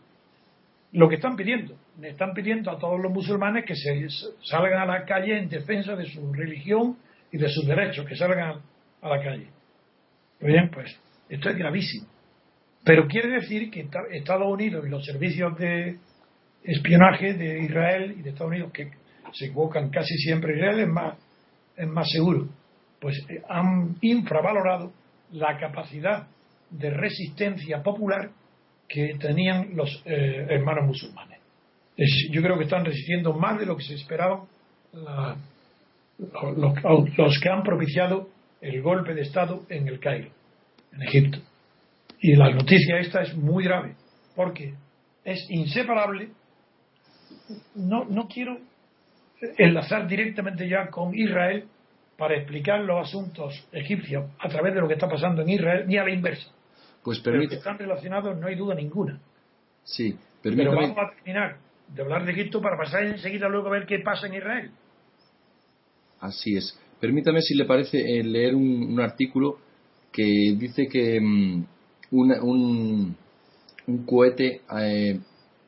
Lo 0.92 1.09
que 1.09 1.16
están 1.16 1.35
pidiendo, 1.35 1.74
le 1.98 2.11
están 2.11 2.33
pidiendo 2.35 2.70
a 2.70 2.79
todos 2.79 3.00
los 3.00 3.12
musulmanes 3.12 3.64
que 3.64 3.74
se 3.74 4.07
salgan 4.44 4.83
a 4.83 4.87
la 4.87 5.05
calle 5.05 5.38
en 5.38 5.48
defensa 5.48 5.96
de 5.96 6.07
su 6.07 6.33
religión 6.33 6.96
y 7.33 7.38
de 7.38 7.48
sus 7.48 7.66
derechos, 7.66 8.07
que 8.07 8.14
salgan 8.14 8.61
a 9.02 9.09
la 9.09 9.22
calle. 9.22 9.48
Bien, 10.40 10.70
pues 10.70 10.96
esto 11.29 11.50
es 11.50 11.57
gravísimo. 11.57 12.07
Pero 12.85 13.09
quiere 13.09 13.29
decir 13.40 13.70
que 13.70 13.88
Estados 14.12 14.46
Unidos 14.46 14.87
y 14.87 14.90
los 14.90 15.05
servicios 15.05 15.59
de 15.59 15.98
espionaje 16.62 17.35
de 17.35 17.64
Israel 17.64 18.14
y 18.16 18.22
de 18.22 18.31
Estados 18.31 18.52
Unidos, 18.52 18.70
que 18.72 18.90
se 19.33 19.46
equivocan 19.46 19.90
casi 19.90 20.16
siempre, 20.18 20.55
Israel 20.55 20.81
es 20.81 20.88
más, 20.88 21.26
es 21.77 21.89
más 21.89 22.11
seguro, 22.11 22.49
pues 23.01 23.17
eh, 23.29 23.43
han 23.49 23.97
infravalorado 24.01 24.93
la 25.33 25.59
capacidad 25.59 26.29
de 26.71 26.91
resistencia 26.91 27.83
popular 27.83 28.31
que 28.89 29.17
tenían 29.19 29.77
los 29.77 30.03
eh, 30.05 30.47
hermanos 30.49 30.87
musulmanes. 30.87 31.41
yo 32.31 32.43
creo 32.43 32.57
que 32.57 32.65
están 32.65 32.85
resistiendo 32.85 33.33
más 33.33 33.59
de 33.59 33.67
lo 33.67 33.77
que 33.77 33.85
se 33.85 33.95
esperaba 33.95 34.45
los 36.19 37.41
que 37.41 37.49
han 37.49 37.62
propiciado 37.62 38.29
el 38.61 38.83
golpe 38.83 39.15
de 39.15 39.23
Estado 39.23 39.65
en 39.69 39.89
el 39.89 40.01
Cairo, 40.01 40.31
en 40.93 41.03
Egipto. 41.03 41.39
Y 42.21 42.35
la 42.35 42.51
noticia 42.51 42.99
esta 42.99 43.23
es 43.23 43.37
muy 43.37 43.65
grave, 43.65 43.95
porque 44.35 44.75
es 45.25 45.47
inseparable. 45.51 46.31
No, 47.75 48.05
no 48.05 48.29
quiero 48.29 48.59
enlazar 49.59 50.07
directamente 50.07 50.68
ya 50.68 50.88
con 50.88 51.14
Israel 51.14 51.64
para 52.16 52.37
explicar 52.37 52.81
los 52.81 53.07
asuntos 53.07 53.68
egipcios 53.72 54.31
a 54.38 54.49
través 54.49 54.75
de 54.75 54.81
lo 54.81 54.88
que 54.88 54.94
está 54.94 55.09
pasando 55.09 55.42
en 55.42 55.51
Israel, 55.51 55.85
ni 55.87 55.99
a 55.99 56.05
la 56.05 56.11
inversa. 56.11 56.51
Pues 57.03 57.20
permite... 57.20 57.51
que 57.51 57.57
están 57.57 57.79
relacionados, 57.79 58.37
no 58.38 58.46
hay 58.46 58.55
duda 58.55 58.75
ninguna. 58.75 59.20
Sí, 59.85 60.16
Pero 60.42 60.75
vamos 60.75 60.96
a 60.99 61.14
terminar 61.14 61.59
de 61.94 62.03
hablar 62.03 62.25
de 62.25 62.33
Egipto 62.33 62.61
para 62.61 62.77
pasar 62.77 63.05
enseguida 63.05 63.49
luego 63.49 63.68
a 63.68 63.72
ver 63.72 63.87
qué 63.87 64.01
pasa 64.01 64.27
en 64.27 64.35
Israel. 64.35 64.70
Así 66.20 66.57
es. 66.57 66.79
Permítame, 67.01 67.42
si 67.42 67.55
le 67.55 67.66
parece, 67.66 67.99
eh, 67.99 68.25
leer 68.25 68.55
un, 68.55 68.99
artículo 69.01 69.59
que 70.11 70.25
dice 70.59 70.88
que 70.88 71.20
mm, 71.20 71.64
un, 72.12 73.16
un, 73.87 74.07
cohete 74.07 74.62
eh, 74.81 75.20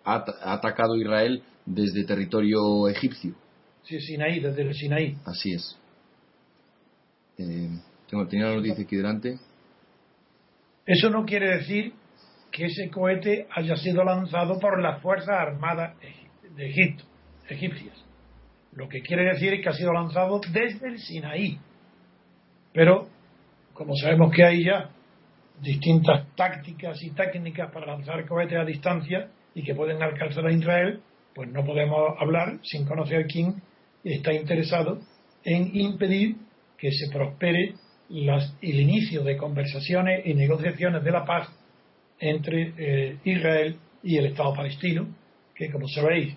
ha, 0.04 0.24
atacado 0.54 0.96
Israel 0.96 1.42
desde 1.66 2.04
territorio 2.04 2.88
egipcio. 2.88 3.34
Sí, 3.88 3.98
Sinaí, 4.02 4.38
desde 4.40 4.62
el 4.62 4.74
Sinaí. 4.74 5.16
Así 5.24 5.54
es. 5.54 5.78
Eh, 7.38 7.70
tengo, 8.06 8.28
tenía 8.28 8.48
la 8.48 8.56
noticia 8.56 8.84
aquí 8.84 8.96
delante. 8.96 9.38
Eso 10.84 11.08
no 11.08 11.24
quiere 11.24 11.56
decir 11.56 11.94
que 12.52 12.66
ese 12.66 12.90
cohete 12.90 13.46
haya 13.50 13.76
sido 13.76 14.04
lanzado 14.04 14.58
por 14.58 14.82
las 14.82 15.00
Fuerzas 15.00 15.30
Armadas 15.30 15.96
de 16.54 16.68
Egipto, 16.68 17.04
egipcias. 17.48 17.96
Lo 18.72 18.90
que 18.90 19.00
quiere 19.00 19.24
decir 19.24 19.54
es 19.54 19.62
que 19.62 19.70
ha 19.70 19.72
sido 19.72 19.94
lanzado 19.94 20.38
desde 20.52 20.86
el 20.86 20.98
Sinaí. 20.98 21.58
Pero, 22.74 23.08
como 23.72 23.94
sabemos 23.96 24.34
que 24.34 24.44
hay 24.44 24.64
ya 24.64 24.90
distintas 25.62 26.26
tácticas 26.36 27.02
y 27.02 27.10
técnicas 27.12 27.72
para 27.72 27.86
lanzar 27.86 28.26
cohetes 28.26 28.58
a 28.58 28.66
distancia 28.66 29.30
y 29.54 29.64
que 29.64 29.74
pueden 29.74 30.02
alcanzar 30.02 30.44
a 30.44 30.52
Israel, 30.52 31.00
pues 31.34 31.50
no 31.50 31.64
podemos 31.64 32.14
hablar 32.20 32.58
sin 32.62 32.84
conocer 32.84 33.26
quién 33.26 33.62
está 34.04 34.32
interesado 34.32 35.00
en 35.44 35.74
impedir 35.74 36.36
que 36.76 36.90
se 36.92 37.08
prospere 37.10 37.74
el 38.10 38.80
inicio 38.80 39.22
de 39.22 39.36
conversaciones 39.36 40.26
y 40.26 40.34
negociaciones 40.34 41.04
de 41.04 41.10
la 41.10 41.24
paz 41.24 41.48
entre 42.18 42.72
eh, 42.76 43.18
Israel 43.24 43.76
y 44.02 44.16
el 44.16 44.26
Estado 44.26 44.54
palestino, 44.54 45.06
que 45.54 45.70
como 45.70 45.88
sabéis 45.88 46.34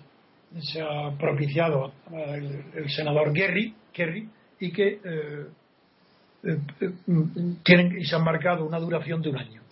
se 0.60 0.82
ha 0.82 1.16
propiciado 1.18 1.92
el, 2.12 2.90
senador 2.90 3.32
Kerry, 3.32 4.28
y 4.60 4.70
que 4.70 5.00
eh, 5.02 5.46
eh, 6.44 6.58
tienen 7.64 7.98
y 7.98 8.04
se 8.04 8.16
han 8.16 8.24
marcado 8.24 8.66
una 8.66 8.78
duración 8.78 9.22
de 9.22 9.30
un 9.30 9.38
año. 9.38 9.62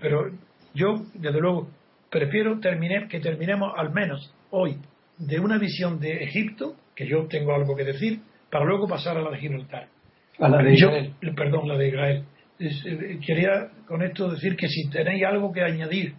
pero 0.00 0.30
yo, 0.74 1.02
desde 1.14 1.40
luego, 1.40 1.68
prefiero 2.10 2.58
terminar, 2.60 3.08
que 3.08 3.20
terminemos 3.20 3.72
al 3.76 3.92
menos 3.92 4.32
hoy 4.50 4.78
de 5.18 5.40
una 5.40 5.58
visión 5.58 6.00
de 6.00 6.24
Egipto, 6.24 6.76
que 6.94 7.06
yo 7.06 7.26
tengo 7.26 7.54
algo 7.54 7.76
que 7.76 7.84
decir, 7.84 8.20
para 8.50 8.64
luego 8.64 8.88
pasar 8.88 9.16
a 9.16 9.22
la 9.22 9.30
de 9.30 9.38
Gibraltar. 9.38 9.88
A 10.38 10.48
la 10.48 10.62
de 10.62 10.74
Israel. 10.74 11.14
perdón, 11.36 11.68
la 11.68 11.76
de 11.76 11.88
Israel. 11.88 12.24
Eh, 12.60 13.18
quería 13.24 13.70
con 13.86 14.02
esto 14.02 14.30
decir 14.30 14.56
que 14.56 14.68
si 14.68 14.88
tenéis 14.88 15.24
algo 15.24 15.52
que 15.52 15.62
añadir 15.62 16.14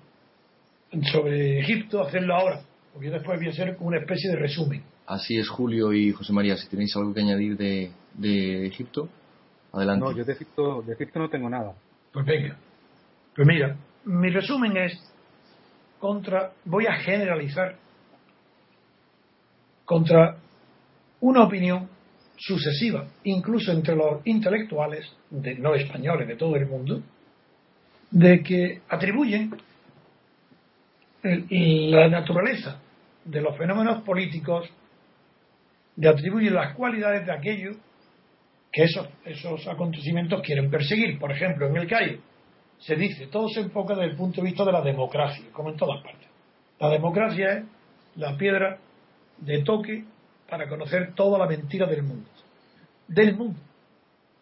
sobre 1.12 1.60
Egipto, 1.60 2.02
hacerlo 2.02 2.36
ahora 2.36 2.62
porque 2.94 3.12
después 3.12 3.40
voy 3.40 3.48
a 3.48 3.52
hacer 3.52 3.78
una 3.80 3.98
especie 3.98 4.30
de 4.30 4.36
resumen. 4.36 4.84
Así 5.08 5.38
es, 5.38 5.48
Julio 5.50 5.94
y 5.94 6.12
José 6.12 6.34
María, 6.34 6.58
si 6.58 6.68
tenéis 6.68 6.96
algo 6.96 7.14
que 7.14 7.22
añadir 7.22 7.58
de, 7.58 7.92
de 8.16 8.68
Egipto, 8.68 9.10
adelante. 9.72 10.06
No, 10.06 10.12
yo 10.12 10.24
de 10.24 10.34
Egipto, 10.34 10.82
de 10.82 10.94
Egipto 10.94 11.20
no 11.20 11.30
tengo 11.30 11.50
nada. 11.50 11.74
Pues 12.12 12.26
venga. 12.26 12.58
Pues 13.36 13.48
mira, 13.48 13.76
mi 14.06 14.30
resumen 14.30 14.76
es 14.78 15.00
contra, 16.00 16.52
voy 16.66 16.88
a 16.88 16.94
generalizar 16.96 17.78
contra 19.90 20.38
una 21.22 21.46
opinión 21.46 21.90
sucesiva, 22.38 23.08
incluso 23.24 23.72
entre 23.72 23.96
los 23.96 24.22
intelectuales, 24.24 25.12
de, 25.32 25.56
no 25.56 25.74
españoles, 25.74 26.28
de 26.28 26.36
todo 26.36 26.56
el 26.58 26.68
mundo, 26.68 27.02
de 28.12 28.44
que 28.44 28.82
atribuyen 28.88 29.50
la 31.24 32.08
naturaleza 32.08 32.80
de 33.26 33.42
los 33.42 33.58
fenómenos 33.58 34.04
políticos, 34.04 34.70
de 35.96 36.08
atribuir 36.08 36.52
las 36.52 36.76
cualidades 36.76 37.26
de 37.26 37.32
aquellos 37.32 37.76
que 38.72 38.84
esos, 38.84 39.08
esos 39.26 39.68
acontecimientos 39.68 40.44
quieren 40.44 40.70
perseguir. 40.70 41.18
Por 41.18 41.32
ejemplo, 41.32 41.66
en 41.66 41.78
el 41.78 41.88
Cairo 41.88 42.20
se 42.78 42.96
dice, 42.96 43.26
todo 43.26 43.50
se 43.50 43.62
enfoca 43.62 43.96
desde 43.96 44.12
el 44.12 44.18
punto 44.18 44.42
de 44.42 44.50
vista 44.50 44.64
de 44.64 44.72
la 44.72 44.84
democracia, 44.84 45.46
como 45.52 45.72
en 45.72 45.78
todas 45.78 46.04
partes. 46.04 46.30
La 46.80 46.90
democracia 46.90 47.58
es 47.58 47.66
la 48.18 48.38
piedra 48.38 48.78
de 49.42 49.64
toque 49.64 50.06
para 50.50 50.68
conocer 50.68 51.14
toda 51.14 51.38
la 51.38 51.48
mentira 51.48 51.86
del 51.86 52.04
mundo. 52.04 52.30
del 53.08 53.36
mundo. 53.36 53.60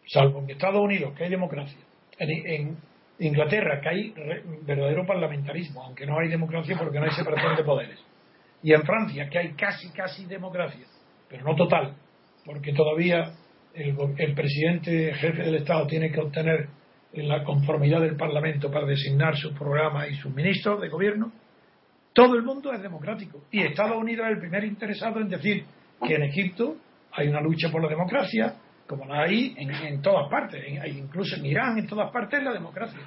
Salvo 0.08 0.40
en 0.40 0.50
Estados 0.50 0.82
Unidos, 0.82 1.14
que 1.16 1.26
hay 1.26 1.30
democracia. 1.30 1.80
En, 2.20 2.78
Inglaterra, 3.20 3.82
que 3.82 3.90
hay 3.90 4.14
verdadero 4.62 5.04
parlamentarismo, 5.08 5.84
aunque 5.84 6.06
no 6.06 6.20
hay 6.20 6.28
democracia 6.28 6.78
porque 6.78 7.00
no 7.00 7.06
hay 7.06 7.12
separación 7.12 7.56
de 7.56 7.64
poderes. 7.64 8.00
Y 8.62 8.74
en 8.74 8.84
Francia, 8.84 9.28
que 9.28 9.40
hay 9.40 9.54
casi, 9.54 9.90
casi 9.90 10.26
democracia, 10.26 10.86
pero 11.28 11.44
no 11.44 11.56
total, 11.56 11.96
porque 12.46 12.74
todavía 12.74 13.34
el, 13.74 13.96
el 14.18 14.36
presidente 14.36 15.16
jefe 15.16 15.42
del 15.42 15.56
Estado 15.56 15.88
tiene 15.88 16.12
que 16.12 16.20
obtener 16.20 16.70
la 17.14 17.44
conformidad 17.44 18.02
del 18.02 18.16
Parlamento 18.16 18.70
para 18.70 18.86
designar 18.86 19.36
sus 19.36 19.54
programas 19.54 20.12
y 20.12 20.16
sus 20.16 20.34
ministros 20.34 20.80
de 20.80 20.90
gobierno, 20.90 21.32
todo 22.18 22.34
el 22.34 22.42
mundo 22.42 22.74
es 22.74 22.82
democrático. 22.82 23.44
Y 23.52 23.62
Estados 23.62 23.96
Unidos 23.96 24.26
es 24.26 24.34
el 24.34 24.40
primer 24.40 24.64
interesado 24.64 25.20
en 25.20 25.30
decir 25.30 25.64
que 26.04 26.16
en 26.16 26.24
Egipto 26.24 26.76
hay 27.12 27.28
una 27.28 27.40
lucha 27.42 27.70
por 27.72 27.80
la 27.80 27.88
democracia, 27.88 28.56
como 28.88 29.06
la 29.06 29.22
hay 29.22 29.54
en, 29.56 30.02
todas 30.02 30.28
partes, 30.28 30.66
incluso 30.96 31.36
en 31.36 31.46
Irán, 31.46 31.78
en 31.78 31.86
todas 31.86 32.12
partes 32.12 32.42
la 32.42 32.54
democracia. 32.54 33.00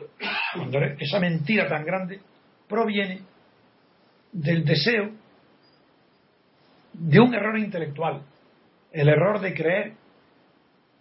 Cuando 0.55 0.79
esa 0.97 1.19
mentira 1.19 1.69
tan 1.69 1.85
grande 1.85 2.21
proviene 2.69 3.23
del 4.31 4.65
deseo 4.65 5.11
de 6.93 7.19
un 7.19 7.35
error 7.35 7.59
intelectual, 7.59 8.23
el 8.93 9.09
error 9.09 9.41
de 9.41 9.55
creer 9.55 9.95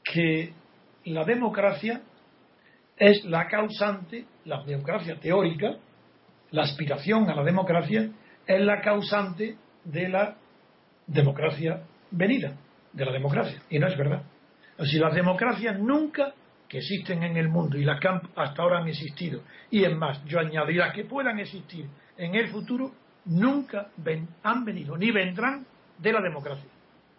que 0.03 0.51
la 1.05 1.25
democracia 1.25 2.01
es 2.97 3.23
la 3.25 3.47
causante, 3.47 4.25
la 4.45 4.63
democracia 4.63 5.19
teórica, 5.19 5.77
la 6.51 6.63
aspiración 6.63 7.29
a 7.29 7.35
la 7.35 7.43
democracia, 7.43 8.09
es 8.45 8.61
la 8.61 8.81
causante 8.81 9.57
de 9.83 10.09
la 10.09 10.35
democracia 11.07 11.83
venida, 12.11 12.55
de 12.93 13.05
la 13.05 13.11
democracia. 13.11 13.61
Y 13.69 13.79
no 13.79 13.87
es 13.87 13.97
verdad. 13.97 14.23
Si 14.83 14.97
las 14.97 15.13
democracias 15.13 15.79
nunca 15.79 16.33
que 16.67 16.77
existen 16.77 17.23
en 17.23 17.35
el 17.35 17.49
mundo 17.49 17.77
y 17.77 17.83
las 17.83 17.99
que 17.99 18.07
hasta 18.35 18.61
ahora 18.61 18.79
han 18.79 18.87
existido, 18.87 19.41
y 19.71 19.83
es 19.83 19.95
más, 19.95 20.23
yo 20.25 20.39
añado, 20.39 20.69
y 20.69 20.75
las 20.75 20.93
que 20.93 21.03
puedan 21.03 21.39
existir 21.39 21.87
en 22.17 22.35
el 22.35 22.47
futuro, 22.49 22.91
nunca 23.25 23.89
han 24.43 24.65
venido 24.65 24.95
ni 24.97 25.11
vendrán 25.11 25.65
de 25.97 26.13
la 26.13 26.21
democracia. 26.21 26.69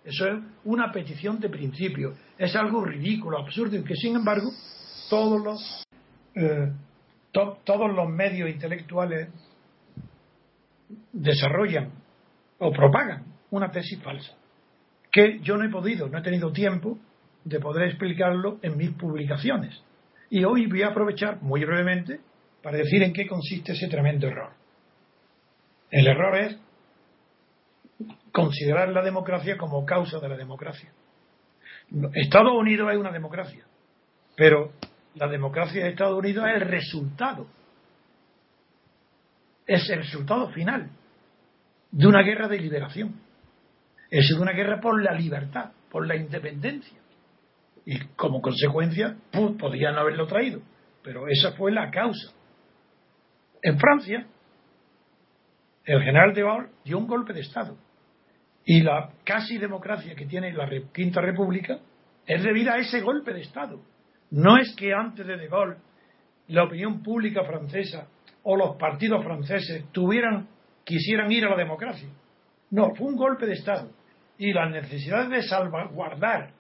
Eso 0.05 0.27
es 0.29 0.39
una 0.65 0.91
petición 0.91 1.39
de 1.41 1.51
principio, 1.51 2.15
es 2.39 2.57
algo 2.57 2.85
ridículo, 2.85 3.39
absurdo, 3.39 3.77
y 3.77 3.85
que 3.85 3.97
sin 3.97 4.17
embargo 4.17 4.51
todos 5.11 5.43
los, 5.43 5.85
eh, 6.35 6.73
todos 7.33 7.95
los 7.95 8.09
medios 8.09 8.51
intelectuales 8.51 9.29
desarrollan 11.13 11.93
o 12.59 12.73
propagan 12.73 13.25
una 13.51 13.71
tesis 13.71 14.03
falsa, 14.03 14.33
que 15.11 15.41
yo 15.41 15.57
no 15.57 15.65
he 15.65 15.71
podido, 15.71 16.09
no 16.09 16.19
he 16.19 16.23
tenido 16.23 16.53
tiempo 16.53 16.99
de 17.45 17.59
poder 17.59 17.89
explicarlo 17.89 18.59
en 18.63 18.77
mis 18.77 18.91
publicaciones. 18.91 19.83
Y 20.29 20.45
hoy 20.45 20.67
voy 20.67 20.83
a 20.83 20.89
aprovechar 20.89 21.41
muy 21.43 21.65
brevemente 21.65 22.21
para 22.63 22.77
decir 22.77 23.03
en 23.03 23.13
qué 23.13 23.27
consiste 23.27 23.73
ese 23.73 23.89
tremendo 23.89 24.27
error. 24.27 24.53
El 25.91 26.07
error 26.07 26.37
es 26.37 26.59
considerar 28.33 28.91
la 28.91 29.03
democracia 29.03 29.57
como 29.57 29.85
causa 29.85 30.21
de 30.21 30.29
la 30.29 30.37
democracia. 30.37 30.93
Estados 32.15 32.53
Unidos 32.53 32.93
es 32.93 32.99
una 32.99 33.11
democracia, 33.11 33.65
pero 34.37 34.73
la 35.15 35.29
democracia 35.29 35.85
de 35.85 35.91
Estados 35.91 36.19
Unidos 36.19 36.47
es 36.49 36.63
el 36.63 36.69
resultado, 36.69 37.47
es 39.67 39.89
el 39.91 39.99
resultado 39.99 40.49
final 40.51 40.91
de 41.91 42.07
una 42.07 42.23
guerra 42.23 42.49
de 42.49 42.59
liberación, 42.59 43.21
es 44.11 44.33
una 44.33 44.53
guerra 44.53 44.81
por 44.81 45.03
la 45.03 45.13
libertad, 45.13 45.73
por 45.91 46.07
la 46.07 46.17
independencia. 46.17 46.99
Y 47.85 47.99
como 48.17 48.41
consecuencia, 48.41 49.17
pues, 49.33 49.53
podían 49.59 49.97
haberlo 49.97 50.27
traído, 50.27 50.61
pero 51.03 51.27
esa 51.29 51.53
fue 51.53 51.73
la 51.73 51.91
causa. 51.91 52.33
En 53.63 53.79
Francia, 53.79 54.27
el 55.85 56.03
general 56.03 56.35
de 56.35 56.43
Gaulle 56.43 56.69
dio 56.85 56.99
un 56.99 57.07
golpe 57.07 57.33
de 57.33 57.41
Estado 57.41 57.77
y 58.65 58.83
la 58.83 59.11
casi 59.25 59.59
democracia 59.59 60.15
que 60.15 60.27
tiene 60.27 60.53
la 60.53 60.69
Quinta 60.93 61.21
República 61.21 61.79
es 62.27 62.43
debida 62.43 62.75
a 62.75 62.79
ese 62.79 63.01
golpe 63.01 63.33
de 63.33 63.41
Estado. 63.41 63.81
No 64.31 64.57
es 64.59 64.75
que 64.77 64.93
antes 64.93 65.27
de 65.27 65.37
De 65.37 65.49
Gaulle 65.49 65.77
la 66.51 66.65
opinión 66.65 67.03
pública 67.03 67.45
francesa 67.45 68.09
o 68.43 68.57
los 68.57 68.77
partidos 68.77 69.25
franceses 69.25 69.85
tuvieran, 69.93 70.49
quisieran 70.85 71.31
ir 71.31 71.45
a 71.45 71.51
la 71.51 71.57
democracia. 71.57 72.09
No, 72.71 72.95
fue 72.97 73.09
un 73.09 73.17
golpe 73.17 73.47
de 73.47 73.55
Estado. 73.55 73.91
Y 74.39 74.53
la 74.53 74.69
necesidad 74.69 75.29
de 75.29 75.43
salvaguardar, 75.43 76.53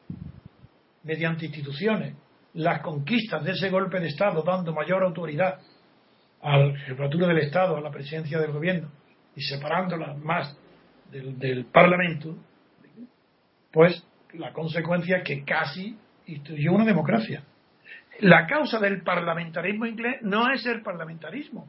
mediante 1.02 1.46
instituciones, 1.46 2.14
las 2.54 2.82
conquistas 2.82 3.42
de 3.44 3.52
ese 3.52 3.70
golpe 3.70 3.98
de 3.98 4.08
Estado, 4.08 4.42
dando 4.42 4.72
mayor 4.72 5.02
autoridad 5.02 5.58
a 6.42 6.58
la 6.58 6.78
jefatura 6.80 7.28
del 7.28 7.38
Estado, 7.38 7.76
a 7.76 7.80
la 7.80 7.90
presidencia 7.90 8.38
del 8.38 8.52
gobierno, 8.52 8.90
y 9.34 9.40
separándola 9.42 10.14
más 10.14 10.56
del, 11.10 11.38
del 11.38 11.64
Parlamento, 11.66 12.36
pues 13.72 14.04
la 14.34 14.52
consecuencia 14.52 15.18
es 15.18 15.24
que 15.24 15.44
casi 15.44 15.96
instituyó 16.26 16.72
una 16.72 16.84
democracia 16.84 17.42
la 18.20 18.46
causa 18.46 18.78
del 18.78 19.02
parlamentarismo 19.02 19.86
inglés 19.86 20.16
no 20.22 20.50
es 20.52 20.64
el 20.66 20.82
parlamentarismo. 20.82 21.68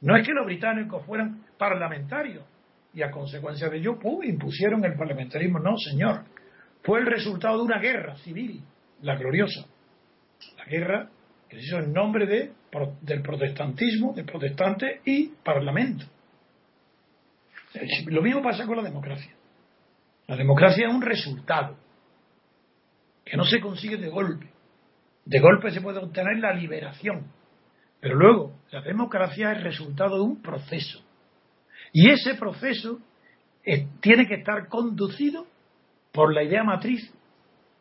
No 0.00 0.16
es 0.16 0.26
que 0.26 0.34
los 0.34 0.44
británicos 0.44 1.04
fueran 1.06 1.44
parlamentarios 1.58 2.44
y 2.92 3.02
a 3.02 3.10
consecuencia 3.10 3.68
de 3.68 3.78
ello 3.78 3.98
impusieron 4.22 4.84
el 4.84 4.94
parlamentarismo. 4.94 5.58
No, 5.58 5.76
señor. 5.78 6.24
Fue 6.82 7.00
el 7.00 7.06
resultado 7.06 7.58
de 7.58 7.64
una 7.64 7.78
guerra 7.78 8.16
civil, 8.16 8.62
la 9.02 9.16
gloriosa. 9.16 9.66
La 10.58 10.64
guerra 10.66 11.08
que 11.48 11.56
se 11.56 11.62
hizo 11.62 11.78
en 11.78 11.92
nombre 11.92 12.26
de, 12.26 12.52
del 13.00 13.22
protestantismo, 13.22 14.12
de 14.12 14.24
protestantes 14.24 15.00
y 15.04 15.28
parlamento. 15.42 16.04
Lo 18.06 18.22
mismo 18.22 18.42
pasa 18.42 18.66
con 18.66 18.76
la 18.76 18.82
democracia. 18.82 19.32
La 20.26 20.36
democracia 20.36 20.86
es 20.86 20.94
un 20.94 21.02
resultado 21.02 21.76
que 23.24 23.36
no 23.36 23.44
se 23.44 23.60
consigue 23.60 23.96
de 23.96 24.08
golpe 24.08 24.53
de 25.24 25.40
golpe 25.40 25.70
se 25.70 25.80
puede 25.80 25.98
obtener 25.98 26.38
la 26.38 26.52
liberación. 26.52 27.26
Pero 28.00 28.16
luego, 28.16 28.52
la 28.70 28.82
democracia 28.82 29.52
es 29.52 29.62
resultado 29.62 30.16
de 30.16 30.22
un 30.22 30.42
proceso. 30.42 31.02
Y 31.92 32.10
ese 32.10 32.34
proceso 32.34 33.00
eh, 33.64 33.86
tiene 34.00 34.26
que 34.26 34.34
estar 34.34 34.68
conducido 34.68 35.46
por 36.12 36.34
la 36.34 36.42
idea 36.42 36.62
matriz 36.62 37.12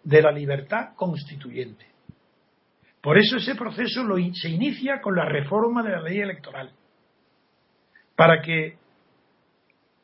de 0.03 0.21
la 0.21 0.31
libertad 0.31 0.95
constituyente. 0.95 1.85
Por 3.01 3.17
eso 3.17 3.37
ese 3.37 3.55
proceso 3.55 4.03
lo, 4.03 4.15
se 4.33 4.49
inicia 4.49 5.01
con 5.01 5.15
la 5.15 5.25
reforma 5.25 5.83
de 5.83 5.91
la 5.91 6.01
ley 6.01 6.19
electoral. 6.19 6.71
Para 8.15 8.41
que 8.41 8.77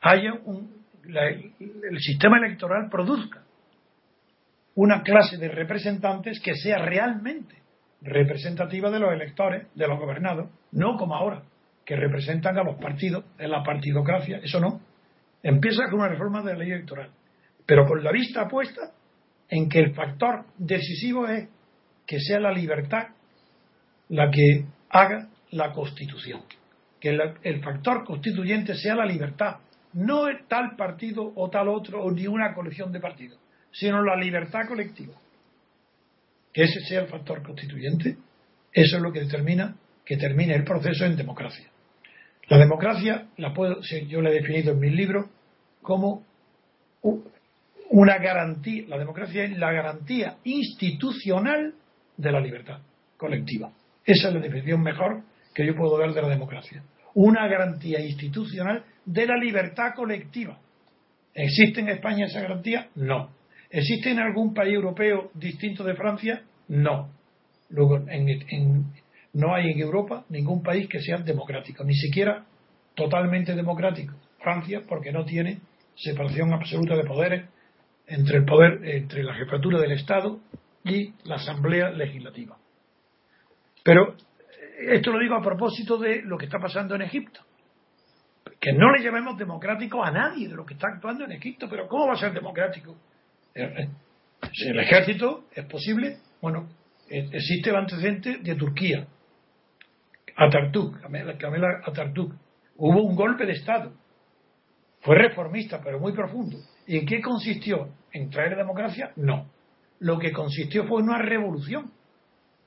haya 0.02 0.34
un, 0.43 0.84
el 1.06 1.99
sistema 1.99 2.38
electoral 2.38 2.89
produzca 2.89 3.43
una 4.82 5.04
clase 5.04 5.36
de 5.36 5.50
representantes 5.50 6.39
que 6.39 6.56
sea 6.56 6.78
realmente 6.78 7.58
representativa 8.02 8.89
de 8.89 9.00
los 9.00 9.12
electores, 9.12 9.68
de 9.76 9.86
los 9.86 10.00
gobernados, 10.00 10.50
no 10.72 10.96
como 10.96 11.15
ahora, 11.15 11.44
que 11.86 11.98
representan 11.98 12.58
a 12.58 12.63
los 12.63 12.78
partidos, 12.78 13.26
en 13.38 13.52
la 13.52 13.62
partidocracia, 13.62 14.38
eso 14.38 14.62
no. 14.62 14.80
Empieza 15.44 15.89
con 15.89 16.00
una 16.00 16.08
reforma 16.08 16.42
de 16.44 16.54
la 16.54 16.60
ley 16.60 16.72
electoral, 16.72 17.12
pero 17.65 17.86
con 17.86 18.02
la 18.02 18.13
vista 18.13 18.48
puesta 18.48 18.94
en 19.50 19.68
que 19.68 19.80
el 19.80 19.94
factor 19.94 20.46
decisivo 20.58 21.28
es 21.28 21.50
que 22.08 22.22
sea 22.22 22.39
la 22.39 22.54
libertad 22.54 23.08
la 24.08 24.32
que 24.32 24.65
haga 24.92 25.28
la 25.52 25.74
constitución, 25.74 26.44
que 27.02 27.20
el 27.44 27.62
factor 27.62 28.06
constituyente 28.06 28.76
sea 28.76 28.96
la 28.96 29.06
libertad, 29.06 29.58
no 29.92 30.24
tal 30.48 30.78
partido 30.78 31.34
o 31.36 31.50
tal 31.50 31.68
otro 31.68 32.02
o 32.02 32.12
ni 32.12 32.28
una 32.28 32.54
colección 32.54 32.94
de 32.94 33.02
partidos 33.02 33.39
sino 33.72 34.04
la 34.04 34.16
libertad 34.16 34.68
colectiva. 34.68 35.14
Que 36.54 36.64
ese 36.64 36.80
sea 36.82 37.02
el 37.02 37.08
factor 37.08 37.44
constituyente, 37.44 38.18
eso 38.72 38.98
es 38.98 39.02
lo 39.02 39.12
que 39.12 39.22
determina 39.22 39.76
que 40.06 40.18
termine 40.18 40.56
el 40.56 40.64
proceso 40.64 41.06
en 41.06 41.16
democracia. 41.16 41.70
La 42.48 42.58
democracia, 42.58 43.28
la 43.38 43.54
puedo, 43.54 43.80
yo 44.08 44.22
la 44.22 44.32
he 44.32 44.34
definido 44.34 44.72
en 44.72 44.80
mis 44.80 44.94
libros 44.94 45.30
como 45.84 46.26
una 47.92 48.18
garantía, 48.18 48.86
la 48.88 48.98
democracia 48.98 49.44
es 49.44 49.58
la 49.58 49.72
garantía 49.72 50.38
institucional 50.44 51.76
de 52.18 52.32
la 52.32 52.40
libertad 52.40 52.80
colectiva. 53.18 53.72
Esa 54.04 54.30
es 54.30 54.34
la 54.34 54.40
definición 54.40 54.82
mejor 54.82 55.22
que 55.54 55.66
yo 55.66 55.76
puedo 55.76 55.98
dar 56.00 56.12
de 56.12 56.22
la 56.22 56.30
democracia. 56.30 56.84
Una 57.14 57.48
garantía 57.48 58.00
institucional 58.00 58.84
de 59.06 59.28
la 59.28 59.38
libertad 59.38 59.94
colectiva. 59.96 60.60
¿Existe 61.36 61.82
en 61.82 61.90
España 61.90 62.26
esa 62.26 62.42
garantía? 62.42 62.90
No. 62.96 63.30
¿Existe 63.70 64.12
en 64.12 64.20
algún 64.20 64.54
país 64.54 64.74
europeo 64.74 65.30
distinto 65.34 65.84
de 65.84 65.96
Francia? 65.96 66.44
No. 66.68 67.12
Luego, 67.70 68.00
no 69.34 69.54
hay 69.54 69.72
en 69.72 69.80
Europa 69.80 70.26
ningún 70.30 70.64
país 70.64 70.88
que 70.90 71.00
sea 71.00 71.18
democrático, 71.18 71.84
ni 71.84 71.94
siquiera 71.94 72.46
totalmente 72.96 73.54
democrático. 73.54 74.16
Francia, 74.40 74.82
porque 74.88 75.12
no 75.12 75.24
tiene 75.24 75.60
separación 75.96 76.52
absoluta 76.54 76.96
de 76.96 77.04
poderes 77.04 77.46
entre 78.08 78.38
el 78.38 78.46
poder, 78.46 78.84
entre 78.84 79.24
la 79.24 79.36
jefatura 79.36 79.80
del 79.80 79.92
Estado 79.92 80.40
y 80.84 81.14
la 81.26 81.36
Asamblea 81.36 81.92
Legislativa. 81.92 82.58
Pero 83.84 84.14
eh, 84.14 84.96
esto 84.96 85.12
lo 85.12 85.20
digo 85.20 85.36
a 85.36 85.42
propósito 85.42 85.98
de 85.98 86.24
lo 86.24 86.38
que 86.38 86.46
está 86.46 86.58
pasando 86.58 86.96
en 86.96 87.04
Egipto. 87.04 87.42
Que 88.60 88.74
no 88.74 88.92
le 88.92 89.04
llamemos 89.04 89.38
democrático 89.38 90.04
a 90.04 90.12
nadie 90.12 90.48
de 90.48 90.56
lo 90.56 90.66
que 90.66 90.74
está 90.74 90.88
actuando 90.88 91.26
en 91.26 91.34
Egipto, 91.34 91.68
pero 91.70 91.88
¿cómo 91.88 92.08
va 92.08 92.14
a 92.14 92.18
ser 92.18 92.34
democrático? 92.34 92.96
Eh, 93.56 93.64
eh, 93.64 93.90
el 94.68 94.80
ejército 94.80 95.46
es 95.54 95.66
posible, 95.66 96.18
bueno, 96.42 96.70
existe 97.10 97.70
el 97.70 97.76
antecedente 97.76 98.38
de 98.38 98.56
Turquía, 98.56 99.08
Atatürk, 100.40 101.02
Kamel 101.02 101.66
Atatürk. 101.86 102.34
Hubo 102.78 103.04
un 103.04 103.16
golpe 103.16 103.46
de 103.46 103.54
Estado. 103.54 103.92
Fue 105.02 105.16
reformista, 105.16 105.82
pero 105.84 106.00
muy 106.00 106.14
profundo. 106.14 106.58
¿Y 106.88 106.98
en 106.98 107.06
qué 107.06 107.22
consistió? 107.22 107.90
¿En 108.12 108.30
traer 108.30 108.56
democracia? 108.56 109.12
No. 109.18 109.50
Lo 110.00 110.18
que 110.18 110.32
consistió 110.32 110.88
fue 110.88 111.02
una 111.02 111.18
revolución, 111.18 111.92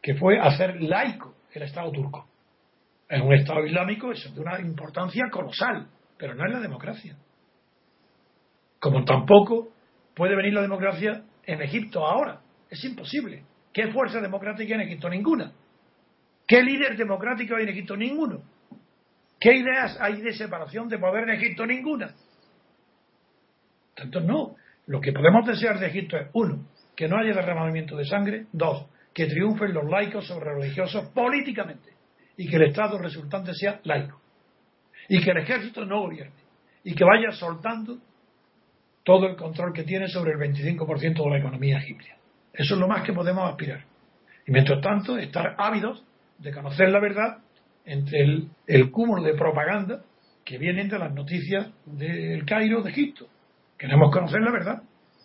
que 0.02 0.14
fue 0.14 0.38
hacer 0.38 0.82
laico 0.82 1.34
el 1.52 1.62
Estado 1.62 1.90
turco. 1.92 2.26
En 3.08 3.22
un 3.22 3.34
Estado 3.34 3.64
islámico 3.66 4.12
es 4.12 4.34
de 4.34 4.40
una 4.40 4.60
importancia 4.60 5.24
colosal, 5.30 5.88
pero 6.18 6.34
no 6.34 6.46
es 6.46 6.52
la 6.52 6.60
democracia. 6.60 7.16
Como 8.78 9.04
tampoco 9.04 9.68
puede 10.14 10.36
venir 10.36 10.54
la 10.54 10.62
democracia 10.62 11.22
en 11.44 11.62
Egipto 11.62 12.06
ahora. 12.06 12.40
Es 12.70 12.82
imposible. 12.84 13.44
¿Qué 13.72 13.88
fuerza 13.88 14.20
democrática 14.20 14.74
hay 14.74 14.80
en 14.82 14.88
Egipto? 14.88 15.08
Ninguna. 15.08 15.52
¿Qué 16.46 16.62
líder 16.62 16.96
democrático 16.96 17.56
hay 17.56 17.64
en 17.64 17.68
Egipto? 17.70 17.96
Ninguno. 17.96 18.42
¿Qué 19.40 19.56
ideas 19.56 19.98
hay 20.00 20.20
de 20.20 20.32
separación 20.32 20.88
de 20.88 20.98
poder 20.98 21.24
en 21.24 21.36
Egipto? 21.36 21.66
Ninguna. 21.66 22.14
Tanto 23.94 24.20
no. 24.20 24.56
Lo 24.86 25.00
que 25.00 25.12
podemos 25.12 25.46
desear 25.46 25.78
de 25.78 25.86
Egipto 25.86 26.16
es, 26.16 26.28
uno, 26.32 26.66
que 26.96 27.08
no 27.08 27.16
haya 27.16 27.34
derramamiento 27.34 27.96
de 27.96 28.04
sangre, 28.04 28.46
dos, 28.52 28.86
que 29.14 29.26
triunfen 29.26 29.72
los 29.72 29.88
laicos 29.88 30.26
sobre 30.26 30.46
los 30.46 30.62
religiosos 30.62 31.08
políticamente 31.10 31.90
y 32.36 32.48
que 32.48 32.56
el 32.56 32.62
Estado 32.62 32.98
resultante 32.98 33.54
sea 33.54 33.80
laico 33.84 34.20
y 35.08 35.22
que 35.22 35.30
el 35.30 35.38
ejército 35.38 35.84
no 35.84 36.00
gobierne 36.00 36.42
y 36.84 36.94
que 36.94 37.04
vaya 37.04 37.30
soltando 37.32 37.98
todo 39.04 39.26
el 39.26 39.36
control 39.36 39.72
que 39.72 39.84
tiene 39.84 40.08
sobre 40.08 40.32
el 40.32 40.38
25% 40.38 41.24
de 41.24 41.30
la 41.30 41.38
economía 41.38 41.78
egipcia. 41.78 42.16
Eso 42.52 42.74
es 42.74 42.80
lo 42.80 42.88
más 42.88 43.02
que 43.02 43.12
podemos 43.12 43.48
aspirar. 43.48 43.84
Y 44.46 44.52
mientras 44.52 44.80
tanto, 44.80 45.18
estar 45.18 45.54
ávidos 45.58 46.04
de 46.38 46.52
conocer 46.52 46.90
la 46.90 47.00
verdad 47.00 47.38
entre 47.84 48.22
el, 48.66 48.90
cúmulo 48.90 49.22
de 49.22 49.34
propaganda 49.34 50.02
que 50.44 50.58
vienen 50.58 50.88
de 50.88 50.98
las 50.98 51.12
noticias 51.12 51.70
del 51.86 52.44
Cairo, 52.44 52.82
de 52.82 52.90
Egipto. 52.90 53.28
Queremos 53.78 54.12
conocer 54.12 54.40
la 54.40 54.52
verdad. 54.52 54.82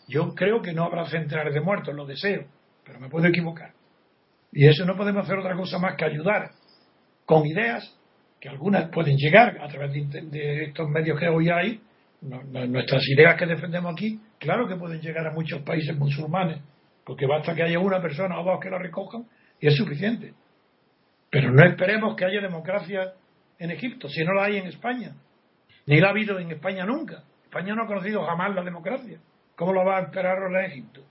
Yo 0.08 0.34
creo 0.34 0.62
que 0.62 0.74
no 0.74 0.84
habrá 0.84 1.06
centenares 1.06 1.54
de 1.54 1.62
muertos, 1.62 1.94
lo 1.94 2.06
deseo, 2.06 2.46
pero 2.86 3.00
me 3.00 3.10
puedo 3.10 3.28
equivocar. 3.28 3.74
Y 4.52 4.68
eso 4.68 4.86
no 4.86 4.96
podemos 4.96 5.26
hacer 5.26 5.38
otra 5.38 5.56
cosa 5.56 5.78
más 5.80 5.96
que 5.96 6.06
ayudar 6.06 6.52
con 7.26 7.46
ideas 7.46 7.96
que 8.40 8.50
algunas 8.50 8.90
pueden 8.90 9.18
llegar 9.18 9.60
a 9.62 9.68
través 9.68 9.92
de, 9.92 10.64
estos 10.66 10.88
medios 10.90 11.20
que 11.20 11.28
hoy 11.28 11.50
hay. 11.50 11.82
Nuestras 12.22 13.08
ideas 13.08 13.36
que 13.38 13.46
defendemos 13.46 13.94
aquí, 13.94 14.20
claro 14.40 14.68
que 14.68 14.76
pueden 14.76 15.02
llegar 15.02 15.28
a 15.28 15.32
muchos 15.32 15.62
países 15.62 15.96
musulmanes, 15.96 16.62
porque 17.06 17.26
basta 17.26 17.54
que 17.54 17.64
haya 17.64 17.80
una 17.80 18.02
persona 18.02 18.40
o 18.40 18.44
dos 18.44 18.60
que 18.60 18.70
la 18.70 18.80
recojan 18.80 19.26
y 19.60 19.68
es 19.68 19.76
suficiente. 19.76 20.34
Pero 21.30 21.52
no 21.52 21.64
esperemos 21.64 22.16
que 22.16 22.26
haya 22.26 22.42
democracia 22.42 23.14
en 23.60 23.72
Egipto, 23.72 24.10
si 24.10 24.24
no 24.24 24.34
la 24.34 24.46
hay 24.46 24.58
en 24.58 24.68
España. 24.68 25.16
Ni 25.86 26.00
la 26.00 26.08
ha 26.08 26.12
habido 26.12 26.40
en 26.40 26.52
España 26.52 26.86
nunca. 26.86 27.24
España 27.44 27.76
no 27.76 27.84
ha 27.84 27.88
conocido 27.88 28.24
jamás 28.26 28.54
la 28.54 28.64
democracia. 28.64 29.20
¿Cómo 29.56 29.74
lo 29.74 29.86
va 29.86 29.98
a 29.98 30.02
esperar 30.02 30.38
ahora 30.38 30.66
Egipto? 30.66 31.02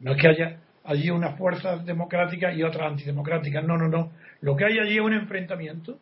No 0.00 0.12
es 0.12 0.20
que 0.20 0.28
haya 0.28 0.60
allí 0.84 1.10
unas 1.10 1.38
fuerzas 1.38 1.84
democráticas 1.86 2.56
y 2.56 2.62
otras 2.62 2.90
antidemocráticas. 2.92 3.64
No, 3.64 3.76
no, 3.76 3.88
no. 3.88 4.12
Lo 4.40 4.56
que 4.56 4.64
hay 4.64 4.78
allí 4.78 4.96
es 4.96 5.00
un 5.00 5.14
enfrentamiento 5.14 5.98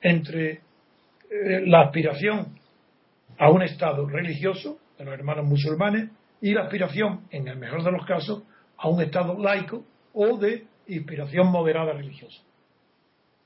entre 0.00 0.60
eh, 1.30 1.62
la 1.66 1.82
aspiración 1.82 2.61
a 3.38 3.50
un 3.50 3.62
Estado 3.62 4.06
religioso 4.06 4.78
de 4.98 5.04
los 5.04 5.14
hermanos 5.14 5.46
musulmanes 5.46 6.10
y 6.40 6.52
la 6.52 6.62
aspiración, 6.62 7.26
en 7.30 7.48
el 7.48 7.56
mejor 7.56 7.84
de 7.84 7.92
los 7.92 8.06
casos, 8.06 8.42
a 8.76 8.88
un 8.88 9.00
Estado 9.00 9.38
laico 9.38 9.84
o 10.12 10.36
de 10.38 10.66
inspiración 10.88 11.48
moderada 11.48 11.92
religiosa. 11.92 12.40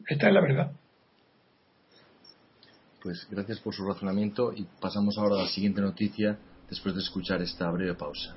Esta 0.07 0.29
es 0.29 0.35
la 0.35 0.41
verdad. 0.41 0.73
Pues 3.03 3.27
gracias 3.31 3.61
por 3.61 3.75
su 3.75 3.87
razonamiento 3.87 4.53
y 4.53 4.67
pasamos 4.81 5.17
ahora 5.19 5.37
a 5.37 5.43
la 5.43 5.49
siguiente 5.49 5.81
noticia 5.81 6.39
después 6.69 6.95
de 6.95 7.03
escuchar 7.03 7.41
esta 7.43 7.71
breve 7.71 7.95
pausa. 7.95 8.35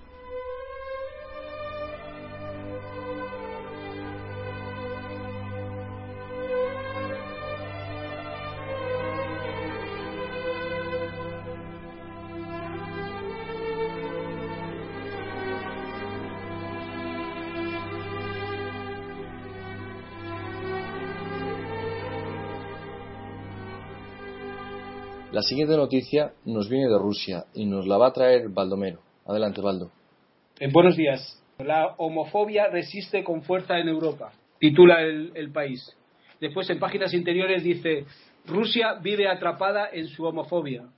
La 25.40 25.44
siguiente 25.44 25.78
noticia 25.78 26.34
nos 26.44 26.68
viene 26.68 26.90
de 26.90 27.00
Rusia 27.00 27.46
y 27.54 27.66
nos 27.66 27.88
la 27.88 27.98
va 27.98 28.08
a 28.08 28.12
traer 28.12 28.50
Baldomero. 28.50 29.00
Adelante, 29.26 29.62
Baldo. 29.62 29.90
Eh, 30.60 30.68
buenos 30.70 30.98
días. 30.98 31.42
La 31.60 31.96
homofobia 31.98 32.68
resiste 32.68 33.24
con 33.24 33.44
fuerza 33.44 33.80
en 33.80 33.88
Europa, 33.88 34.34
titula 34.60 35.02
el, 35.02 35.50
país. 35.54 35.96
Después, 36.42 36.70
en 36.70 36.78
páginas 36.78 37.14
interiores, 37.14 37.64
dice: 37.64 38.04
Rusia 38.48 38.96
vive 39.02 39.30
atrapada 39.30 39.88
en 39.94 40.10
su 40.10 40.26
homofobia. 40.26 40.90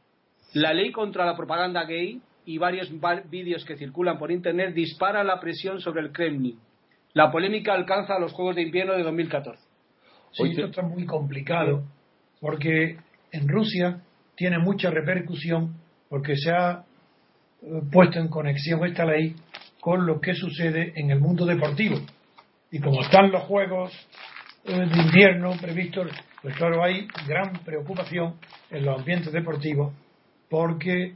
La 0.56 0.74
ley 0.74 0.92
contra 0.92 1.24
la 1.24 1.38
propaganda 1.38 1.84
gay 1.86 2.20
y 2.44 2.58
varios 2.58 2.90
vídeos 3.30 3.64
que 3.64 3.78
circulan 3.78 4.18
por 4.18 4.32
Internet 4.32 4.74
disparan 4.74 5.28
la 5.28 5.40
presión 5.40 5.82
sobre 5.82 6.02
el 6.02 6.12
Kremlin. 6.12 6.58
La 7.14 7.32
polémica 7.32 7.76
alcanza 7.76 8.18
los 8.18 8.34
Juegos 8.34 8.56
de 8.56 8.64
Invierno 8.64 8.94
de 8.94 9.04
2014. 9.04 9.62
Sí, 10.32 10.48
esto 10.50 10.66
está 10.66 10.82
muy 10.82 11.06
complicado, 11.06 11.84
porque 12.40 12.98
en 13.32 13.48
Rusia 13.48 14.02
tiene 14.42 14.58
mucha 14.58 14.90
repercusión 14.90 15.76
porque 16.10 16.36
se 16.36 16.50
ha 16.50 16.84
eh, 17.62 17.82
puesto 17.92 18.18
en 18.18 18.28
conexión 18.28 18.84
esta 18.88 19.06
ley 19.06 19.36
con 19.80 20.08
lo 20.08 20.20
que 20.20 20.34
sucede 20.34 20.94
en 20.96 21.12
el 21.12 21.20
mundo 21.20 21.46
deportivo. 21.46 21.98
Y 22.72 22.80
como 22.80 23.02
están 23.02 23.32
los 23.32 23.44
juegos 23.44 23.92
eh, 24.66 24.74
de 24.74 25.00
invierno 25.00 25.52
previstos, 25.62 26.08
pues 26.42 26.56
claro, 26.56 26.84
hay 26.84 27.06
gran 27.28 27.54
preocupación 27.64 28.38
en 28.72 28.84
los 28.84 28.98
ambientes 28.98 29.32
deportivos 29.32 29.94
porque 30.50 31.14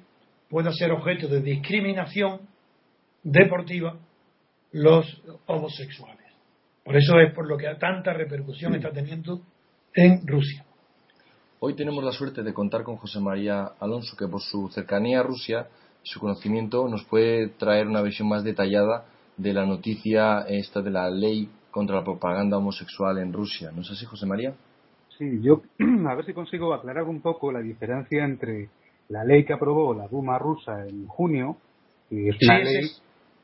puede 0.47 0.71
ser 0.73 0.91
objeto 0.91 1.27
de 1.27 1.41
discriminación 1.41 2.41
deportiva 3.23 3.97
los 4.71 5.19
homosexuales. 5.47 6.27
Por 6.83 6.95
eso 6.95 7.19
es 7.21 7.33
por 7.33 7.47
lo 7.47 7.57
que 7.57 7.73
tanta 7.79 8.13
repercusión 8.13 8.75
está 8.75 8.91
teniendo 8.91 9.41
en 9.95 10.27
Rusia. 10.27 10.63
Hoy 11.59 11.73
tenemos 11.73 12.03
la 12.03 12.11
suerte 12.11 12.43
de 12.43 12.53
contar 12.53 12.83
con 12.83 12.97
José 12.97 13.19
María 13.21 13.71
Alonso, 13.79 14.17
que 14.17 14.27
por 14.27 14.41
su 14.41 14.67
cercanía 14.69 15.21
a 15.21 15.23
Rusia 15.23 15.67
y 16.03 16.09
su 16.09 16.19
conocimiento 16.19 16.87
nos 16.89 17.05
puede 17.05 17.47
traer 17.47 17.87
una 17.87 18.01
visión 18.01 18.27
más 18.27 18.43
detallada 18.43 19.05
de 19.37 19.53
la 19.53 19.65
noticia 19.65 20.41
esta 20.49 20.81
de 20.81 20.91
la 20.91 21.09
ley 21.09 21.49
contra 21.71 21.95
la 21.95 22.03
propaganda 22.03 22.57
homosexual 22.57 23.17
en 23.19 23.31
Rusia. 23.31 23.71
¿No 23.73 23.81
es 23.81 23.91
así, 23.91 24.05
José 24.05 24.25
María? 24.25 24.53
Sí, 25.17 25.41
yo 25.41 25.61
a 26.09 26.15
ver 26.15 26.25
si 26.25 26.33
consigo 26.33 26.73
aclarar 26.73 27.03
un 27.03 27.21
poco 27.21 27.53
la 27.53 27.61
diferencia 27.61 28.25
entre 28.25 28.69
la 29.07 29.23
ley 29.23 29.45
que 29.45 29.53
aprobó 29.53 29.93
la 29.93 30.09
Duma 30.09 30.37
rusa 30.37 30.85
en 30.85 31.07
junio 31.07 31.55
y 32.09 32.29
es 32.29 32.35
una 32.43 32.59
ley. 32.59 32.85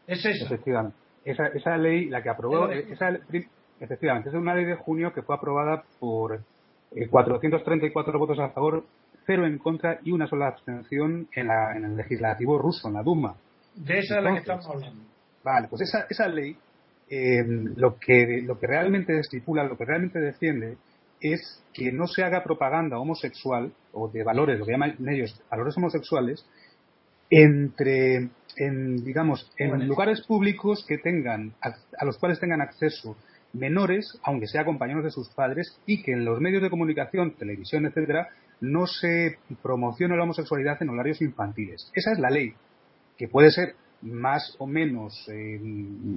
Es, 0.08 0.26
es 0.26 0.42
Efectivamente. 0.42 0.98
Esa, 1.24 1.48
esa 1.48 1.78
ley, 1.78 2.10
la 2.10 2.22
que 2.22 2.30
aprobó, 2.30 2.70
esa, 2.72 3.18
efectivamente, 3.80 4.30
es 4.30 4.36
una 4.36 4.56
ley 4.56 4.66
de 4.66 4.76
junio 4.76 5.14
que 5.14 5.22
fue 5.22 5.36
aprobada 5.36 5.84
por 6.00 6.42
434 7.10 8.14
eh, 8.14 8.18
votos 8.18 8.40
a 8.40 8.50
favor, 8.50 8.86
cero 9.26 9.46
en 9.46 9.58
contra 9.58 10.00
y 10.04 10.12
una 10.12 10.28
sola 10.28 10.48
abstención 10.48 11.28
en, 11.34 11.48
la, 11.48 11.76
en 11.76 11.86
el 11.86 11.96
legislativo 11.96 12.58
ruso, 12.58 12.88
en 12.88 12.96
la 12.96 13.04
Duma. 13.04 13.36
De 13.76 14.00
esa 14.00 14.18
es 14.18 14.24
la 14.24 14.34
que 14.34 14.40
estamos 14.40 14.68
hablando. 14.68 15.04
Vale, 15.44 15.68
pues 15.70 15.82
esa, 15.84 16.06
esa 16.10 16.28
ley 16.28 16.56
eh, 17.10 17.44
lo, 17.76 17.98
que, 17.98 18.42
lo 18.44 18.60
que 18.60 18.68
realmente 18.68 19.18
estipula, 19.20 19.64
lo 19.64 19.78
que 19.78 19.86
realmente 19.86 20.20
defiende 20.20 20.78
es 21.20 21.62
que 21.74 21.92
no 21.92 22.08
se 22.08 22.24
haga 22.24 22.44
propaganda 22.44 23.00
homosexual 23.00 23.72
o 23.94 24.08
de 24.08 24.24
valores, 24.24 24.60
lo 24.60 24.66
que 24.66 24.72
llaman 24.72 24.96
ellos 25.08 25.40
valores 25.50 25.78
homosexuales, 25.78 26.46
entre, 27.30 28.30
en, 28.58 29.04
digamos, 29.06 29.50
en 29.58 29.88
lugares 29.88 30.22
públicos 30.26 30.86
que 30.88 30.98
tengan, 30.98 31.54
a 31.62 32.06
los 32.06 32.18
cuales 32.18 32.40
tengan 32.40 32.62
acceso 32.62 33.16
menores, 33.54 34.20
aunque 34.24 34.48
sea 34.48 34.66
compañeros 34.66 35.04
de 35.04 35.12
sus 35.12 35.30
padres, 35.30 35.80
y 35.86 36.04
que 36.04 36.14
en 36.14 36.26
los 36.26 36.40
medios 36.40 36.62
de 36.62 36.70
comunicación, 36.70 37.36
televisión, 37.36 37.86
etcétera, 37.86 38.30
no 38.62 38.86
se 38.86 39.40
promocione 39.62 40.16
la 40.16 40.24
homosexualidad 40.24 40.82
en 40.82 40.90
horarios 40.90 41.22
infantiles. 41.22 41.92
Esa 41.96 42.12
es 42.12 42.20
la 42.20 42.30
ley, 42.30 42.54
que 43.18 43.28
puede 43.28 43.52
ser 43.52 43.76
más 44.02 44.56
o 44.60 44.68
menos 44.68 45.28
eh, 45.32 45.60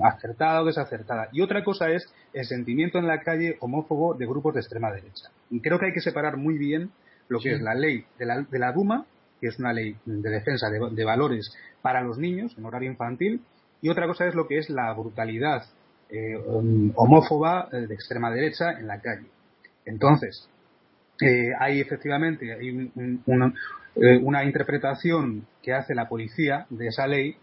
acertada 0.03 0.63
o 0.63 0.65
desacertada. 0.65 1.29
Y 1.33 1.43
otra 1.43 1.65
cosa 1.65 1.91
es 1.91 2.07
el 2.33 2.45
sentimiento 2.45 2.99
en 2.99 3.07
la 3.07 3.21
calle 3.21 3.57
homófobo 3.61 4.15
de 4.15 4.27
grupos 4.27 4.55
de 4.55 4.61
extrema 4.61 4.91
derecha. 4.91 5.29
Y 5.51 5.61
creo 5.61 5.79
que 5.79 5.87
hay 5.87 5.93
que 5.93 6.01
separar 6.01 6.37
muy 6.37 6.59
bien 6.59 6.91
lo 7.29 7.41
que 7.41 7.53
es 7.53 7.61
la 7.61 7.75
ley 7.75 8.05
de 8.19 8.27
la, 8.27 8.43
de 8.43 8.59
la, 8.59 8.73
Duma, 8.73 9.07
que 9.41 9.49
es 9.49 9.59
una 9.59 9.73
ley 9.73 9.97
de 10.05 10.31
defensa 10.31 10.69
de, 10.71 11.05
valores 11.05 11.55
para 11.83 12.03
los 12.03 12.19
niños 12.19 12.55
en 12.57 12.65
horario 12.65 12.91
infantil, 12.91 13.43
y 13.83 13.89
otra 13.89 14.07
cosa 14.07 14.27
es 14.27 14.35
lo 14.35 14.47
que 14.47 14.59
es 14.59 14.71
la 14.71 14.93
brutalidad 14.93 15.65
eh, 16.11 16.37
homófoba 16.97 17.69
eh, 17.73 17.87
de 17.87 17.95
extrema 17.95 18.31
derecha 18.31 18.73
en 18.79 18.87
la 18.87 19.01
calle. 19.01 19.27
Entonces, 19.85 20.49
hay 21.61 21.81
efectivamente 21.81 22.53
hay 22.53 22.91
una 24.23 24.45
interpretación 24.45 25.47
que 25.63 25.73
hace 25.73 25.95
la 25.95 26.09
policía 26.09 26.67
de 26.71 26.89
esa 26.89 27.07
ley 27.07 27.37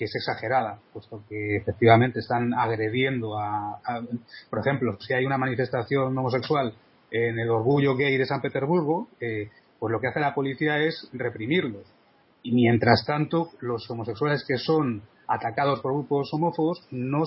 que 0.00 0.06
es 0.06 0.14
exagerada, 0.14 0.78
puesto 0.94 1.22
que 1.28 1.56
efectivamente 1.56 2.20
están 2.20 2.54
agrediendo 2.54 3.38
a, 3.38 3.78
por 4.48 4.60
ejemplo, 4.60 4.96
si 4.98 5.12
hay 5.12 5.26
una 5.26 5.36
manifestación 5.36 6.16
homosexual 6.16 6.72
en 7.10 7.38
el 7.38 7.50
orgullo 7.50 7.96
gay 7.96 8.16
de 8.16 8.26
San 8.26 8.40
Petersburgo, 8.40 9.08
eh, 9.20 9.50
pues 9.78 9.92
lo 9.92 10.00
que 10.00 10.08
hace 10.08 10.20
la 10.20 10.34
policía 10.34 10.78
es 10.78 11.08
reprimirlos. 11.12 11.84
Y 12.42 12.52
mientras 12.52 13.04
tanto, 13.04 13.50
los 13.60 13.90
homosexuales 13.90 14.44
que 14.46 14.56
son 14.56 15.02
atacados 15.30 15.80
por 15.80 15.92
grupos 15.92 16.28
homófobos 16.34 16.84
no, 16.90 17.22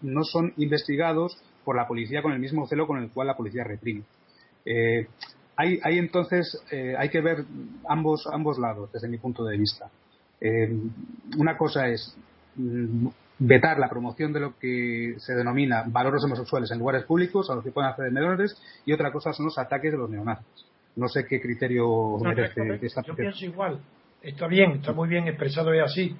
no 0.00 0.24
son 0.24 0.54
investigados 0.56 1.36
por 1.62 1.76
la 1.76 1.86
policía 1.86 2.22
con 2.22 2.32
el 2.32 2.38
mismo 2.38 2.66
celo 2.66 2.86
con 2.86 2.98
el 2.98 3.10
cual 3.10 3.26
la 3.26 3.36
policía 3.36 3.64
reprime. 3.64 4.02
Eh, 4.64 5.06
hay, 5.56 5.78
hay, 5.82 5.98
entonces, 5.98 6.64
eh, 6.70 6.94
hay 6.98 7.10
que 7.10 7.20
ver 7.20 7.44
ambos, 7.86 8.26
ambos 8.32 8.58
lados 8.58 8.90
desde 8.92 9.08
mi 9.08 9.18
punto 9.18 9.44
de 9.44 9.58
vista. 9.58 9.90
Eh, 10.40 10.74
una 11.38 11.56
cosa 11.58 11.86
es 11.88 12.16
mm, 12.56 13.08
vetar 13.38 13.78
la 13.78 13.90
promoción 13.90 14.32
de 14.32 14.40
lo 14.40 14.58
que 14.58 15.14
se 15.18 15.34
denomina 15.34 15.84
valores 15.86 16.24
homosexuales 16.24 16.70
en 16.70 16.78
lugares 16.78 17.04
públicos 17.04 17.50
a 17.50 17.56
los 17.56 17.62
que 17.62 17.72
pueden 17.72 17.90
acceder 17.90 18.10
menores 18.10 18.56
y 18.86 18.92
otra 18.92 19.12
cosa 19.12 19.34
son 19.34 19.46
los 19.46 19.58
ataques 19.58 19.92
de 19.92 19.98
los 19.98 20.08
neonazis. 20.08 20.66
No 20.96 21.08
sé 21.08 21.26
qué 21.26 21.42
criterio 21.42 22.16
merece 22.18 22.86
esta 22.86 23.02
Yo 23.02 23.14
pienso 23.14 23.44
igual. 23.44 23.80
Está 24.22 24.46
bien, 24.46 24.72
está 24.72 24.94
muy 24.94 25.08
bien 25.08 25.28
expresado 25.28 25.74
y 25.74 25.80
así. 25.80 26.16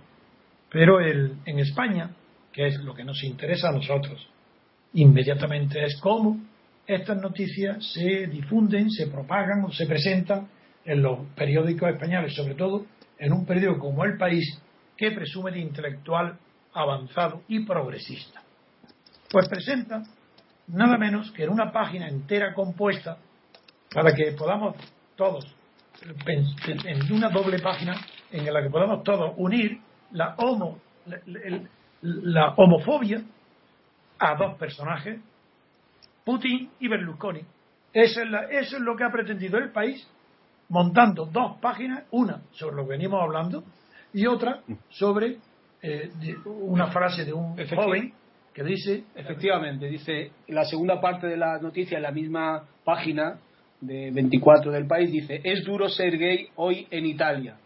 Pero 0.74 0.98
el, 0.98 1.36
en 1.46 1.60
España, 1.60 2.10
que 2.52 2.66
es 2.66 2.80
lo 2.80 2.96
que 2.96 3.04
nos 3.04 3.22
interesa 3.22 3.68
a 3.68 3.72
nosotros, 3.72 4.28
inmediatamente 4.94 5.84
es 5.84 6.00
cómo 6.00 6.40
estas 6.84 7.16
noticias 7.22 7.92
se 7.92 8.26
difunden, 8.26 8.90
se 8.90 9.06
propagan 9.06 9.62
o 9.64 9.70
se 9.70 9.86
presentan 9.86 10.48
en 10.84 11.00
los 11.00 11.28
periódicos 11.36 11.90
españoles, 11.90 12.34
sobre 12.34 12.56
todo 12.56 12.86
en 13.20 13.32
un 13.32 13.46
periódico 13.46 13.78
como 13.78 14.04
El 14.04 14.18
País 14.18 14.60
que 14.96 15.12
presume 15.12 15.52
de 15.52 15.60
intelectual 15.60 16.40
avanzado 16.72 17.42
y 17.46 17.64
progresista. 17.64 18.42
Pues 19.30 19.48
presenta 19.48 20.02
nada 20.66 20.98
menos 20.98 21.30
que 21.30 21.44
en 21.44 21.50
una 21.50 21.70
página 21.70 22.08
entera 22.08 22.52
compuesta 22.52 23.18
para 23.92 24.12
que 24.12 24.32
podamos 24.32 24.74
todos, 25.14 25.46
en 26.02 27.12
una 27.12 27.28
doble 27.28 27.60
página 27.60 27.94
en 28.32 28.52
la 28.52 28.60
que 28.60 28.70
podamos 28.70 29.04
todos 29.04 29.34
unir 29.36 29.83
la, 30.14 30.34
homo, 30.38 30.78
la, 32.02 32.54
homofobia 32.56 33.22
a 34.18 34.34
dos 34.36 34.56
personajes, 34.56 35.20
Putin 36.24 36.70
y 36.80 36.88
Berlusconi. 36.88 37.40
Eso 37.92 38.22
es, 38.22 38.28
eso 38.50 38.76
es 38.76 38.82
lo 38.82 38.96
que 38.96 39.04
ha 39.04 39.10
pretendido 39.10 39.58
el 39.58 39.70
país 39.70 40.08
montando 40.68 41.26
dos 41.26 41.58
páginas, 41.60 42.04
una 42.10 42.42
sobre 42.52 42.76
lo 42.76 42.84
que 42.84 42.90
venimos 42.90 43.20
hablando 43.22 43.62
y 44.12 44.26
otra 44.26 44.60
sobre 44.88 45.38
eh, 45.82 46.10
una 46.46 46.86
frase 46.86 47.24
de 47.24 47.32
un 47.32 47.56
joven 47.68 48.12
que 48.54 48.62
dice... 48.62 49.04
Efectivamente, 49.14 49.86
dice, 49.88 50.30
la 50.48 50.64
segunda 50.64 51.00
parte 51.00 51.26
de 51.26 51.36
la 51.36 51.58
noticia 51.58 51.96
en 51.96 52.02
la 52.02 52.12
misma 52.12 52.64
página 52.84 53.38
de 53.80 54.10
24 54.12 54.70
del 54.70 54.86
país 54.86 55.10
dice, 55.10 55.40
es 55.42 55.64
duro 55.64 55.88
ser 55.88 56.16
gay 56.16 56.48
hoy 56.56 56.86
en 56.90 57.04
Italia. 57.04 57.56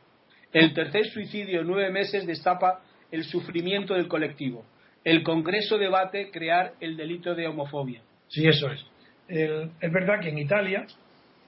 El 0.53 0.73
tercer 0.73 1.07
suicidio 1.07 1.61
en 1.61 1.67
nueve 1.67 1.91
meses 1.91 2.27
destapa 2.27 2.81
el 3.11 3.25
sufrimiento 3.25 3.95
del 3.95 4.09
colectivo. 4.09 4.65
El 5.05 5.23
Congreso 5.23 5.79
debate 5.79 6.31
crear 6.31 6.75
el 6.81 6.97
delito 6.97 7.35
de 7.35 7.47
homofobia. 7.47 8.03
Sí, 8.29 8.47
eso 8.47 8.71
es. 8.71 8.85
es 9.29 9.93
verdad 9.93 10.21
que 10.21 10.31
en 10.31 10.39
Italia 10.39 10.87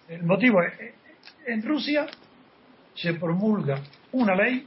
el 0.08 0.22
motivo 0.22 0.62
es, 0.62 0.94
en 1.46 1.62
Rusia 1.62 2.06
se 2.94 3.14
promulga 3.14 3.80
una 4.12 4.34
ley 4.34 4.66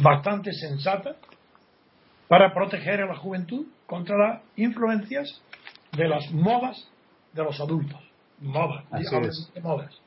bastante 0.00 0.52
sensata 0.52 1.16
para 2.28 2.52
proteger 2.52 3.02
a 3.02 3.06
la 3.06 3.16
juventud 3.16 3.66
contra 3.86 4.16
las 4.16 4.42
influencias 4.56 5.42
de 5.92 6.08
las 6.08 6.30
modas 6.32 6.88
de 7.32 7.42
los 7.42 7.60
adultos. 7.60 8.00
Modas, 8.40 8.84
de 8.90 9.60
modas. 9.60 10.00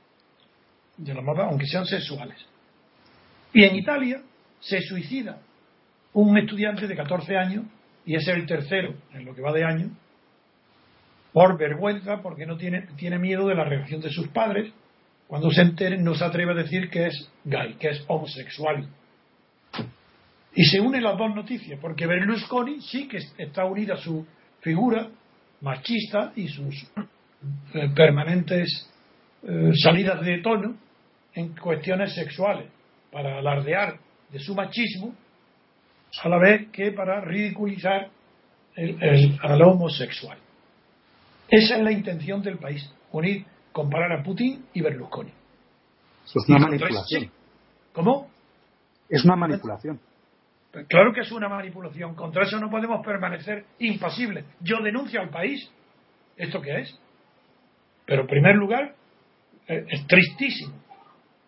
De 0.98 1.14
las 1.14 1.24
modas, 1.24 1.48
aunque 1.50 1.66
sean 1.66 1.86
sexuales. 1.86 2.38
Y 3.54 3.64
en 3.64 3.76
Italia 3.76 4.22
se 4.60 4.82
suicida 4.82 5.40
un 6.14 6.38
estudiante 6.38 6.88
de 6.88 6.96
14 6.96 7.38
años, 7.38 7.66
y 8.06 8.16
es 8.16 8.28
el 8.28 8.46
tercero 8.46 8.96
en 9.14 9.26
lo 9.26 9.36
que 9.36 9.42
va 9.42 9.52
de 9.52 9.64
año, 9.64 9.90
por 11.34 11.58
vergüenza, 11.58 12.22
porque 12.22 12.46
no 12.46 12.58
tiene, 12.58 12.88
tiene 12.96 13.20
miedo 13.20 13.48
de 13.48 13.56
la 13.56 13.66
reacción 13.66 14.02
de 14.02 14.10
sus 14.10 14.28
padres, 14.30 14.74
cuando 15.28 15.52
se 15.52 15.62
enteren 15.62 16.04
no 16.04 16.16
se 16.16 16.24
atreve 16.24 16.54
a 16.54 16.64
decir 16.64 16.90
que 16.90 17.08
es 17.08 17.32
gay, 17.44 17.76
que 17.76 17.90
es 17.90 18.04
homosexual. 18.08 18.88
Y 20.56 20.66
se 20.66 20.80
unen 20.80 21.04
las 21.04 21.18
dos 21.18 21.36
noticias, 21.36 21.80
porque 21.80 22.08
Berlusconi 22.08 22.82
sí 22.82 23.08
que 23.08 23.20
está 23.38 23.66
unida 23.66 23.96
a 23.96 23.98
su 23.98 24.26
figura 24.62 25.10
machista 25.62 26.32
y 26.36 26.48
sus 26.48 26.76
eh, 27.74 27.90
permanentes 27.96 28.90
eh, 29.44 29.72
salidas 29.76 30.22
de 30.22 30.40
tono 30.40 30.76
en 31.36 31.56
cuestiones 31.56 32.16
sexuales, 32.16 32.68
para 33.12 33.38
alardear 33.38 34.00
de 34.32 34.40
su 34.40 34.54
machismo, 34.56 35.14
a 36.22 36.30
la 36.30 36.38
vez 36.38 36.70
que 36.72 36.92
para 36.92 37.22
ridiculizar 37.22 38.10
el, 38.76 39.38
al 39.42 39.62
homosexual. 39.62 40.38
Esa 41.50 41.78
es 41.78 41.84
la 41.84 41.92
intención 41.92 42.42
del 42.42 42.58
país, 42.58 42.94
unir 43.12 43.46
comparar 43.72 44.12
a 44.12 44.24
Putin 44.24 44.66
y 44.74 44.82
Berlusconi. 44.82 45.32
Eso 46.26 46.40
es 46.40 46.50
una 46.50 46.60
manipulación. 46.60 47.32
¿Cómo? 47.94 48.30
Es 49.10 49.24
una 49.24 49.36
manipulación. 49.36 50.00
Claro 50.88 51.14
que 51.14 51.22
es 51.22 51.32
una 51.32 51.48
manipulación. 51.48 52.14
Contra 52.16 52.44
eso 52.44 52.60
no 52.60 52.70
podemos 52.70 53.04
permanecer 53.06 53.66
impasibles. 53.80 54.46
Yo 54.60 54.82
denuncio 54.82 55.22
al 55.22 55.30
país. 55.30 55.72
¿Esto 56.36 56.62
qué 56.62 56.82
es? 56.82 57.00
Pero 58.06 58.22
en 58.22 58.28
primer 58.28 58.56
lugar, 58.56 58.94
eh, 59.68 59.86
es 59.90 60.06
tristísimo 60.08 60.76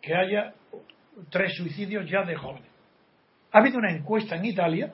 que 0.01 0.15
haya 0.15 0.53
tres 1.29 1.55
suicidios 1.55 2.09
ya 2.09 2.23
de 2.23 2.35
jóvenes. 2.35 2.69
Ha 3.51 3.59
habido 3.59 3.77
una 3.77 3.91
encuesta 3.91 4.35
en 4.35 4.45
Italia 4.45 4.93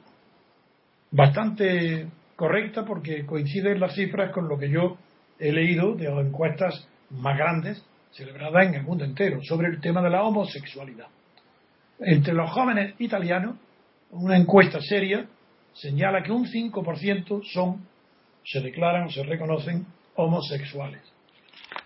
bastante 1.11 2.07
correcta 2.35 2.83
porque 2.85 3.25
coinciden 3.25 3.79
las 3.79 3.93
cifras 3.95 4.31
con 4.31 4.47
lo 4.47 4.57
que 4.57 4.69
yo 4.69 4.97
he 5.39 5.51
leído 5.51 5.95
de 5.95 6.09
las 6.09 6.25
encuestas 6.25 6.87
más 7.09 7.37
grandes 7.37 7.83
celebradas 8.11 8.67
en 8.67 8.75
el 8.75 8.83
mundo 8.83 9.03
entero 9.03 9.39
sobre 9.43 9.67
el 9.67 9.81
tema 9.81 10.01
de 10.01 10.09
la 10.09 10.23
homosexualidad. 10.23 11.07
Entre 11.99 12.33
los 12.33 12.49
jóvenes 12.51 12.95
italianos, 12.99 13.57
una 14.11 14.37
encuesta 14.37 14.79
seria 14.81 15.27
señala 15.73 16.23
que 16.23 16.31
un 16.31 16.45
5% 16.45 17.41
son, 17.53 17.85
se 18.43 18.61
declaran 18.61 19.07
o 19.07 19.09
se 19.09 19.23
reconocen 19.23 19.85
homosexuales. 20.15 21.01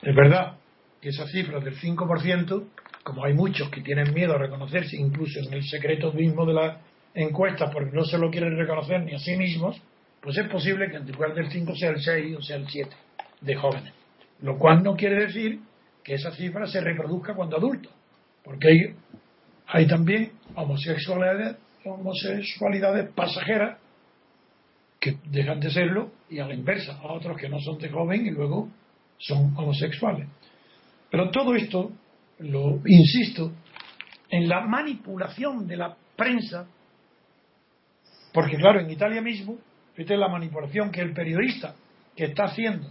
Es 0.01 0.15
verdad 0.15 0.57
que 1.01 1.09
esa 1.09 1.25
cifra 1.27 1.59
del 1.59 1.75
5%, 1.75 2.67
como 3.03 3.25
hay 3.25 3.33
muchos 3.33 3.69
que 3.69 3.81
tienen 3.81 4.13
miedo 4.13 4.35
a 4.35 4.37
reconocerse, 4.37 4.97
incluso 4.97 5.39
en 5.39 5.53
el 5.53 5.63
secreto 5.63 6.11
mismo 6.13 6.45
de 6.45 6.53
la 6.53 6.81
encuesta, 7.13 7.69
porque 7.71 7.91
no 7.95 8.03
se 8.03 8.17
lo 8.17 8.29
quieren 8.29 8.57
reconocer 8.57 9.01
ni 9.03 9.13
a 9.13 9.19
sí 9.19 9.35
mismos, 9.35 9.81
pues 10.21 10.37
es 10.37 10.47
posible 10.49 10.89
que 10.89 10.97
en 10.97 11.11
lugar 11.11 11.33
del 11.33 11.49
5 11.49 11.75
sea 11.75 11.91
el 11.91 12.01
6 12.01 12.37
o 12.37 12.41
sea 12.41 12.57
el 12.57 12.67
7 12.67 12.89
de 13.41 13.55
jóvenes. 13.55 13.93
Lo 14.41 14.57
cual 14.57 14.83
no 14.83 14.95
quiere 14.95 15.25
decir 15.25 15.59
que 16.03 16.15
esa 16.15 16.31
cifra 16.31 16.67
se 16.67 16.81
reproduzca 16.81 17.33
cuando 17.33 17.57
adulto, 17.57 17.89
porque 18.43 18.95
hay, 19.67 19.87
también 19.87 20.31
homosexualidades, 20.55 21.57
homosexualidades 21.85 23.09
pasajeras 23.13 23.77
que 24.99 25.17
dejan 25.25 25.59
de 25.59 25.69
serlo 25.71 26.11
y 26.29 26.39
a 26.39 26.47
la 26.47 26.53
inversa, 26.53 26.97
a 26.99 27.13
otros 27.13 27.37
que 27.37 27.47
no 27.47 27.59
son 27.59 27.77
de 27.77 27.89
joven 27.89 28.25
y 28.25 28.31
luego 28.31 28.69
son 29.17 29.53
homosexuales. 29.55 30.27
Pero 31.09 31.31
todo 31.31 31.55
esto, 31.55 31.91
lo 32.39 32.79
insisto, 32.85 33.51
en 34.29 34.47
la 34.47 34.61
manipulación 34.61 35.67
de 35.67 35.77
la 35.77 35.95
prensa, 36.15 36.67
porque 38.33 38.57
claro, 38.57 38.79
en 38.79 38.89
Italia 38.89 39.21
mismo, 39.21 39.57
fíjate 39.93 40.17
la 40.17 40.27
manipulación 40.27 40.91
que 40.91 41.01
el 41.01 41.13
periodista 41.13 41.75
que 42.15 42.25
está 42.25 42.45
haciendo 42.45 42.87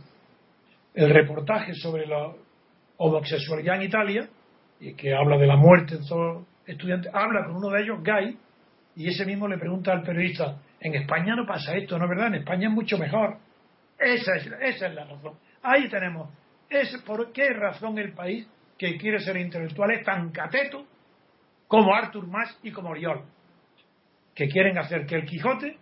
el 0.94 1.10
reportaje 1.10 1.74
sobre 1.74 2.06
la 2.06 2.32
homosexualidad 2.96 3.76
en 3.76 3.82
Italia, 3.82 4.28
y 4.80 4.94
que 4.94 5.14
habla 5.14 5.38
de 5.38 5.46
la 5.46 5.56
muerte 5.56 5.96
de 5.96 6.06
todos 6.06 6.36
los 6.36 6.46
estudiantes, 6.66 7.12
habla 7.14 7.44
con 7.46 7.56
uno 7.56 7.70
de 7.70 7.82
ellos, 7.82 8.02
gay, 8.02 8.36
y 8.96 9.08
ese 9.08 9.24
mismo 9.24 9.46
le 9.46 9.58
pregunta 9.58 9.92
al 9.92 10.02
periodista, 10.02 10.60
en 10.80 10.94
España 10.94 11.36
no 11.36 11.46
pasa 11.46 11.76
esto, 11.76 11.98
¿no 11.98 12.04
es 12.04 12.10
verdad? 12.10 12.28
En 12.28 12.34
España 12.36 12.68
es 12.68 12.74
mucho 12.74 12.98
mejor. 12.98 13.38
Esa 13.98 14.36
es, 14.36 14.46
esa 14.46 14.86
es 14.88 14.94
la 14.94 15.04
razón. 15.04 15.34
Ahí 15.62 15.88
tenemos. 15.88 16.30
Es 16.68 16.96
por 17.02 17.32
qué 17.32 17.50
razón 17.50 17.98
el 17.98 18.12
país 18.12 18.46
que 18.78 18.96
quiere 18.96 19.18
ser 19.18 19.36
intelectual 19.36 19.90
es 19.90 20.04
tan 20.04 20.30
cateto 20.30 20.86
como 21.66 21.94
Arthur 21.94 22.26
Mas 22.26 22.58
y 22.62 22.70
como 22.70 22.90
Oriol, 22.90 23.24
que 24.34 24.48
quieren 24.48 24.78
hacer 24.78 25.04
que 25.04 25.16
el 25.16 25.24
Quijote 25.26 25.76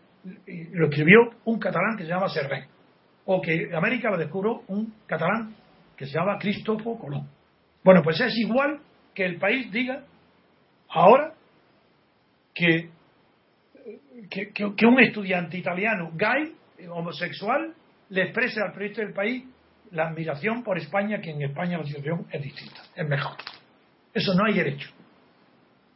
lo 0.73 0.89
escribió 0.89 1.31
un 1.45 1.59
catalán 1.59 1.97
que 1.97 2.05
se 2.05 2.11
llama 2.11 2.29
Servet, 2.29 2.67
o 3.27 3.41
que 3.41 3.71
América 3.75 4.11
lo 4.11 4.17
descubrió 4.17 4.63
un 4.69 4.95
catalán 5.07 5.55
que 5.97 6.07
se 6.07 6.13
llama 6.19 6.39
Cristóforo 6.39 6.99
Colón. 6.99 7.29
Bueno, 7.85 8.03
pues 8.03 8.21
es 8.21 8.37
igual 8.39 8.81
que 9.15 9.25
el 9.25 9.39
país 9.39 9.71
diga 9.71 10.03
ahora 10.89 11.35
que, 12.55 12.91
que, 14.31 14.87
un 14.87 15.01
estudiante 15.01 15.59
italiano 15.59 16.11
gay, 16.15 16.55
homosexual, 16.89 17.75
le 18.09 18.23
exprese 18.23 18.61
al 18.61 18.73
periodista 18.73 19.03
del 19.03 19.13
país 19.13 19.45
la 19.93 20.09
admiración 20.09 20.63
por 20.63 20.79
España, 20.79 21.21
que 21.21 21.31
en 21.31 21.43
España 21.43 21.79
la 21.79 21.85
situación 21.85 22.27
es 22.31 22.43
distinta, 22.43 22.83
es 22.95 23.09
mejor. 23.09 23.37
Eso 24.13 24.35
no 24.35 24.45
hay 24.47 24.55
derecho. 24.55 24.91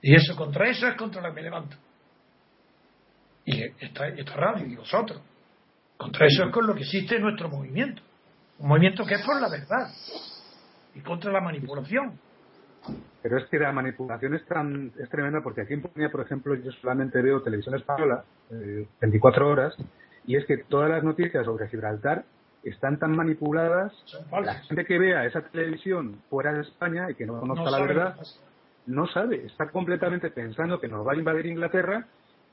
Y 0.03 0.15
eso 0.15 0.35
contra 0.37 0.69
eso 0.69 0.87
es 0.89 0.95
contra 0.97 1.21
lo 1.23 1.29
que 1.29 1.35
me 1.35 1.43
levanto. 1.43 1.77
Y 3.45 3.63
esta, 3.63 4.09
esta 4.09 4.35
radio 4.35 4.67
y 4.67 4.77
vosotros. 4.77 5.21
Contra 5.97 6.27
eso 6.27 6.45
es 6.45 6.53
con 6.53 6.67
lo 6.67 6.75
que 6.75 6.81
existe 6.81 7.19
nuestro 7.19 7.49
movimiento. 7.49 8.03
Un 8.59 8.69
movimiento 8.69 9.05
que 9.05 9.15
es 9.15 9.23
por 9.23 9.41
la 9.41 9.49
verdad 9.49 9.91
y 10.95 11.01
contra 11.01 11.33
la 11.33 11.41
manipulación. 11.41 12.19
Pero 13.23 13.39
es 13.39 13.47
que 13.51 13.59
la 13.59 13.73
manipulación 13.73 14.35
es, 14.35 14.45
tan, 14.47 14.93
es 14.99 15.09
tremenda 15.11 15.41
porque 15.43 15.63
aquí 15.63 15.75
en 15.75 15.83
Polonia, 15.83 16.11
por 16.11 16.23
ejemplo, 16.23 16.55
yo 16.55 16.73
solamente 16.73 17.21
veo 17.21 17.43
televisión 17.43 17.75
española 17.75 18.25
eh, 18.51 18.87
24 19.01 19.49
horas 19.49 19.77
y 20.27 20.37
es 20.37 20.47
que 20.47 20.59
todas 20.69 20.91
las 20.91 21.03
noticias 21.03 21.45
sobre 21.45 21.69
Gibraltar 21.69 22.25
están 22.65 22.99
tan 22.99 23.13
manipuladas. 23.13 23.93
La 24.31 24.55
gente 24.55 24.85
que 24.85 24.99
vea 24.99 25.25
esa 25.25 25.43
televisión 25.43 26.21
fuera 26.29 26.53
de 26.53 26.63
España 26.63 27.11
y 27.11 27.15
que 27.15 27.27
no 27.27 27.41
conozca 27.41 27.65
No 27.65 27.71
la 27.71 27.81
verdad, 27.81 28.17
no 28.87 29.07
sabe, 29.07 29.47
está 29.47 29.71
completamente 29.71 30.31
pensando 30.31 30.81
que 30.81 30.89
nos 30.89 31.07
va 31.07 31.13
a 31.13 31.17
invadir 31.17 31.47
Inglaterra 31.47 32.07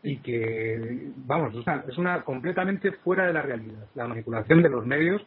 y 0.04 0.18
que, 0.20 1.12
vamos, 1.18 1.54
es 1.56 1.66
una, 1.66 1.84
es 1.88 1.98
una 1.98 2.24
completamente 2.24 2.92
fuera 2.92 3.26
de 3.26 3.34
la 3.34 3.42
realidad. 3.42 3.86
La 3.96 4.08
manipulación 4.08 4.62
de 4.62 4.70
los 4.70 4.86
medios, 4.86 5.22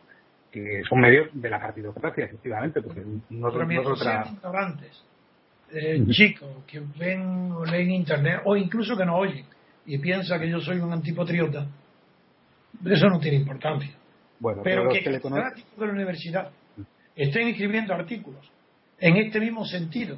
que 0.50 0.82
son 0.88 1.00
medios 1.00 1.28
de 1.32 1.50
la 1.50 1.60
partidocracia, 1.60 2.24
efectivamente, 2.26 2.80
porque 2.80 3.02
no, 3.30 3.50
Pero 3.52 3.66
no 3.66 3.90
otra. 3.90 4.24
ignorantes, 4.30 5.04
eh, 5.72 6.04
chicos 6.08 6.64
que 6.66 6.80
ven 6.98 7.52
o 7.52 7.64
leen 7.64 7.90
internet, 7.90 8.42
o 8.44 8.56
incluso 8.56 8.96
que 8.96 9.04
no 9.04 9.16
oyen, 9.16 9.44
y 9.86 9.98
piensa 9.98 10.38
que 10.38 10.48
yo 10.48 10.60
soy 10.60 10.78
un 10.78 10.92
antipatriota, 10.92 11.66
eso 12.84 13.08
no 13.08 13.18
tiene 13.18 13.38
importancia. 13.38 13.99
Bueno, 14.40 14.62
Pero 14.64 14.88
que 14.88 15.00
que 15.00 15.10
le 15.10 15.18
de 15.18 15.86
la 15.86 15.92
universidad 15.92 16.50
estén 17.14 17.48
escribiendo 17.48 17.94
artículos 17.94 18.50
en 18.98 19.18
este 19.18 19.38
mismo 19.38 19.66
sentido 19.66 20.16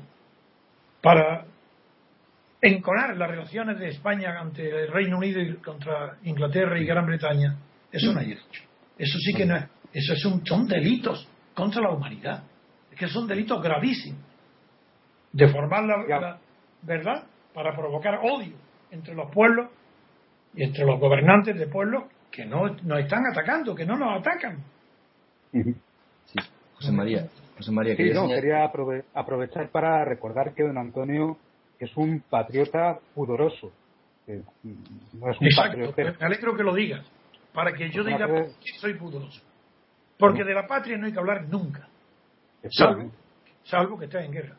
para 1.03 1.45
enconar 2.61 3.16
las 3.16 3.29
relaciones 3.29 3.79
de 3.81 3.89
España 3.89 4.39
ante 4.39 4.68
el 4.68 4.93
Reino 4.93 5.18
Unido 5.18 5.41
y 5.41 5.57
contra 5.57 6.18
Inglaterra 6.23 6.79
y 6.79 6.87
Gran 6.87 7.05
Bretaña, 7.07 7.57
eso 7.91 8.12
no 8.12 8.20
hay 8.20 8.29
derecho. 8.29 8.62
Eso 8.97 9.18
sí 9.18 9.35
que 9.35 9.45
no 9.45 9.57
es. 9.57 9.64
Eso 9.93 10.12
es 10.14 10.25
un, 10.25 10.47
son 10.47 10.68
delitos 10.68 11.29
contra 11.55 11.83
la 11.83 11.91
humanidad. 11.91 12.45
Es 12.93 12.99
que 12.99 13.09
son 13.09 13.27
delitos 13.27 13.61
gravísimos. 13.61 14.20
Deformar 15.33 15.85
la 15.85 16.39
verdad 16.83 17.25
para 17.53 17.75
provocar 17.75 18.20
odio 18.23 18.55
entre 18.91 19.14
los 19.14 19.31
pueblos 19.33 19.70
y 20.55 20.62
entre 20.62 20.85
los 20.85 21.01
gobernantes 21.01 21.59
de 21.59 21.66
pueblos 21.66 22.05
que 22.33 22.45
no 22.47 22.66
nos 22.83 22.99
están 23.01 23.26
atacando, 23.26 23.74
que 23.74 23.87
no 23.87 23.97
nos 23.97 24.18
atacan. 24.20 24.59
Sí. 26.24 26.39
José 26.76 26.93
María, 26.93 27.28
José 27.59 27.70
María, 27.72 27.93
Sí, 27.93 27.97
quería 27.99 28.14
no, 28.14 28.28
quería 28.28 28.64
aprove- 28.72 29.05
aprovechar 29.12 29.68
para 29.68 30.03
recordar 30.05 30.55
que 30.55 30.62
don 30.62 30.78
Antonio 30.78 31.37
es 31.78 31.95
un 31.97 32.20
patriota 32.20 32.99
pudoroso. 33.14 33.70
que 34.24 34.41
no 34.62 35.30
es 35.30 35.39
un 35.41 35.47
Exacto, 35.47 35.87
patriota. 35.91 36.16
me 36.20 36.26
alegro 36.26 36.57
que 36.57 36.62
lo 36.62 36.74
digas, 36.74 37.05
para 37.53 37.72
que 37.74 37.91
yo 37.91 38.03
diga 38.03 38.26
que 38.26 38.78
soy 38.80 38.95
pudoroso. 38.95 39.43
Porque 40.18 40.43
de 40.45 40.55
la 40.55 40.66
patria 40.66 40.97
no 40.97 41.07
hay 41.07 41.12
que 41.12 41.18
hablar 41.18 41.45
nunca, 41.49 41.87
salvo, 42.70 43.11
salvo 43.64 43.99
que 43.99 44.07
estés 44.07 44.24
en 44.24 44.33
guerra. 44.33 44.57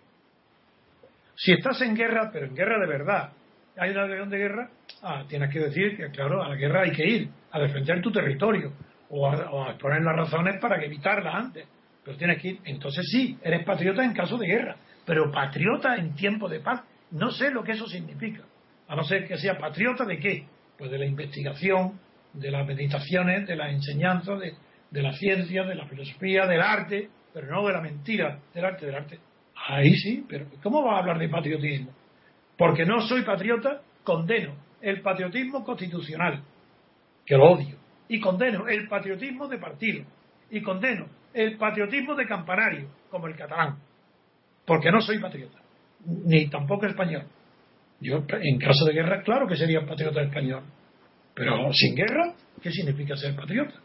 Si 1.35 1.53
estás 1.53 1.81
en 1.81 1.95
guerra, 1.95 2.29
pero 2.31 2.45
en 2.45 2.55
guerra 2.55 2.77
de 2.79 2.87
verdad, 2.87 3.31
hay 3.77 3.89
una 3.91 4.01
declaración 4.03 4.29
de 4.29 4.37
guerra, 4.37 4.69
ah, 5.03 5.25
tienes 5.27 5.51
que 5.51 5.59
decir 5.59 5.97
que, 5.97 6.09
claro, 6.09 6.41
a 6.41 6.49
la 6.49 6.55
guerra 6.55 6.83
hay 6.83 6.91
que 6.91 7.05
ir, 7.05 7.29
a 7.51 7.59
defender 7.59 8.01
tu 8.01 8.11
territorio, 8.11 8.73
o 9.09 9.27
a, 9.27 9.51
o 9.51 9.65
a 9.65 9.71
exponer 9.71 10.01
las 10.01 10.15
razones 10.15 10.59
para 10.59 10.79
que 10.79 10.85
evitarlas 10.85 11.35
antes. 11.35 11.67
Pero 12.03 12.17
tienes 12.17 12.41
que 12.41 12.47
ir, 12.49 12.59
entonces 12.65 13.05
sí, 13.11 13.37
eres 13.43 13.63
patriota 13.65 14.03
en 14.03 14.13
caso 14.13 14.37
de 14.37 14.47
guerra, 14.47 14.75
pero 15.05 15.31
patriota 15.31 15.95
en 15.95 16.15
tiempo 16.15 16.49
de 16.49 16.59
paz, 16.59 16.83
no 17.11 17.31
sé 17.31 17.51
lo 17.51 17.63
que 17.63 17.73
eso 17.73 17.87
significa. 17.87 18.43
A 18.87 18.95
no 18.95 19.03
ser 19.03 19.27
que 19.27 19.37
sea 19.37 19.57
patriota 19.57 20.05
de 20.05 20.19
qué? 20.19 20.45
Pues 20.77 20.89
de 20.89 20.97
la 20.97 21.05
investigación, 21.05 21.99
de 22.33 22.51
las 22.51 22.65
meditaciones, 22.65 23.47
de 23.47 23.55
las 23.55 23.71
enseñanzas, 23.71 24.39
de, 24.39 24.53
de 24.89 25.01
la 25.01 25.13
ciencia, 25.13 25.63
de 25.63 25.75
la 25.75 25.85
filosofía, 25.85 26.45
del 26.47 26.61
arte, 26.61 27.09
pero 27.33 27.47
no 27.47 27.67
de 27.67 27.73
la 27.73 27.81
mentira, 27.81 28.39
del 28.53 28.65
arte, 28.65 28.85
del 28.85 28.95
arte. 28.95 29.19
Ahí 29.67 29.95
sí, 29.95 30.25
pero 30.27 30.47
¿cómo 30.61 30.83
vas 30.83 30.95
a 30.95 30.99
hablar 30.99 31.19
de 31.19 31.29
patriotismo? 31.29 31.91
Porque 32.57 32.85
no 32.85 33.01
soy 33.01 33.21
patriota, 33.21 33.81
condeno 34.03 34.62
el 34.83 35.01
patriotismo 35.01 35.63
constitucional, 35.63 36.43
que 37.25 37.37
lo 37.37 37.53
odio, 37.53 37.77
y 38.09 38.19
condeno 38.19 38.67
el 38.67 38.87
patriotismo 38.89 39.47
de 39.47 39.57
partido, 39.57 40.05
y 40.51 40.61
condeno 40.61 41.07
el 41.33 41.57
patriotismo 41.57 42.13
de 42.15 42.27
campanario, 42.27 42.89
como 43.09 43.27
el 43.27 43.35
catalán, 43.35 43.77
porque 44.65 44.91
no 44.91 44.99
soy 44.99 45.19
patriota, 45.19 45.59
ni 46.05 46.49
tampoco 46.49 46.85
español. 46.85 47.23
Yo, 48.01 48.25
en 48.41 48.59
caso 48.59 48.83
de 48.85 48.93
guerra, 48.93 49.23
claro 49.23 49.47
que 49.47 49.55
sería 49.55 49.85
patriota 49.85 50.21
español, 50.21 50.63
pero 51.33 51.71
sin 51.71 51.95
guerra, 51.95 52.33
¿qué 52.61 52.69
significa 52.69 53.15
ser 53.15 53.35
patriota? 53.35 53.75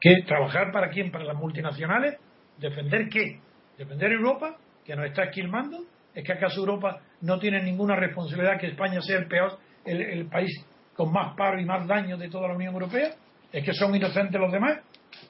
¿Qué? 0.00 0.22
¿Trabajar 0.26 0.72
para 0.72 0.90
quién? 0.90 1.12
¿Para 1.12 1.24
las 1.24 1.36
multinacionales? 1.36 2.16
¿Defender 2.58 3.08
qué? 3.08 3.40
¿Defender 3.78 4.10
Europa, 4.10 4.56
que 4.84 4.96
nos 4.96 5.06
está 5.06 5.24
esquilmando? 5.24 5.84
¿Es 6.14 6.24
que 6.24 6.32
acaso 6.32 6.60
Europa 6.60 7.00
no 7.20 7.38
tiene 7.38 7.62
ninguna 7.62 7.94
responsabilidad 7.94 8.58
que 8.58 8.66
España 8.66 9.00
sea 9.00 9.18
el 9.18 9.28
peor, 9.28 9.58
el, 9.86 10.26
país 10.26 10.52
con 10.94 11.12
más 11.12 11.36
paro 11.36 11.60
y 11.60 11.64
más 11.64 11.86
daño 11.86 12.16
de 12.16 12.28
toda 12.28 12.48
la 12.48 12.54
Unión 12.54 12.74
Europea? 12.74 13.14
¿Es 13.52 13.64
que 13.64 13.72
son 13.72 13.94
inocentes 13.94 14.40
los 14.40 14.52
demás? 14.52 14.78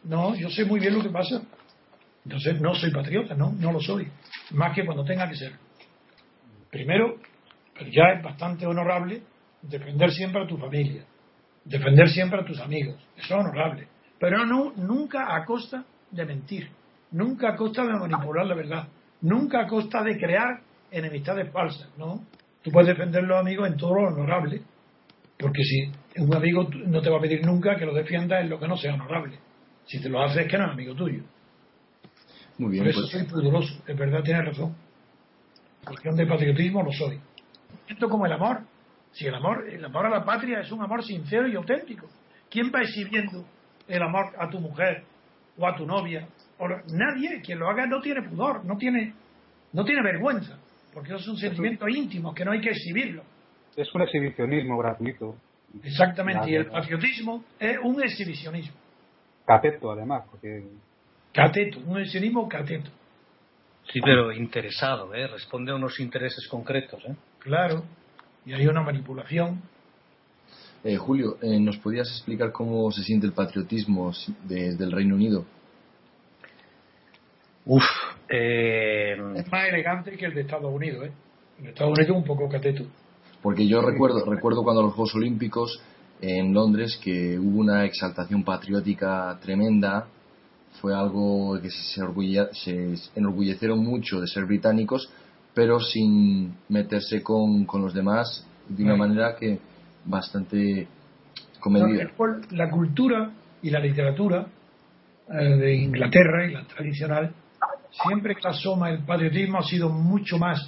No, 0.05 0.35
yo 0.35 0.49
sé 0.51 0.65
muy 0.65 0.81
bien 0.81 0.95
lo 0.95 1.03
que 1.03 1.11
pasa. 1.11 1.43
Entonces 2.25 2.61
no 2.61 2.75
soy 2.75 2.91
patriota, 2.91 3.35
no, 3.35 3.53
no 3.53 3.73
lo 3.73 3.81
soy. 3.81 4.09
Más 4.51 4.75
que 4.75 4.85
cuando 4.85 5.05
tenga 5.05 5.29
que 5.29 5.37
ser. 5.37 5.53
Primero, 6.71 7.17
ya 7.91 8.15
es 8.17 8.23
bastante 8.23 8.67
honorable 8.67 9.23
defender 9.63 10.11
siempre 10.11 10.43
a 10.43 10.47
tu 10.47 10.57
familia, 10.57 11.05
defender 11.65 12.09
siempre 12.09 12.41
a 12.41 12.45
tus 12.45 12.61
amigos. 12.61 12.97
Eso 13.17 13.35
es 13.35 13.41
honorable. 13.41 13.87
Pero 14.19 14.45
no, 14.45 14.73
nunca 14.77 15.35
a 15.37 15.45
costa 15.45 15.85
de 16.11 16.25
mentir, 16.25 16.71
nunca 17.11 17.51
a 17.51 17.57
costa 17.57 17.85
de 17.85 17.93
manipular 17.93 18.47
la 18.47 18.55
verdad, 18.55 18.89
nunca 19.21 19.61
a 19.61 19.67
costa 19.67 20.03
de 20.03 20.19
crear 20.19 20.61
enemistades 20.91 21.51
falsas. 21.53 21.89
¿no? 21.97 22.25
Tú 22.67 22.73
puedes 22.73 22.89
defender 22.89 23.23
a 23.23 23.27
los 23.29 23.39
amigos 23.39 23.69
en 23.69 23.77
todo 23.77 23.95
lo 23.95 24.09
honorable, 24.09 24.61
porque 25.39 25.63
si 25.63 25.89
un 26.21 26.35
amigo 26.35 26.69
no 26.87 27.01
te 27.01 27.09
va 27.09 27.19
a 27.19 27.21
pedir 27.21 27.47
nunca 27.47 27.77
que 27.77 27.87
lo 27.87 27.95
defiendas 27.95 28.41
en 28.43 28.51
lo 28.51 28.59
que 28.59 28.67
no 28.67 28.77
sea 28.77 28.95
honorable. 28.95 29.39
Si 29.85 30.03
te 30.03 30.09
lo 30.09 30.21
hace 30.21 30.41
es 30.41 30.49
que 30.49 30.59
no 30.59 30.65
es 30.67 30.73
amigo 30.73 30.93
tuyo. 30.97 31.23
Muy 32.59 32.73
bien, 32.73 32.83
Por 32.83 32.91
eso 32.91 33.01
pues, 33.03 33.13
soy 33.13 33.23
pudoroso, 33.23 33.73
es 33.87 33.97
verdad, 33.97 34.21
tienes 34.25 34.47
razón. 34.47 34.75
Cuestión 35.85 36.17
de 36.17 36.27
patriotismo 36.27 36.83
lo 36.83 36.91
soy. 36.91 37.21
Siento 37.87 38.09
como 38.09 38.27
el 38.27 38.33
amor. 38.33 38.63
Si 39.13 39.27
el 39.27 39.35
amor, 39.37 39.65
el 39.71 39.85
amor 39.85 40.07
a 40.07 40.11
la 40.11 40.25
patria 40.25 40.59
es 40.59 40.73
un 40.73 40.83
amor 40.83 41.05
sincero 41.05 41.47
y 41.47 41.55
auténtico. 41.55 42.09
¿Quién 42.51 42.73
va 42.75 42.83
exhibiendo 42.83 43.45
el 43.87 44.03
amor 44.03 44.33
a 44.41 44.51
tu 44.51 44.59
mujer 44.59 45.05
o 45.57 45.69
a 45.69 45.77
tu 45.77 45.87
novia? 45.87 46.27
O 46.59 46.67
lo- 46.67 46.83
nadie, 46.93 47.41
quien 47.43 47.61
lo 47.61 47.69
haga 47.71 47.87
no 47.87 48.01
tiene 48.01 48.23
pudor, 48.29 48.65
no 48.65 48.77
tiene, 48.77 49.15
no 49.73 49.85
tiene 49.85 50.03
vergüenza, 50.03 50.59
porque 50.97 51.11
eso 51.11 51.19
es 51.19 51.29
un 51.29 51.37
sentimiento 51.37 51.87
íntimo 51.87 52.33
que 52.35 52.43
no 52.43 52.53
hay 52.53 52.61
que 52.63 52.71
exhibirlo. 52.71 53.23
Es 53.77 53.95
un 53.95 54.01
exhibicionismo 54.01 54.79
gratuito. 54.79 55.37
Exactamente, 55.83 56.51
y 56.51 56.55
el 56.55 56.65
patriotismo 56.69 57.45
es 57.61 57.77
un 57.83 58.03
exhibicionismo. 58.03 58.75
Cateto, 59.45 59.91
además, 59.91 60.25
porque 60.31 60.65
Cateto, 61.35 61.81
un 61.81 61.99
exhibicionismo 61.99 62.49
cateto. 62.49 62.91
Sí, 63.93 64.01
pero 64.01 64.33
interesado, 64.33 65.13
¿eh? 65.15 65.27
Responde 65.27 65.71
a 65.71 65.75
unos 65.75 66.01
intereses 66.01 66.49
concretos, 66.49 67.05
¿eh? 67.05 67.15
Claro, 67.41 67.85
y 68.47 68.55
hay 68.55 68.67
una 68.67 68.81
manipulación 68.81 69.61
eh, 70.83 70.97
Julio, 70.97 71.37
eh, 71.43 71.61
¿nos 71.61 71.77
podías 71.77 72.09
explicar 72.09 72.53
cómo 72.53 72.91
se 72.91 73.03
siente 73.03 73.27
el 73.27 73.33
patriotismo 73.35 74.15
si- 74.15 74.35
de- 74.45 74.77
del 74.77 74.93
Reino 74.93 75.15
Unido? 75.15 75.45
Uf, 77.67 77.85
eh, 78.29 79.17
Es 79.37 79.51
más 79.51 79.69
elegante 79.69 80.17
que 80.17 80.27
el 80.27 80.35
de 80.35 80.41
Estados 80.43 80.73
Unidos, 80.73 81.07
¿eh? 81.07 81.13
El 81.59 81.65
de 81.65 81.71
Estados 81.71 81.93
Unidos 81.93 82.11
es 82.11 82.17
un 82.17 82.25
poco 82.25 82.49
cateto. 82.49 82.85
Porque 83.43 83.67
yo 83.69 83.81
recuerdo, 83.83 84.25
recuerdo 84.25 84.63
cuando 84.65 84.83
los 84.83 84.93
Juegos 84.95 85.15
Olímpicos 85.15 85.81
en 86.21 86.53
Londres 86.53 86.99
que 87.03 87.39
hubo 87.39 87.61
una 87.61 87.85
exaltación 87.85 88.43
patriótica 88.43 89.39
tremenda, 89.43 90.07
fue 90.81 90.95
algo 90.95 91.59
que 91.61 91.71
se, 91.71 92.01
orgulle- 92.03 92.49
se 92.53 92.95
enorgullecieron 93.19 93.79
mucho 93.83 94.21
de 94.21 94.27
ser 94.27 94.45
británicos, 94.47 95.09
pero 95.55 95.79
sin 95.81 96.55
meterse 96.69 97.23
con, 97.23 97.65
con 97.65 97.83
los 97.83 97.95
demás 97.95 98.47
de 98.69 98.83
una 98.83 98.93
Right. 98.95 98.99
manera 99.01 99.37
que 99.37 99.59
bastante 100.05 100.87
comedida. 101.61 102.11
La 102.51 102.71
cultura 102.71 103.31
y 103.63 103.71
la 103.71 103.79
literatura 103.81 104.47
eh, 105.33 105.45
de 105.57 105.75
Inglaterra 105.77 106.47
y 106.47 106.53
la 106.53 106.65
tradicional, 106.65 107.33
siempre 108.03 108.35
que 108.35 108.47
asoma 108.49 108.91
el 108.91 109.05
patriotismo 109.05 109.59
ha 109.59 109.63
sido 109.63 109.89
mucho 109.89 110.39
más 110.39 110.59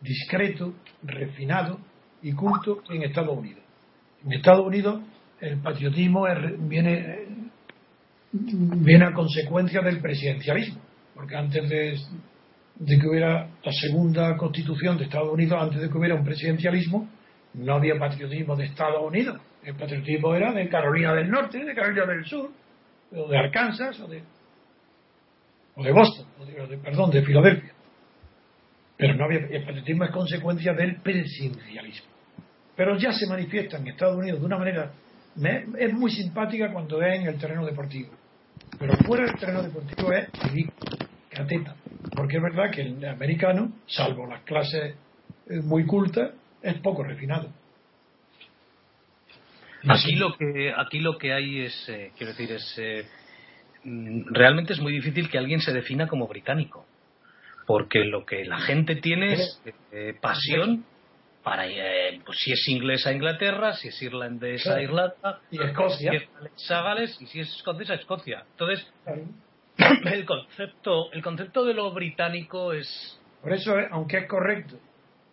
discreto, 0.00 0.74
refinado 1.02 1.78
y 2.22 2.32
culto 2.32 2.82
que 2.82 2.96
en 2.96 3.02
Estados 3.02 3.36
Unidos. 3.36 3.62
En 4.24 4.32
Estados 4.32 4.66
Unidos 4.66 5.02
el 5.40 5.58
patriotismo 5.58 6.26
es- 6.26 6.68
viene, 6.68 7.18
viene 8.32 9.04
a 9.06 9.12
consecuencia 9.12 9.80
del 9.80 10.00
presidencialismo, 10.00 10.80
porque 11.14 11.36
antes 11.36 11.68
de 11.68 12.98
que 12.98 13.06
hubiera 13.08 13.48
la 13.62 13.72
segunda 13.72 14.36
constitución 14.36 14.96
de 14.98 15.04
Estados 15.04 15.32
Unidos, 15.32 15.58
antes 15.62 15.80
de 15.80 15.88
que 15.90 15.98
hubiera 15.98 16.14
un 16.14 16.24
presidencialismo, 16.24 17.08
no 17.54 17.74
había 17.74 17.98
patriotismo 17.98 18.54
de 18.56 18.66
Estados 18.66 19.02
Unidos. 19.02 19.40
El 19.64 19.74
patriotismo 19.74 20.34
era 20.34 20.52
de 20.52 20.68
Carolina 20.68 21.12
del 21.14 21.30
Norte, 21.30 21.62
de 21.64 21.74
Carolina 21.74 22.06
del 22.06 22.24
Sur, 22.24 22.50
o 23.12 23.28
de 23.28 23.38
Arkansas, 23.38 23.98
o 24.00 24.06
de, 24.06 24.22
o 25.80 25.82
de 25.82 25.92
Boston, 25.92 26.26
o 26.38 26.44
de, 26.44 26.60
o 26.60 26.66
de- 26.66 26.76
perdón, 26.78 27.10
de 27.10 27.22
Filadelfia. 27.22 27.72
Pero 28.98 29.14
no 29.14 29.24
había, 29.24 29.38
el 29.38 29.64
patriotismo 29.64 30.04
es 30.04 30.10
consecuencia 30.10 30.74
del 30.74 31.00
presidencialismo. 31.00 32.10
Pero 32.76 32.96
ya 32.98 33.12
se 33.12 33.26
manifiesta 33.26 33.78
en 33.78 33.88
Estados 33.88 34.16
Unidos 34.16 34.40
de 34.40 34.46
una 34.46 34.58
manera, 34.58 34.92
me- 35.36 35.64
es 35.78 35.92
muy 35.94 36.10
simpática 36.10 36.70
cuando 36.72 37.00
es 37.02 37.18
en 37.20 37.26
el 37.28 37.38
terreno 37.38 37.64
deportivo. 37.64 38.10
Pero 38.78 38.94
fuera 39.06 39.24
del 39.24 39.36
terreno 39.36 39.62
deportivo 39.62 40.12
es 40.12 40.28
ridículo, 40.42 40.96
cateta. 41.30 41.74
Porque 42.14 42.36
es 42.36 42.42
verdad 42.42 42.70
que 42.70 42.82
el 42.82 43.04
americano, 43.06 43.72
salvo 43.86 44.26
las 44.26 44.42
clases 44.42 44.94
eh, 45.48 45.60
muy 45.62 45.86
cultas, 45.86 46.32
es 46.62 46.74
poco 46.80 47.02
refinado. 47.02 47.50
Aquí 49.88 50.14
lo 50.16 50.36
que 50.36 50.72
aquí 50.76 50.98
lo 51.00 51.16
que 51.16 51.32
hay 51.32 51.60
es, 51.62 51.88
eh, 51.88 52.12
quiero 52.16 52.32
decir, 52.32 52.52
es 52.52 52.74
eh, 52.78 53.06
realmente 53.84 54.72
es 54.72 54.80
muy 54.80 54.92
difícil 54.92 55.28
que 55.30 55.38
alguien 55.38 55.60
se 55.60 55.72
defina 55.72 56.06
como 56.06 56.26
británico, 56.28 56.86
porque 57.66 58.04
lo 58.04 58.24
que 58.26 58.44
la 58.44 58.58
gente 58.58 58.96
tiene 58.96 59.34
es 59.34 59.62
eh, 59.92 60.14
pasión 60.20 60.84
para, 61.42 61.66
eh, 61.66 62.20
pues 62.26 62.38
si 62.38 62.52
es 62.52 62.68
inglés 62.68 63.06
a 63.06 63.12
Inglaterra, 63.12 63.72
si 63.74 63.88
es 63.88 64.02
irlandés 64.02 64.60
a 64.66 64.70
Claro. 64.74 64.82
Irlanda, 64.82 65.40
Y 65.50 65.62
Escocia. 65.62 66.10
si 66.12 66.16
es 66.16 66.68
Gales 66.68 67.16
y 67.20 67.26
si 67.26 67.40
es 67.40 67.48
escocés 67.56 67.90
a 67.90 67.94
Escocia. 67.94 68.44
Entonces 68.50 68.92
el 70.12 70.26
concepto 70.26 71.10
el 71.12 71.22
concepto 71.22 71.64
de 71.64 71.74
lo 71.74 71.90
británico 71.92 72.72
es 72.74 73.18
Por 73.40 73.52
eso, 73.54 73.78
eh, 73.78 73.88
aunque 73.90 74.18
es 74.18 74.26
correcto 74.28 74.76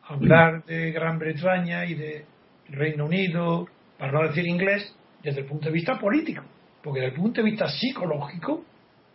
hablar 0.04 0.64
de 0.64 0.92
Gran 0.94 1.20
Bretaña 1.20 1.86
y 1.86 1.96
de 1.96 2.26
Reino 2.70 3.06
Unido, 3.06 3.68
para 3.98 4.14
no 4.14 4.24
decir 4.24 4.48
inglés, 4.48 4.96
desde 5.22 5.42
el 5.42 5.46
punto 5.48 5.66
de 5.66 5.74
vista 5.74 6.00
político, 6.00 6.44
porque 6.84 7.02
desde 7.02 7.16
el 7.16 7.22
punto 7.22 7.42
de 7.42 7.50
vista 7.50 7.68
psicológico, 7.68 8.64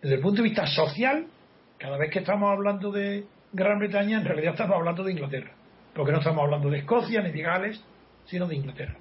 desde 0.01 0.17
el 0.17 0.21
punto 0.21 0.43
de 0.43 0.49
vista 0.49 0.67
social, 0.67 1.27
cada 1.79 1.97
vez 1.97 2.11
que 2.11 2.21
estamos 2.21 2.51
hablando 2.51 2.91
de 2.91 3.25
Gran 3.53 3.79
Bretaña, 3.79 4.19
en 4.19 4.25
realidad 4.25 4.53
estamos 4.53 4.77
hablando 4.77 5.03
de 5.05 5.13
Inglaterra, 5.13 5.53
porque 5.95 6.13
no 6.13 6.19
estamos 6.19 6.43
hablando 6.45 6.71
de 6.71 6.79
Escocia 6.79 7.23
ni 7.23 7.33
de 7.33 7.43
Gales, 7.43 7.85
sino 8.27 8.47
de 8.47 8.57
Inglaterra. 8.57 8.95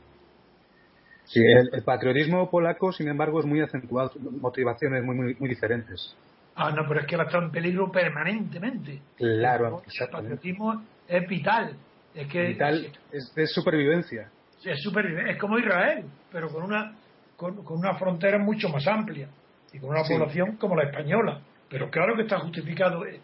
Sí, 1.25 1.39
el, 1.39 1.69
el 1.73 1.83
patriotismo 1.83 2.49
polaco, 2.49 2.91
sin 2.91 3.07
embargo, 3.07 3.39
es 3.39 3.45
muy 3.45 3.61
acentuado, 3.61 4.11
motivaciones 4.41 5.03
muy, 5.03 5.15
muy, 5.15 5.35
muy 5.39 5.49
diferentes. 5.49 6.15
Ah, 6.55 6.71
no, 6.71 6.83
pero 6.87 6.99
es 6.99 7.05
que 7.05 7.15
él 7.15 7.21
está 7.21 7.37
en 7.37 7.51
peligro 7.51 7.89
permanentemente. 7.91 8.99
Claro, 9.15 9.81
El 10.01 10.09
patriotismo 10.09 10.83
es 11.07 11.27
vital. 11.27 11.75
Es 12.13 12.27
que 12.27 12.51
Y 12.51 12.55
tal, 12.57 12.91
es 13.13 13.53
supervivencia. 13.53 14.29
es 14.65 14.83
supervive- 14.83 15.31
es 15.31 15.37
como 15.39 15.57
Israel, 15.57 16.03
pero 16.31 16.49
con 16.49 16.63
una 16.63 16.93
con, 17.41 17.63
con 17.65 17.79
una 17.79 17.95
frontera 17.95 18.37
mucho 18.37 18.69
más 18.69 18.85
amplia 18.87 19.27
y 19.73 19.79
con 19.79 19.89
una 19.89 20.03
Sí. 20.03 20.13
población 20.13 20.57
como 20.57 20.75
la 20.75 20.83
española. 20.83 21.41
Pero 21.69 21.89
claro 21.89 22.15
que 22.15 22.21
está 22.21 22.37
justificado. 22.39 23.03
Es, 23.05 23.19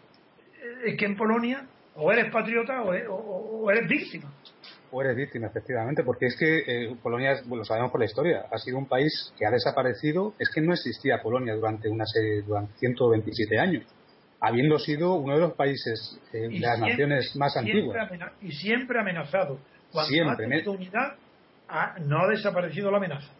es 0.84 0.96
que 0.98 1.04
en 1.06 1.16
Polonia 1.16 1.64
o 1.94 2.10
eres 2.10 2.32
patriota 2.32 2.82
o, 2.82 2.92
e- 2.94 3.06
o- 3.08 3.70
eres 3.70 3.88
víctima. 3.88 4.32
O 4.90 5.00
eres 5.02 5.14
víctima, 5.16 5.46
efectivamente, 5.48 6.02
porque 6.02 6.26
es 6.26 6.36
que 6.36 6.58
eh, 6.66 6.96
Polonia, 7.02 7.34
bueno, 7.44 7.58
lo 7.58 7.64
sabemos 7.64 7.90
por 7.92 8.00
la 8.00 8.06
historia, 8.06 8.46
ha 8.50 8.58
sido 8.58 8.78
un 8.78 8.86
país 8.86 9.32
que 9.38 9.46
ha 9.46 9.50
desaparecido. 9.50 10.32
Es 10.38 10.48
que 10.52 10.60
no 10.62 10.72
existía 10.72 11.22
Polonia 11.22 11.54
durante 11.54 11.88
una 11.88 12.06
serie, 12.06 12.42
durante 12.42 12.72
127 12.78 13.58
años, 13.58 13.84
habiendo 14.40 14.78
sido 14.80 15.14
uno 15.14 15.34
de 15.34 15.40
los 15.40 15.52
países 15.52 16.18
eh, 16.32 16.48
de 16.48 16.58
las 16.58 16.80
naciones 16.80 17.36
más 17.36 17.56
antiguas. 17.56 18.10
y 18.40 18.50
siempre 18.52 18.98
amenazado. 18.98 19.58
Cuando 19.92 20.08
Siempre, 20.10 20.32
ha 20.46 20.48
tenido 20.48 20.72
unidad, 20.72 21.14
ha- 21.68 21.96
no 22.00 22.24
ha 22.24 22.28
desaparecido 22.28 22.90
la 22.90 22.96
amenaza. 22.98 23.30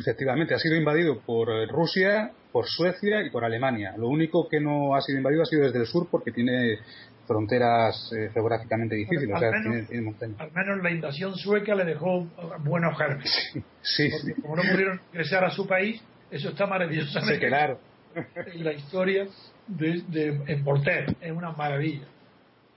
Efectivamente, 0.00 0.54
ha 0.54 0.58
sido 0.58 0.76
invadido 0.76 1.20
por 1.20 1.50
eh, 1.50 1.66
Rusia, 1.66 2.30
por 2.52 2.66
Suecia 2.66 3.22
y 3.22 3.30
por 3.30 3.44
Alemania. 3.44 3.94
Lo 3.96 4.08
único 4.08 4.48
que 4.48 4.60
no 4.60 4.94
ha 4.94 5.00
sido 5.00 5.18
invadido 5.18 5.42
ha 5.42 5.46
sido 5.46 5.64
desde 5.64 5.80
el 5.80 5.86
sur 5.86 6.08
porque 6.10 6.30
tiene 6.30 6.78
fronteras 7.26 8.10
eh, 8.16 8.30
geográficamente 8.32 8.94
difíciles, 8.94 9.30
o 9.32 9.34
al 9.34 9.40
sea, 9.40 9.50
menos- 9.50 9.64
tiene, 9.72 9.86
tiene 9.86 10.02
montañas. 10.02 10.40
Al 10.40 10.52
menos 10.52 10.82
la 10.82 10.90
invasión 10.90 11.34
sueca 11.36 11.74
le 11.74 11.84
dejó 11.84 12.20
eh, 12.22 12.26
buenos 12.60 12.96
gérmenes. 12.96 13.50
Sí, 13.82 14.10
sí, 14.10 14.34
como 14.40 14.56
no 14.56 14.62
pudieron 14.62 15.00
ingresar 15.12 15.44
a 15.44 15.50
su 15.50 15.66
país, 15.66 16.00
eso 16.30 16.50
está 16.50 16.66
maravillosamente 16.66 17.34
se 17.34 17.40
quedaron. 17.40 17.78
en 18.54 18.64
la 18.64 18.72
historia 18.72 19.26
de, 19.66 20.02
de 20.08 20.26
en 20.46 20.64
Voltaire. 20.64 21.06
Es 21.20 21.32
una 21.32 21.52
maravilla. 21.52 22.06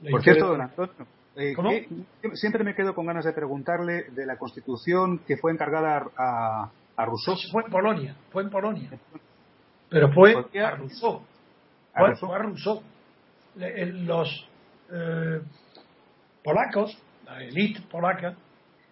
La 0.02 0.12
Por 0.12 0.24
cierto, 0.24 0.48
don 0.48 0.62
Antonio, 0.62 0.94
eh, 1.36 1.54
¿Cómo? 1.56 1.70
¿qué- 1.70 1.88
siempre 2.34 2.64
me 2.64 2.76
quedo 2.76 2.94
con 2.94 3.06
ganas 3.06 3.26
de 3.26 3.34
preguntarle 3.34 4.04
de 4.12 4.26
la 4.26 4.38
constitución 4.38 5.20
que 5.28 5.38
fue 5.38 5.52
encargada 5.52 6.06
a, 6.18 6.70
a 6.98 7.06
Rousseau. 7.06 7.36
fue 7.52 7.64
en 7.64 7.72
Polonia, 7.72 8.16
fue 8.32 8.44
en 8.44 8.50
Polonia. 8.50 8.90
Pero 9.90 10.12
fue 10.14 10.34
a 10.62 10.72
Rousseau. 10.72 11.22
A 11.94 12.00
Fue, 12.00 12.08
Rousseau. 12.10 12.28
fue 12.30 12.36
a 12.36 12.40
Rousseau. 12.42 12.84
Le- 13.56 13.86
Los 14.04 14.48
eh, 14.94 15.42
polacos, 16.44 16.98
la 17.26 17.44
élite 17.44 17.82
polaca, 17.90 18.36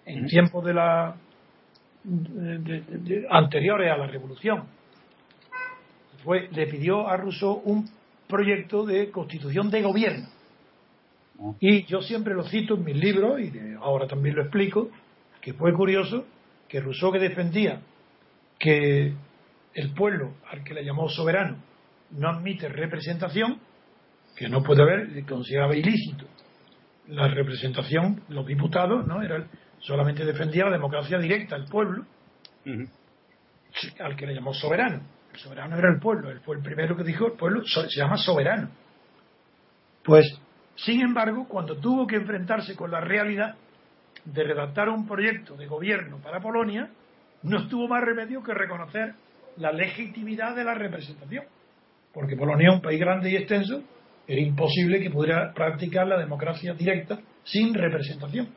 en 0.06 0.26
tiempos 0.28 0.64
de 0.66 0.74
la 0.74 1.16
de- 2.04 2.58
de- 2.60 2.82
de- 2.82 3.28
anteriores 3.30 3.92
a 3.92 3.98
la 3.98 4.08
revolución, 4.08 4.64
fue, 6.24 6.48
le 6.52 6.68
pidió 6.68 7.08
a 7.08 7.18
Rousseau 7.18 7.62
un 7.66 7.90
proyecto 8.28 8.86
de 8.86 9.12
constitución 9.12 9.70
de 9.70 9.82
gobierno. 9.82 10.28
Y 11.60 11.84
yo 11.86 12.02
siempre 12.02 12.34
lo 12.34 12.44
cito 12.44 12.76
en 12.76 12.84
mis 12.84 12.96
libros, 12.98 13.40
y 13.40 13.50
de- 13.50 13.76
ahora 13.82 14.08
también 14.08 14.36
lo 14.36 14.42
explico, 14.44 14.90
que 15.42 15.54
fue 15.54 15.74
curioso 15.74 16.26
que 16.68 16.80
Rousseau 16.82 17.12
que 17.12 17.20
defendía 17.20 17.82
que 18.58 19.14
el 19.74 19.94
pueblo, 19.94 20.34
al 20.52 20.64
que 20.64 20.74
le 20.74 20.84
llamó 20.84 21.08
soberano, 21.10 21.58
no 22.12 22.30
admite 22.30 22.68
representación, 22.68 23.60
que 24.36 24.50
no 24.50 24.64
puede 24.64 24.82
haber, 24.84 25.26
consideraba 25.26 25.76
ilícito 25.76 26.26
la 27.08 27.28
representación, 27.28 28.22
los 28.30 28.46
diputados, 28.46 29.06
¿no? 29.08 29.22
Era, 29.24 29.48
solamente 29.80 30.24
defendía 30.26 30.66
la 30.66 30.72
democracia 30.72 31.18
directa, 31.18 31.56
el 31.56 31.66
pueblo, 31.66 32.06
al 34.00 34.16
que 34.16 34.28
le 34.28 34.36
llamó 34.36 34.54
soberano. 34.54 35.02
El 35.34 35.40
soberano 35.40 35.78
era 35.78 35.90
el 35.92 36.00
pueblo, 36.00 36.30
él 36.30 36.40
fue 36.42 36.58
el 36.58 36.62
primero 36.62 36.96
que 36.96 37.04
dijo, 37.04 37.28
el 37.28 37.34
pueblo 37.34 37.64
se 37.66 37.88
llama 38.00 38.18
soberano. 38.18 38.70
Pues, 40.04 40.26
sin 40.86 41.02
embargo, 41.02 41.48
cuando 41.48 41.78
tuvo 41.78 42.08
que 42.08 42.16
enfrentarse 42.16 42.76
con 42.76 42.92
la 42.92 43.02
realidad 43.02 43.56
de 44.24 44.44
redactar 44.44 44.90
un 44.90 45.08
proyecto 45.08 45.56
de 45.56 45.68
gobierno 45.68 46.20
para 46.22 46.40
Polonia, 46.40 46.90
no 47.44 47.68
tuvo 47.68 47.88
más 47.88 48.04
remedio 48.04 48.42
que 48.44 48.54
reconocer 48.54 49.14
la 49.58 49.72
legitimidad 49.72 50.56
de 50.56 50.64
la 50.64 50.74
representación. 50.74 51.46
Porque 52.14 52.36
Polonia 52.36 52.72
un 52.72 52.82
país 52.82 53.00
grande 53.00 53.30
y 53.30 53.36
extenso, 53.36 53.84
era 54.28 54.40
imposible 54.40 55.00
que 55.00 55.10
pudiera 55.10 55.54
practicar 55.54 56.08
la 56.08 56.18
democracia 56.18 56.74
directa 56.74 57.20
sin 57.44 57.74
representación. 57.74 58.50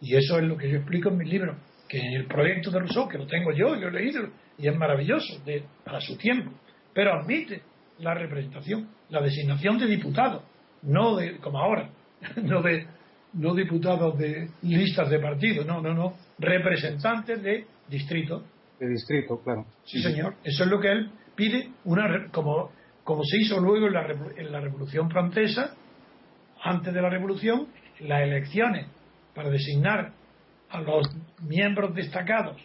Y 0.00 0.16
eso 0.16 0.38
es 0.38 0.44
lo 0.44 0.56
que 0.56 0.70
yo 0.70 0.76
explico 0.78 1.10
en 1.10 1.18
mis 1.18 1.28
libros, 1.28 1.56
que 1.88 1.98
en 1.98 2.14
el 2.14 2.26
proyecto 2.26 2.70
de 2.70 2.80
Rousseau, 2.80 3.08
que 3.08 3.18
lo 3.18 3.26
tengo 3.26 3.52
yo, 3.52 3.74
y 3.74 3.80
lo 3.80 3.88
he 3.88 3.92
leído, 3.92 4.28
y 4.56 4.68
es 4.68 4.76
maravilloso 4.76 5.42
de, 5.44 5.64
para 5.84 6.00
su 6.00 6.16
tiempo, 6.16 6.52
pero 6.94 7.12
admite 7.14 7.62
la 7.98 8.14
representación, 8.14 8.88
la 9.10 9.20
designación 9.20 9.78
de 9.78 9.86
diputados, 9.86 10.42
no 10.82 11.16
de, 11.16 11.38
como 11.38 11.58
ahora, 11.58 11.90
no 12.42 12.62
de 12.62 12.86
no 13.34 13.54
diputados 13.54 14.18
de 14.18 14.48
listas 14.62 15.10
de 15.10 15.18
partidos, 15.18 15.66
no, 15.66 15.82
no, 15.82 15.94
no, 15.94 16.14
representantes 16.38 17.42
de 17.42 17.66
distritos. 17.88 18.42
De 18.80 18.88
distrito, 18.88 19.40
claro. 19.42 19.66
Sí, 19.84 20.00
señor. 20.00 20.34
Eso 20.42 20.64
es 20.64 20.70
lo 20.70 20.80
que 20.80 20.90
él 20.90 21.10
pide, 21.34 21.70
una 21.84 22.28
como, 22.30 22.70
como 23.04 23.22
se 23.24 23.38
hizo 23.38 23.60
luego 23.60 23.86
en 23.86 23.92
la, 23.92 24.06
en 24.36 24.52
la 24.52 24.60
Revolución 24.60 25.10
Francesa, 25.10 25.74
antes 26.62 26.92
de 26.92 27.02
la 27.02 27.10
Revolución, 27.10 27.68
las 28.00 28.22
elecciones 28.22 28.86
para 29.34 29.50
designar 29.50 30.12
a 30.70 30.80
los 30.80 31.06
miembros 31.42 31.94
destacados 31.94 32.56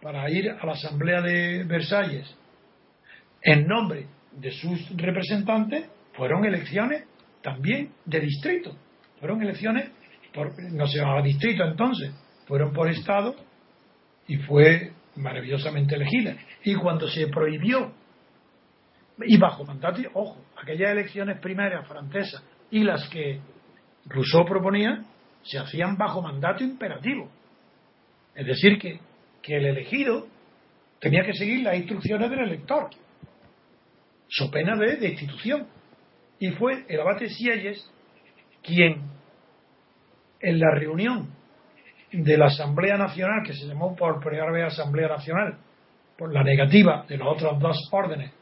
para 0.00 0.30
ir 0.30 0.50
a 0.50 0.64
la 0.64 0.72
Asamblea 0.72 1.20
de 1.20 1.64
Versalles 1.64 2.34
en 3.42 3.66
nombre 3.66 4.06
de 4.32 4.50
sus 4.50 4.96
representantes, 4.96 5.88
fueron 6.14 6.44
elecciones 6.44 7.04
también 7.42 7.92
de 8.04 8.20
distrito. 8.20 8.76
Fueron 9.18 9.42
elecciones, 9.42 9.90
por, 10.32 10.52
no 10.72 10.86
se 10.86 10.98
llamaba 10.98 11.22
distrito 11.22 11.64
entonces, 11.64 12.12
fueron 12.46 12.72
por 12.72 12.88
estado 12.88 13.34
y 14.26 14.36
fue 14.38 14.92
maravillosamente 15.16 15.94
elegida. 15.94 16.36
Y 16.64 16.74
cuando 16.74 17.08
se 17.08 17.26
prohibió, 17.28 17.92
y 19.22 19.36
bajo 19.36 19.64
mandato, 19.64 20.00
ojo, 20.14 20.44
aquellas 20.60 20.92
elecciones 20.92 21.38
primarias 21.40 21.86
francesas 21.86 22.42
y 22.70 22.82
las 22.84 23.08
que 23.08 23.40
Rousseau 24.06 24.44
proponía, 24.46 25.04
se 25.42 25.58
hacían 25.58 25.96
bajo 25.96 26.22
mandato 26.22 26.64
imperativo. 26.64 27.30
Es 28.34 28.46
decir, 28.46 28.78
que, 28.78 29.00
que 29.42 29.56
el 29.56 29.66
elegido 29.66 30.26
tenía 31.00 31.24
que 31.24 31.34
seguir 31.34 31.62
las 31.62 31.76
instrucciones 31.76 32.30
del 32.30 32.40
elector, 32.40 32.90
so 34.28 34.50
pena 34.50 34.76
de 34.76 34.96
destitución. 34.96 35.66
Y 36.40 36.50
fue 36.52 36.84
el 36.88 37.00
abate 37.00 37.28
Sieyes 37.28 37.88
quien, 38.62 39.02
en 40.40 40.58
la 40.58 40.74
reunión 40.74 41.28
de 42.12 42.36
la 42.38 42.46
Asamblea 42.46 42.96
Nacional, 42.96 43.42
que 43.46 43.52
se 43.52 43.66
llamó 43.66 43.94
por 43.94 44.20
primera 44.20 44.50
vez 44.50 44.64
Asamblea 44.64 45.08
Nacional, 45.08 45.58
por 46.16 46.32
la 46.32 46.42
negativa 46.42 47.04
de 47.06 47.18
los 47.18 47.28
otros 47.28 47.60
dos 47.60 47.88
órdenes, 47.92 48.32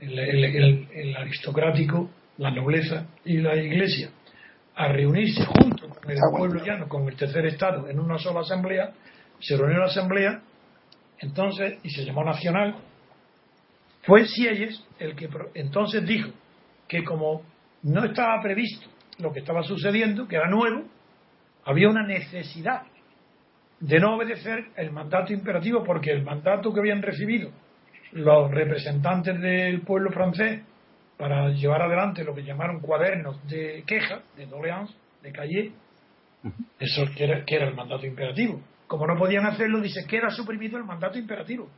el, 0.00 1.14
aristocrático, 1.16 2.10
la 2.38 2.50
nobleza 2.50 3.06
y 3.24 3.38
la 3.38 3.56
iglesia, 3.56 4.10
a 4.74 4.88
reunirse 4.88 5.46
junto 5.46 5.88
con 5.88 6.10
el 6.10 6.18
pueblo 6.36 6.64
llano, 6.64 6.88
con 6.88 7.08
el 7.08 7.14
tercer 7.14 7.46
Estado, 7.46 7.88
en 7.88 8.00
una 8.00 8.18
sola 8.18 8.40
asamblea, 8.40 8.92
se 9.38 9.56
reunió 9.56 9.78
la 9.78 9.86
asamblea, 9.86 10.42
entonces, 11.20 11.78
y 11.84 11.90
se 11.90 12.04
llamó 12.04 12.24
nacional, 12.24 12.74
fue 14.02 14.26
Sieyes 14.26 14.84
el 14.98 15.14
que 15.14 15.28
entonces 15.54 16.04
dijo 16.04 16.30
que 16.88 17.04
como 17.04 17.42
no 17.82 18.04
estaba 18.04 18.40
previsto 18.42 18.88
lo 19.18 19.32
que 19.32 19.40
estaba 19.40 19.62
sucediendo, 19.62 20.26
que 20.26 20.36
era 20.36 20.48
nuevo, 20.48 20.84
había 21.64 21.88
una 21.88 22.06
necesidad 22.06 22.82
de 23.80 24.00
no 24.00 24.16
obedecer 24.16 24.66
el 24.76 24.90
mandato 24.92 25.32
imperativo 25.32 25.84
porque 25.84 26.10
el 26.10 26.22
mandato 26.22 26.72
que 26.72 26.80
habían 26.80 27.02
recibido 27.02 27.50
los 28.12 28.50
representantes 28.50 29.40
del 29.40 29.82
pueblo 29.82 30.10
francés 30.10 30.62
para 31.16 31.50
llevar 31.50 31.82
adelante 31.82 32.24
lo 32.24 32.34
que 32.34 32.42
llamaron 32.42 32.80
cuadernos 32.80 33.46
de 33.48 33.84
queja, 33.86 34.22
de 34.36 34.46
doléance, 34.46 34.94
de 35.22 35.32
calle, 35.32 35.72
eso 36.78 37.04
que 37.16 37.24
era, 37.24 37.44
que 37.44 37.56
era 37.56 37.68
el 37.68 37.74
mandato 37.74 38.06
imperativo. 38.06 38.60
Como 38.86 39.06
no 39.06 39.16
podían 39.16 39.46
hacerlo, 39.46 39.80
dice, 39.80 40.06
queda 40.06 40.30
suprimido 40.30 40.76
el 40.76 40.84
mandato 40.84 41.18
imperativo. 41.18 41.68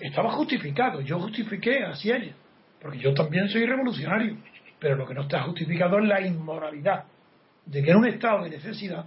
Estaba 0.00 0.32
justificado, 0.32 1.00
yo 1.00 1.18
justifiqué 1.18 1.84
así 1.84 2.10
ella, 2.10 2.34
porque 2.82 2.98
yo 2.98 3.14
también 3.14 3.48
soy 3.48 3.64
revolucionario, 3.64 4.36
pero 4.78 4.96
lo 4.96 5.06
que 5.06 5.14
no 5.14 5.22
está 5.22 5.44
justificado 5.44 5.98
es 6.00 6.08
la 6.08 6.20
inmoralidad 6.20 7.04
de 7.64 7.82
que 7.82 7.92
en 7.92 7.96
un 7.96 8.06
estado 8.06 8.42
de 8.42 8.50
necesidad 8.50 9.06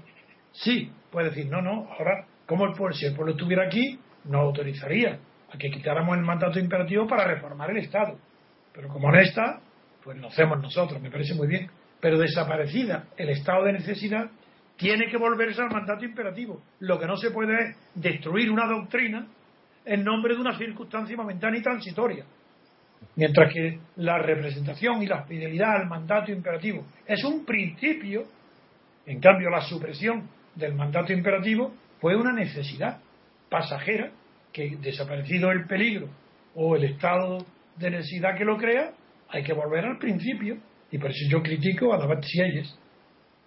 Sí, 0.55 0.89
puede 1.11 1.29
decir, 1.29 1.47
no, 1.47 1.61
no, 1.61 1.87
ahora, 1.91 2.25
como 2.45 2.65
el 2.65 2.73
pueblo, 2.73 2.95
si 2.95 3.05
el 3.05 3.13
pueblo 3.13 3.33
estuviera 3.33 3.65
aquí, 3.65 3.99
no 4.25 4.39
autorizaría 4.39 5.19
a 5.51 5.57
que 5.57 5.69
quitáramos 5.69 6.17
el 6.17 6.23
mandato 6.23 6.59
imperativo 6.59 7.05
para 7.07 7.25
reformar 7.25 7.71
el 7.71 7.77
Estado. 7.77 8.17
Pero 8.73 8.87
como 8.87 9.11
no 9.11 9.19
está, 9.19 9.59
pues 10.03 10.17
lo 10.17 10.27
hacemos 10.27 10.61
nosotros, 10.61 11.01
me 11.01 11.11
parece 11.11 11.33
muy 11.33 11.47
bien. 11.47 11.69
Pero 11.99 12.17
desaparecida 12.17 13.05
el 13.17 13.29
estado 13.29 13.65
de 13.65 13.73
necesidad, 13.73 14.29
tiene 14.77 15.07
que 15.09 15.17
volverse 15.17 15.61
al 15.61 15.71
mandato 15.71 16.05
imperativo. 16.05 16.61
Lo 16.79 16.99
que 16.99 17.07
no 17.07 17.15
se 17.17 17.31
puede 17.31 17.53
es 17.53 17.77
destruir 17.95 18.51
una 18.51 18.67
doctrina 18.67 19.27
en 19.85 20.03
nombre 20.03 20.35
de 20.35 20.41
una 20.41 20.57
circunstancia 20.57 21.15
momentánea 21.15 21.59
y 21.59 21.63
transitoria. 21.63 22.25
Mientras 23.15 23.53
que 23.53 23.79
la 23.95 24.17
representación 24.19 25.01
y 25.01 25.07
la 25.07 25.23
fidelidad 25.23 25.77
al 25.77 25.87
mandato 25.87 26.31
imperativo 26.31 26.85
es 27.07 27.23
un 27.23 27.45
principio, 27.45 28.25
en 29.05 29.19
cambio 29.19 29.49
la 29.49 29.61
supresión 29.61 30.29
del 30.55 30.73
mandato 30.73 31.13
imperativo 31.13 31.73
fue 31.99 32.15
una 32.15 32.33
necesidad 32.33 32.99
pasajera 33.49 34.11
que 34.51 34.75
desaparecido 34.77 35.51
el 35.51 35.65
peligro 35.65 36.09
o 36.55 36.75
el 36.75 36.85
estado 36.85 37.45
de 37.77 37.91
necesidad 37.91 38.37
que 38.37 38.45
lo 38.45 38.57
crea, 38.57 38.93
hay 39.29 39.43
que 39.43 39.53
volver 39.53 39.85
al 39.85 39.97
principio 39.97 40.57
y 40.91 40.97
por 40.97 41.11
eso 41.11 41.25
yo 41.29 41.41
critico 41.41 41.93
a 41.93 41.97
David 41.97 42.23
Sieyes 42.23 42.77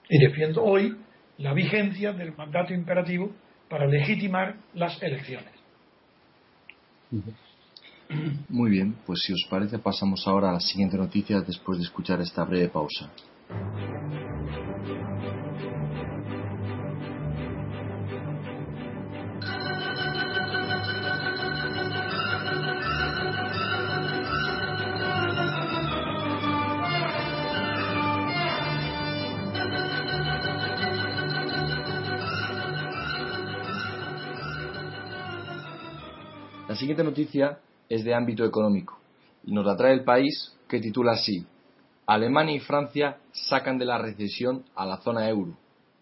y 0.08 0.18
defiendo 0.18 0.62
hoy 0.62 0.96
la 1.38 1.52
vigencia 1.54 2.12
del 2.12 2.34
mandato 2.36 2.74
imperativo 2.74 3.32
para 3.68 3.86
legitimar 3.86 4.56
las 4.74 5.02
elecciones. 5.02 5.52
Muy 8.48 8.70
bien, 8.70 8.96
pues 9.06 9.20
si 9.20 9.32
os 9.32 9.44
parece 9.50 9.78
pasamos 9.78 10.26
ahora 10.26 10.50
a 10.50 10.54
la 10.54 10.60
siguiente 10.60 10.96
noticia 10.96 11.40
después 11.40 11.78
de 11.78 11.84
escuchar 11.84 12.20
esta 12.20 12.44
breve 12.44 12.68
pausa. 12.68 13.10
siguiente 36.78 37.02
noticia 37.02 37.58
es 37.88 38.04
de 38.04 38.14
ámbito 38.14 38.44
económico 38.44 38.98
y 39.44 39.52
nos 39.52 39.64
la 39.64 39.76
trae 39.76 39.92
el 39.92 40.04
país 40.04 40.54
que 40.68 40.80
titula 40.80 41.12
así 41.12 41.46
Alemania 42.08 42.56
y 42.56 42.60
Francia 42.60 43.18
sacan 43.32 43.76
de 43.76 43.84
la 43.84 43.98
recesión 43.98 44.64
a 44.74 44.86
la 44.86 44.96
zona 44.96 45.28
euro, 45.28 45.52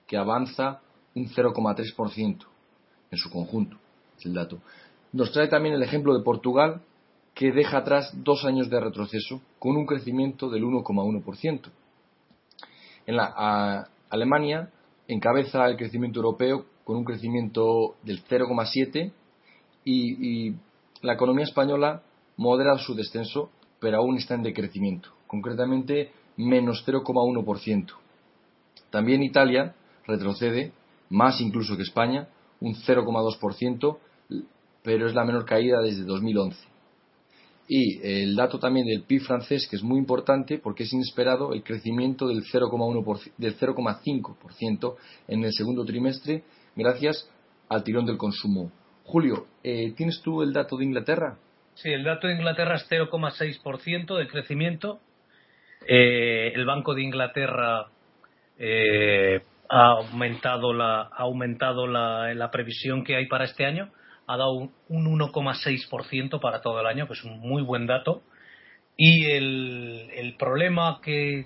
que 0.06 0.16
avanza 0.16 0.80
un 1.16 1.26
0,3% 1.26 2.46
en 3.10 3.18
su 3.18 3.28
conjunto, 3.28 3.76
es 4.16 4.24
el 4.24 4.34
dato. 4.34 4.58
Nos 5.12 5.32
trae 5.32 5.48
también 5.48 5.74
el 5.74 5.82
ejemplo 5.82 6.16
de 6.16 6.22
Portugal, 6.22 6.80
que 7.34 7.50
deja 7.50 7.78
atrás 7.78 8.12
dos 8.22 8.44
años 8.44 8.70
de 8.70 8.78
retroceso 8.78 9.42
con 9.58 9.76
un 9.76 9.84
crecimiento 9.84 10.48
del 10.48 10.62
1,1%. 10.62 11.70
En 13.06 13.16
la 13.16 13.88
Alemania 14.08 14.70
encabeza 15.08 15.66
el 15.66 15.76
crecimiento 15.76 16.20
europeo 16.20 16.66
con 16.84 16.98
un 16.98 17.04
crecimiento 17.04 17.96
del 18.04 18.22
0,7% 18.24 19.10
y, 19.84 20.48
y 20.48 20.56
la 21.02 21.14
economía 21.14 21.44
española 21.44 22.02
modera 22.36 22.78
su 22.78 22.94
descenso, 22.94 23.50
pero 23.80 23.98
aún 23.98 24.16
está 24.16 24.34
en 24.34 24.42
decrecimiento, 24.42 25.10
concretamente 25.26 26.12
menos 26.36 26.84
0,1%. 26.86 27.92
También 28.90 29.22
Italia 29.22 29.74
retrocede, 30.06 30.72
más 31.10 31.40
incluso 31.40 31.76
que 31.76 31.82
España, 31.82 32.28
un 32.60 32.74
0,2%, 32.74 33.98
pero 34.82 35.06
es 35.06 35.14
la 35.14 35.24
menor 35.24 35.44
caída 35.44 35.80
desde 35.80 36.04
2011. 36.04 36.56
Y 37.68 37.98
el 38.06 38.36
dato 38.36 38.60
también 38.60 38.86
del 38.86 39.02
PIB 39.02 39.22
francés, 39.22 39.66
que 39.68 39.74
es 39.76 39.82
muy 39.82 39.98
importante 39.98 40.58
porque 40.58 40.84
es 40.84 40.92
inesperado 40.92 41.52
el 41.52 41.64
crecimiento 41.64 42.28
del 42.28 42.44
0,5% 42.44 44.94
en 45.26 45.44
el 45.44 45.52
segundo 45.52 45.84
trimestre 45.84 46.44
gracias 46.76 47.28
al 47.68 47.82
tirón 47.82 48.06
del 48.06 48.18
consumo 48.18 48.70
Julio, 49.06 49.46
eh, 49.62 49.92
¿tienes 49.96 50.20
tú 50.20 50.42
el 50.42 50.52
dato 50.52 50.76
de 50.76 50.84
Inglaterra? 50.84 51.38
Sí, 51.74 51.90
el 51.90 52.02
dato 52.02 52.26
de 52.26 52.34
Inglaterra 52.34 52.74
es 52.74 52.86
0,6% 52.90 54.16
de 54.16 54.26
crecimiento. 54.26 54.98
Eh, 55.86 56.50
el 56.52 56.66
Banco 56.66 56.92
de 56.92 57.02
Inglaterra 57.02 57.86
eh, 58.58 59.42
ha 59.68 59.90
aumentado, 59.90 60.72
la, 60.72 61.02
ha 61.02 61.22
aumentado 61.22 61.86
la, 61.86 62.50
previsión 62.50 63.04
que 63.04 63.14
hay 63.14 63.26
para 63.26 63.44
este 63.44 63.64
año. 63.64 63.92
Ha 64.26 64.36
dado 64.36 64.54
un, 64.54 64.72
1,6% 64.88 66.40
para 66.40 66.60
todo 66.60 66.80
el 66.80 66.86
año, 66.86 67.06
que 67.06 67.12
es 67.12 67.22
un 67.22 67.38
muy 67.38 67.62
buen 67.62 67.86
dato. 67.86 68.22
Y 68.96 69.26
el, 69.30 70.34
problema 70.36 71.00
que, 71.00 71.44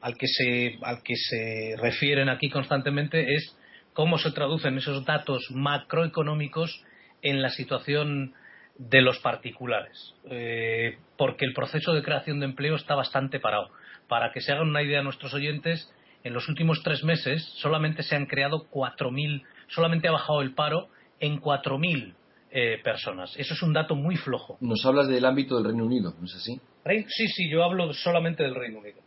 al, 0.00 0.16
que 0.16 0.26
se, 0.26 0.78
al 0.82 1.02
que 1.02 1.14
se 1.16 1.76
refieren 1.76 2.30
aquí 2.30 2.48
constantemente 2.48 3.34
es 3.34 3.54
cómo 3.94 4.18
se 4.18 4.32
traducen 4.32 4.76
esos 4.76 5.04
datos 5.04 5.46
macroeconómicos 5.50 6.84
en 7.22 7.40
la 7.40 7.48
situación 7.48 8.34
de 8.76 9.00
los 9.00 9.18
particulares, 9.20 10.14
eh, 10.28 10.98
porque 11.16 11.46
el 11.46 11.54
proceso 11.54 11.92
de 11.92 12.02
creación 12.02 12.40
de 12.40 12.46
empleo 12.46 12.74
está 12.74 12.94
bastante 12.94 13.40
parado. 13.40 13.70
Para 14.08 14.32
que 14.32 14.40
se 14.40 14.52
hagan 14.52 14.68
una 14.68 14.82
idea 14.82 15.02
nuestros 15.02 15.32
oyentes, 15.32 15.90
en 16.24 16.34
los 16.34 16.48
últimos 16.48 16.82
tres 16.82 17.04
meses 17.04 17.42
solamente 17.56 18.02
se 18.02 18.16
han 18.16 18.26
creado 18.26 18.66
4.000, 18.70 19.44
solamente 19.68 20.08
ha 20.08 20.12
bajado 20.12 20.42
el 20.42 20.54
paro 20.54 20.88
en 21.20 21.40
4.000 21.40 22.14
eh, 22.50 22.80
personas. 22.82 23.34
Eso 23.36 23.54
es 23.54 23.62
un 23.62 23.72
dato 23.72 23.94
muy 23.94 24.16
flojo. 24.16 24.58
Nos 24.60 24.84
hablas 24.84 25.08
del 25.08 25.24
ámbito 25.24 25.56
del 25.56 25.66
Reino 25.66 25.84
Unido, 25.84 26.14
¿no 26.18 26.26
es 26.26 26.34
así? 26.34 26.60
Sí, 26.84 27.28
sí, 27.28 27.50
yo 27.50 27.62
hablo 27.62 27.92
solamente 27.92 28.42
del 28.42 28.54
Reino 28.54 28.80
Unido. 28.80 28.98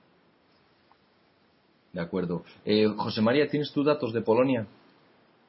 De 1.94 2.02
acuerdo. 2.02 2.44
Eh, 2.66 2.86
José 2.96 3.22
María, 3.22 3.48
¿tienes 3.48 3.72
tus 3.72 3.86
datos 3.86 4.14
de 4.14 4.22
Polonia? 4.22 4.68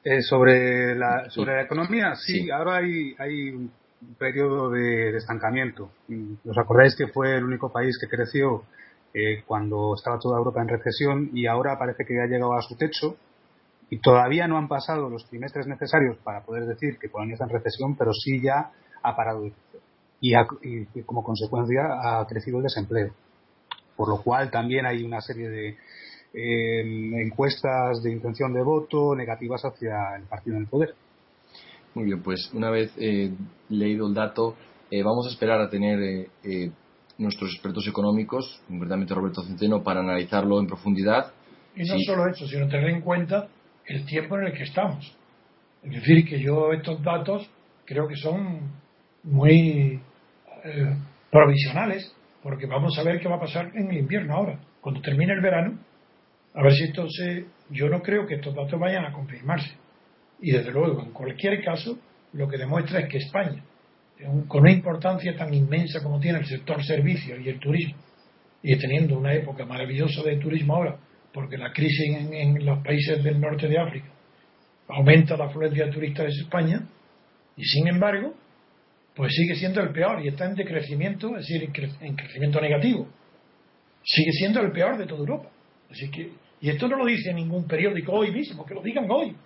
Eh, 0.05 0.23
sobre 0.23 0.95
la 0.95 1.29
sobre 1.29 1.55
la 1.57 1.63
economía, 1.63 2.15
sí, 2.15 2.45
Sí. 2.45 2.51
ahora 2.51 2.77
hay, 2.77 3.15
hay 3.19 3.51
un 3.51 3.71
periodo 4.19 4.71
de, 4.71 5.13
de 5.13 5.19
estancamiento. 5.19 5.91
¿Os 6.47 6.57
acordáis 6.57 6.95
que 6.97 7.09
fue 7.09 7.37
el 7.37 7.45
único 7.45 7.71
país 7.73 7.99
que 8.01 8.07
creció 8.09 8.63
eh, 9.13 9.43
cuando 9.47 9.95
estaba 9.97 10.19
toda 10.19 10.39
Europa 10.39 10.63
en 10.63 10.69
recesión 10.69 11.31
y 11.35 11.47
ahora 11.47 11.79
parece 11.79 12.05
que 12.05 12.15
ya 12.15 12.23
ha 12.23 12.27
llegado 12.27 12.55
a 12.55 12.63
su 12.63 12.77
techo 12.77 13.17
y 13.91 13.99
todavía 13.99 14.47
no 14.47 14.57
han 14.57 14.69
pasado 14.69 15.09
los 15.11 15.27
trimestres 15.29 15.67
necesarios 15.67 16.17
para 16.23 16.43
poder 16.43 16.67
decir 16.67 16.99
que 16.99 17.09
Polonia 17.09 17.33
está 17.35 17.47
en 17.47 17.51
recesión, 17.51 17.97
pero 17.97 18.13
sí 18.13 18.41
ya 18.41 18.71
ha 19.03 19.17
parado 19.17 19.43
de 19.43 19.51
crecer. 19.53 19.81
Y, 20.21 20.35
ha- 20.35 20.47
y- 20.63 21.03
como 21.03 21.25
consecuencia 21.25 21.83
ha 22.03 22.27
crecido 22.27 22.59
el 22.59 22.65
desempleo. 22.65 23.13
Por 23.97 24.09
lo 24.09 24.23
cual 24.23 24.51
también 24.51 24.87
hay 24.87 25.03
una 25.05 25.21
serie 25.21 25.49
de 25.49 25.77
encuestas 26.35 28.03
de 28.03 28.13
intención 28.13 28.53
de 28.53 28.63
voto 28.63 29.15
negativas 29.15 29.63
hacia 29.65 30.17
el 30.17 30.25
partido 30.25 30.57
en 30.57 30.63
el 30.63 30.69
poder. 30.69 30.95
Muy 31.95 32.05
bien, 32.05 32.23
pues 32.23 32.51
una 32.53 32.71
vez 32.71 32.93
eh, 32.99 33.33
leído 33.71 34.07
el 34.09 34.15
dato, 34.15 34.55
eh, 34.91 35.03
vamos 35.03 35.27
a 35.27 35.31
esperar 35.31 35.61
a 35.61 35.71
tener 35.71 36.01
eh, 36.01 36.29
eh, 36.45 36.71
nuestros 37.19 37.51
expertos 37.53 37.87
económicos, 37.89 38.61
concretamente 38.69 39.15
Roberto 39.15 39.43
Centeno, 39.43 39.83
para 39.83 40.01
analizarlo 40.01 40.61
en 40.61 40.67
profundidad. 40.67 41.33
Y 41.75 41.81
no 41.81 41.97
Sí. 41.99 42.05
solo 42.05 42.27
eso, 42.29 42.47
sino 42.47 42.69
tener 42.69 42.91
en 42.91 43.01
cuenta 43.01 43.49
el 43.87 44.05
tiempo 44.07 44.37
en 44.39 44.47
el 44.47 44.53
que 44.53 44.65
estamos. 44.65 45.17
Es 45.83 45.93
decir, 45.93 46.25
que 46.29 46.41
yo 46.41 46.73
estos 46.73 47.03
datos 47.03 47.49
creo 47.85 48.07
que 48.07 48.17
son 48.17 48.61
muy 49.25 50.01
eh, 50.65 50.97
provisionales, 51.31 52.15
porque 52.43 52.67
vamos 52.67 52.99
a 52.99 53.03
ver 53.03 53.21
qué 53.21 53.29
va 53.29 53.37
a 53.37 53.41
pasar 53.41 53.71
en 53.75 53.91
el 53.91 53.99
invierno 53.99 54.35
ahora, 54.35 54.61
cuando 54.81 55.01
termine 55.01 55.33
el 55.33 55.41
verano, 55.41 55.79
a 56.59 56.63
ver 56.63 56.73
si 56.73 56.85
esto 56.85 57.09
se... 57.09 57.47
Yo 57.71 57.89
no 57.89 58.03
creo 58.03 58.27
que 58.27 58.35
estos 58.35 58.53
datos 58.53 58.81
vayan 58.81 59.05
a 59.05 59.13
confirmarse. 59.13 59.71
Y 60.41 60.51
desde 60.51 60.73
luego, 60.73 61.03
en 61.05 61.13
cualquier 61.13 61.63
caso, 61.63 61.97
lo 62.33 62.49
que 62.49 62.59
demuestra 62.59 62.99
es 62.99 63.09
que 63.09 63.19
España, 63.19 63.63
con 64.49 64.63
una 64.63 64.73
importancia 64.73 65.37
tan 65.37 65.55
inmensa 65.55 66.03
como 66.03 66.19
tiene 66.19 66.41
el 66.41 66.47
sector 66.47 66.83
servicios 66.85 67.39
y 67.45 67.49
el 67.49 67.61
turismo, 67.61 67.95
y 68.61 68.77
teniendo 68.77 69.17
una 69.17 69.35
época 69.35 69.65
maravillosa 69.67 70.23
de 70.25 70.37
turismo 70.39 70.75
ahora, 70.75 70.99
porque 71.33 71.57
la 71.57 71.73
crisis 71.73 72.17
en, 72.17 72.35
en 72.35 72.67
los 72.67 72.83
países 72.83 73.23
del 73.23 73.41
norte 73.41 73.69
de 73.69 73.79
África 73.79 74.09
aumenta 74.89 75.37
la 75.37 75.45
afluencia 75.45 75.87
de 75.87 75.93
turistas 75.93 76.27
de 76.27 76.43
España, 76.43 76.89
y 77.57 77.63
sin 77.63 77.87
embargo, 77.87 78.35
pues 79.15 79.33
sigue 79.33 79.55
siendo 79.55 79.81
el 79.81 79.93
peor 79.93 80.25
y 80.25 80.29
está 80.29 80.47
en 80.47 80.57
decrecimiento, 80.57 81.37
es 81.37 81.47
decir, 81.47 81.71
en 82.01 82.17
crecimiento 82.17 82.61
negativo. 82.61 83.07
Sigue 84.03 84.33
siendo 84.33 84.61
el 84.61 84.73
peor 84.73 84.99
de 84.99 85.07
toda 85.07 85.21
Europa. 85.21 85.51
Así 85.91 86.11
que, 86.11 86.31
y 86.61 86.71
esto 86.71 86.89
no 86.89 86.97
lo 86.97 87.07
dice 87.07 87.33
ningún 87.33 87.67
periódico 87.67 88.13
hoy 88.13 88.33
mismo, 88.33 88.67
que 88.67 88.75
lo 88.75 88.83
digan 88.83 89.09
hoy. 89.11 89.37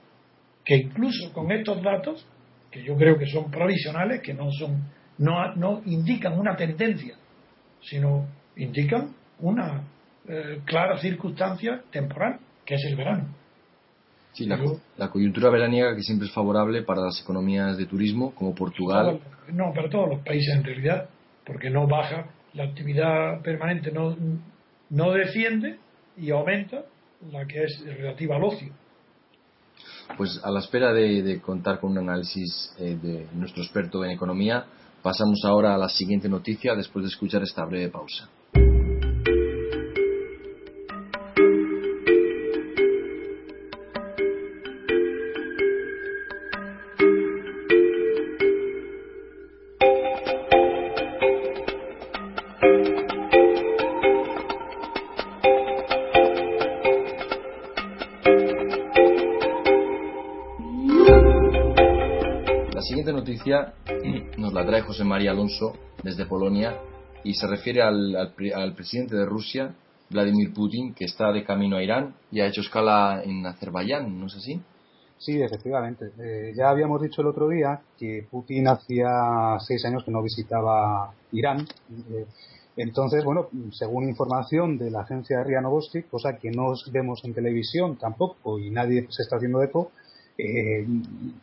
Que 0.64 0.76
incluso 0.76 1.32
con 1.32 1.50
estos 1.50 1.82
datos, 1.82 2.26
que 2.70 2.82
yo 2.82 2.96
creo 2.96 3.18
que 3.18 3.26
son 3.26 3.50
provisionales, 3.50 4.22
que 4.22 4.32
no 4.32 4.50
son, 4.50 4.88
no, 5.18 5.54
no 5.56 5.82
indican 5.84 6.38
una 6.38 6.56
tendencia, 6.56 7.16
sino 7.82 8.26
indican 8.56 9.14
una 9.40 9.82
eh, 10.26 10.60
clara 10.64 10.98
circunstancia 10.98 11.82
temporal, 11.90 12.38
que 12.64 12.76
es 12.76 12.84
el 12.88 12.96
verano. 12.96 13.34
Sí, 14.32 14.46
la, 14.46 15.10
coyuntura 15.10 15.50
veraniega 15.50 15.94
que 15.94 16.02
siempre 16.02 16.26
es 16.26 16.32
favorable 16.32 16.82
para 16.82 17.02
las 17.02 17.20
economías 17.20 17.76
de 17.76 17.84
turismo, 17.84 18.34
como 18.34 18.54
Portugal. 18.54 19.20
No, 19.52 19.74
para 19.74 19.90
todos 19.90 20.08
los 20.08 20.24
países 20.24 20.54
en 20.54 20.64
realidad, 20.64 21.10
porque 21.44 21.68
no 21.68 21.86
baja, 21.86 22.30
la 22.54 22.64
actividad 22.64 23.42
permanente 23.42 23.92
no, 23.92 24.16
no 24.88 25.12
desciende 25.12 25.78
y 26.16 26.30
aumenta 26.30 26.84
la 27.30 27.46
que 27.46 27.64
es 27.64 27.80
relativa 27.84 28.36
al 28.36 28.44
ocio. 28.44 28.72
Pues 30.16 30.40
a 30.42 30.50
la 30.50 30.60
espera 30.60 30.92
de, 30.92 31.40
contar 31.40 31.80
con 31.80 31.92
un 31.92 31.98
análisis 31.98 32.74
eh, 32.78 32.98
de 33.00 33.28
nuestro 33.32 33.62
experto 33.62 34.04
en 34.04 34.10
economía, 34.10 34.66
pasamos 35.02 35.44
ahora 35.44 35.74
a 35.74 35.78
la 35.78 35.88
siguiente 35.88 36.28
noticia 36.28 36.74
después 36.74 37.04
de 37.04 37.08
escuchar 37.10 37.42
esta 37.42 37.64
breve 37.64 37.88
pausa. 37.88 38.28
José 64.92 65.04
María 65.04 65.30
Alonso 65.30 65.72
desde 66.04 66.26
Polonia 66.26 66.78
y 67.24 67.32
se 67.32 67.46
refiere 67.46 67.80
al, 67.80 68.14
al 68.14 68.34
al 68.54 68.74
presidente 68.74 69.16
de 69.16 69.24
Rusia, 69.24 69.74
Vladimir 70.10 70.52
Putin, 70.52 70.92
que 70.92 71.06
está 71.06 71.32
de 71.32 71.44
camino 71.44 71.78
a 71.78 71.82
Irán 71.82 72.14
y 72.30 72.40
ha 72.40 72.46
hecho 72.46 72.60
escala 72.60 73.22
en 73.24 73.46
Azerbaiyán, 73.46 74.20
¿no 74.20 74.26
es 74.26 74.36
así? 74.36 74.60
Sí, 75.16 75.40
efectivamente. 75.40 76.10
Eh, 76.18 76.52
ya 76.54 76.68
habíamos 76.68 77.00
dicho 77.00 77.22
el 77.22 77.28
otro 77.28 77.48
día 77.48 77.80
que 77.98 78.26
Putin 78.30 78.68
hacía 78.68 79.56
seis 79.60 79.82
años 79.86 80.04
que 80.04 80.10
no 80.10 80.22
visitaba 80.22 81.14
Irán. 81.32 81.66
Eh, 82.10 82.26
entonces, 82.76 83.24
bueno, 83.24 83.48
según 83.70 84.10
información 84.10 84.76
de 84.76 84.90
la 84.90 85.00
agencia 85.00 85.42
RIA 85.42 85.62
Novosti, 85.62 86.02
cosa 86.02 86.36
que 86.36 86.50
no 86.50 86.74
vemos 86.90 87.24
en 87.24 87.32
televisión 87.32 87.96
tampoco 87.96 88.58
y 88.58 88.68
nadie 88.68 89.06
se 89.08 89.22
está 89.22 89.36
haciendo 89.36 89.62
eco, 89.62 89.90
eh, 90.38 90.86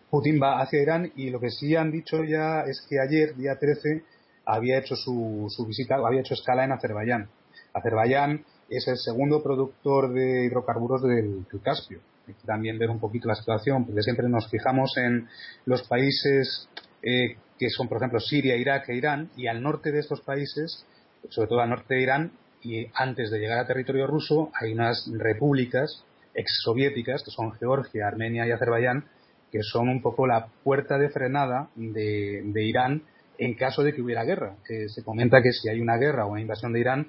Putin 0.10 0.42
va 0.42 0.62
hacia 0.62 0.82
Irán 0.82 1.12
y 1.16 1.30
lo 1.30 1.40
que 1.40 1.50
sí 1.50 1.76
han 1.76 1.92
dicho 1.92 2.24
ya 2.24 2.62
es 2.62 2.86
que 2.90 3.00
ayer, 3.00 3.36
día 3.36 3.58
13, 3.60 4.04
había 4.46 4.80
hecho 4.80 4.96
su, 4.96 5.46
su 5.50 5.66
visita, 5.66 5.96
había 5.96 6.22
hecho 6.22 6.34
escala 6.34 6.64
en 6.64 6.72
Azerbaiyán. 6.72 7.30
Azerbaiyán 7.74 8.46
es 8.70 8.88
el 8.88 8.98
segundo 8.98 9.44
productor 9.44 10.14
de 10.14 10.46
hidrocarburos 10.46 11.02
del, 11.04 11.46
del. 11.52 12.02
Hay 12.28 12.34
que 12.34 12.46
también 12.46 12.78
ver 12.78 12.90
un 12.90 13.00
poquito 13.00 13.28
la 13.28 13.36
situación, 13.36 13.86
porque 13.86 14.04
siempre 14.04 14.28
nos 14.30 14.50
fijamos 14.50 14.96
en 14.98 15.28
los 15.66 15.88
países 15.88 16.70
eh, 17.02 17.38
que 17.58 17.70
son, 17.70 17.88
por 17.88 17.98
ejemplo, 17.98 18.20
Siria, 18.20 18.56
Irak 18.56 18.90
e 18.90 18.96
Irán, 18.96 19.30
y 19.36 19.48
al 19.48 19.62
norte 19.62 19.92
de 19.92 20.00
estos 20.00 20.22
países, 20.22 20.86
sobre 21.30 21.48
todo 21.48 21.62
al 21.62 21.70
norte 21.70 21.96
de 21.96 22.02
Irán, 22.02 22.32
y 22.62 22.88
antes 22.94 23.32
de 23.32 23.40
llegar 23.40 23.60
a 23.60 23.68
territorio 23.68 24.06
ruso, 24.06 24.52
hay 24.60 24.74
unas 24.74 25.10
repúblicas 25.18 26.06
exsoviéticas, 26.40 27.24
que 27.24 27.32
son 27.32 27.52
Georgia, 27.54 28.08
Armenia 28.08 28.48
y 28.48 28.52
Azerbaiyán, 28.52 29.06
que 29.52 29.62
son 29.64 29.90
un 29.90 30.02
poco 30.02 30.28
la 30.28 30.48
puerta 30.64 30.98
de 30.98 31.10
frenada 31.10 31.70
de, 31.76 32.64
Irán 32.64 33.04
en 33.38 33.56
caso 33.56 33.84
de 33.84 33.94
que 33.94 34.02
hubiera 34.02 34.24
guerra. 34.24 34.56
Eh, 34.70 34.88
se 34.90 35.04
comenta 35.04 35.42
que 35.42 35.52
si 35.52 35.70
hay 35.70 35.80
una 35.82 35.98
guerra 35.98 36.26
o 36.26 36.32
una 36.32 36.42
invasión 36.42 36.74
de 36.74 36.80
Irán, 36.80 37.08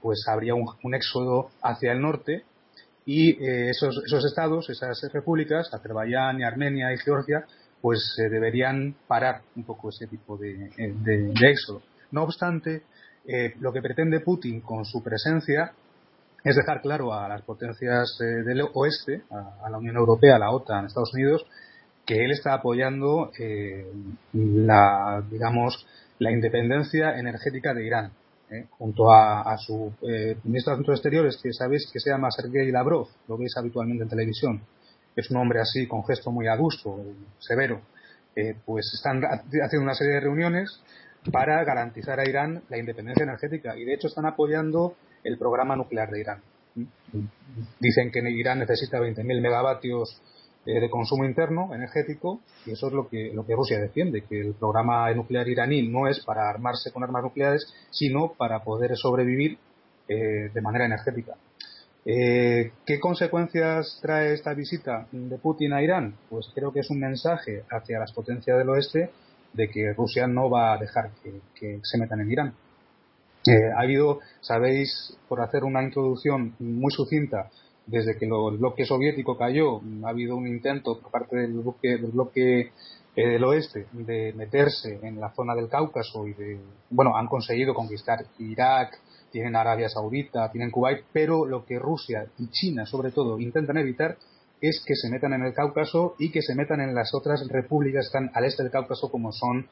pues 0.00 0.24
habría 0.28 0.54
un, 0.54 0.66
un 0.82 0.94
éxodo 0.94 1.50
hacia 1.62 1.92
el 1.92 2.00
norte 2.00 2.44
y 3.04 3.30
eh, 3.44 3.70
esos, 3.70 4.00
esos 4.06 4.24
estados, 4.24 4.70
esas 4.70 5.00
repúblicas, 5.12 5.72
Azerbaiyán 5.74 6.40
y 6.40 6.44
Armenia 6.44 6.92
y 6.92 6.98
Georgia, 6.98 7.44
pues 7.80 8.16
eh, 8.18 8.28
deberían 8.30 8.94
parar 9.08 9.42
un 9.56 9.64
poco 9.64 9.88
ese 9.90 10.06
tipo 10.06 10.36
de, 10.36 10.66
eh, 10.78 10.94
de- 11.04 11.32
de 11.32 11.50
éxodo. 11.50 11.82
No 12.12 12.22
obstante, 12.22 12.82
eh, 13.26 13.54
lo 13.60 13.72
que 13.72 13.82
pretende 13.82 14.20
Putin 14.20 14.60
con 14.60 14.84
su 14.84 15.02
presencia 15.02 15.72
es 16.44 16.56
dejar 16.56 16.80
claro 16.82 17.12
a 17.14 17.28
las 17.28 17.42
potencias 17.42 18.18
eh, 18.20 18.24
del 18.44 18.62
oeste, 18.74 19.22
a, 19.30 19.66
a 19.66 19.70
la 19.70 19.78
Unión 19.78 19.96
Europea, 19.96 20.36
a 20.36 20.38
la 20.38 20.50
OTAN, 20.50 20.84
a 20.84 20.86
Estados 20.88 21.14
Unidos, 21.14 21.46
que 22.04 22.24
él 22.24 22.32
está 22.32 22.54
apoyando 22.54 23.30
eh, 23.38 23.86
la, 24.32 25.22
digamos, 25.30 25.86
la 26.18 26.32
independencia 26.32 27.16
energética 27.18 27.72
de 27.74 27.86
Irán, 27.86 28.12
¿eh? 28.50 28.66
junto 28.70 29.12
a, 29.12 29.42
a 29.42 29.56
su 29.58 29.92
eh, 30.02 30.36
ministro 30.44 30.72
de 30.72 30.74
Asuntos 30.74 30.94
Exteriores, 30.98 31.38
que 31.42 31.52
sabéis 31.52 31.88
que 31.92 32.00
se 32.00 32.10
llama 32.10 32.28
Sergei 32.30 32.70
Lavrov, 32.72 33.06
lo 33.28 33.38
veis 33.38 33.56
habitualmente 33.56 34.02
en 34.04 34.08
televisión. 34.10 34.62
Es 35.14 35.30
un 35.30 35.36
hombre 35.36 35.60
así, 35.60 35.86
con 35.86 36.04
gesto 36.04 36.30
muy 36.30 36.48
adusto, 36.48 36.98
severo. 37.38 37.82
Pues 38.64 38.90
están 38.94 39.22
ha- 39.24 39.42
haciendo 39.64 39.82
una 39.84 39.92
serie 39.94 40.14
de 40.14 40.20
reuniones 40.20 40.80
para 41.30 41.62
garantizar 41.64 42.18
a 42.18 42.26
Irán 42.26 42.62
la 42.70 42.78
independencia 42.78 43.24
energética 43.24 43.76
y 43.76 43.84
de 43.84 43.92
hecho 43.92 44.06
están 44.08 44.24
apoyando 44.24 44.96
el 45.24 45.38
programa 45.38 45.76
nuclear 45.76 46.10
de 46.10 46.20
Irán. 46.20 46.42
Dicen 47.80 48.10
que 48.10 48.20
Irán 48.30 48.60
necesita 48.60 48.98
20.000 48.98 49.40
megavatios 49.40 50.20
eh, 50.64 50.80
de 50.80 50.88
consumo 50.88 51.24
interno 51.24 51.74
energético 51.74 52.40
y 52.64 52.70
eso 52.70 52.86
es 52.86 52.92
lo 52.92 53.08
que, 53.08 53.32
lo 53.34 53.44
que 53.44 53.56
Rusia 53.56 53.80
defiende, 53.80 54.22
que 54.22 54.40
el 54.40 54.54
programa 54.54 55.12
nuclear 55.12 55.48
iraní 55.48 55.88
no 55.88 56.06
es 56.06 56.24
para 56.24 56.48
armarse 56.48 56.92
con 56.92 57.02
armas 57.02 57.24
nucleares, 57.24 57.66
sino 57.90 58.34
para 58.34 58.62
poder 58.62 58.96
sobrevivir 58.96 59.58
eh, 60.06 60.50
de 60.54 60.60
manera 60.60 60.86
energética. 60.86 61.34
Eh, 62.04 62.72
¿Qué 62.86 63.00
consecuencias 63.00 63.98
trae 64.00 64.34
esta 64.34 64.54
visita 64.54 65.08
de 65.10 65.36
Putin 65.38 65.72
a 65.72 65.82
Irán? 65.82 66.14
Pues 66.30 66.50
creo 66.54 66.72
que 66.72 66.80
es 66.80 66.90
un 66.90 67.00
mensaje 67.00 67.64
hacia 67.68 67.98
las 67.98 68.12
potencias 68.12 68.56
del 68.56 68.68
oeste 68.70 69.10
de 69.52 69.68
que 69.68 69.92
Rusia 69.92 70.26
no 70.26 70.48
va 70.48 70.74
a 70.74 70.78
dejar 70.78 71.10
que, 71.22 71.40
que 71.54 71.80
se 71.82 71.98
metan 71.98 72.20
en 72.20 72.30
Irán. 72.30 72.54
Eh, 73.46 73.72
ha 73.76 73.82
habido, 73.82 74.20
sabéis, 74.40 75.16
por 75.28 75.40
hacer 75.40 75.64
una 75.64 75.82
introducción 75.82 76.54
muy 76.58 76.92
sucinta, 76.92 77.50
desde 77.86 78.16
que 78.16 78.26
el 78.26 78.58
bloque 78.58 78.84
soviético 78.84 79.36
cayó, 79.36 79.80
ha 80.04 80.08
habido 80.10 80.36
un 80.36 80.46
intento 80.46 81.00
por 81.00 81.10
parte 81.10 81.36
del 81.36 81.52
bloque, 81.52 81.98
del 81.98 82.12
bloque 82.12 82.70
eh, 83.14 83.28
del 83.28 83.44
oeste 83.44 83.86
de 83.92 84.32
meterse 84.32 84.98
en 85.02 85.20
la 85.20 85.34
zona 85.34 85.54
del 85.54 85.68
Cáucaso 85.68 86.26
y 86.26 86.32
de, 86.32 86.60
bueno, 86.88 87.14
han 87.14 87.26
conseguido 87.26 87.74
conquistar 87.74 88.24
Irak, 88.38 88.98
tienen 89.30 89.54
Arabia 89.54 89.90
Saudita, 89.90 90.50
tienen 90.50 90.70
Kuwait, 90.70 91.04
pero 91.12 91.44
lo 91.44 91.66
que 91.66 91.78
Rusia 91.78 92.26
y 92.38 92.48
China, 92.48 92.86
sobre 92.86 93.10
todo, 93.10 93.38
intentan 93.38 93.76
evitar 93.76 94.16
es 94.62 94.82
que 94.86 94.94
se 94.94 95.10
metan 95.10 95.34
en 95.34 95.42
el 95.42 95.52
Cáucaso 95.52 96.14
y 96.18 96.30
que 96.30 96.40
se 96.40 96.54
metan 96.54 96.80
en 96.80 96.94
las 96.94 97.12
otras 97.12 97.46
repúblicas 97.48 98.04
que 98.04 98.18
están 98.18 98.30
al 98.32 98.44
este 98.44 98.62
del 98.62 98.72
Cáucaso, 98.72 99.10
como 99.10 99.32
son 99.32 99.66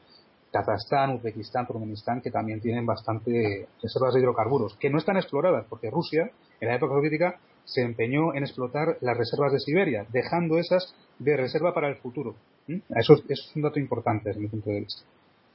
Kazajstán, 0.51 1.15
Uzbekistán, 1.15 1.65
Turkmenistán, 1.65 2.21
que 2.21 2.31
también 2.31 2.59
tienen 2.59 2.85
bastante 2.85 3.67
reservas 3.81 4.13
de 4.13 4.19
hidrocarburos, 4.19 4.75
que 4.77 4.89
no 4.89 4.97
están 4.97 5.17
exploradas, 5.17 5.65
porque 5.69 5.89
Rusia, 5.89 6.29
en 6.59 6.67
la 6.67 6.75
época 6.75 6.95
soviética, 6.95 7.39
se 7.63 7.81
empeñó 7.81 8.33
en 8.33 8.43
explotar 8.43 8.97
las 9.01 9.17
reservas 9.17 9.53
de 9.53 9.59
Siberia, 9.59 10.05
dejando 10.11 10.57
esas 10.57 10.93
de 11.19 11.37
reserva 11.37 11.73
para 11.73 11.87
el 11.87 11.95
futuro. 11.97 12.35
Eso, 12.67 13.15
es 13.27 13.51
un 13.55 13.61
dato 13.61 13.79
importante 13.79 14.29
desde 14.29 14.41
mi 14.41 14.47
punto 14.47 14.69
de 14.69 14.81
vista. 14.81 15.03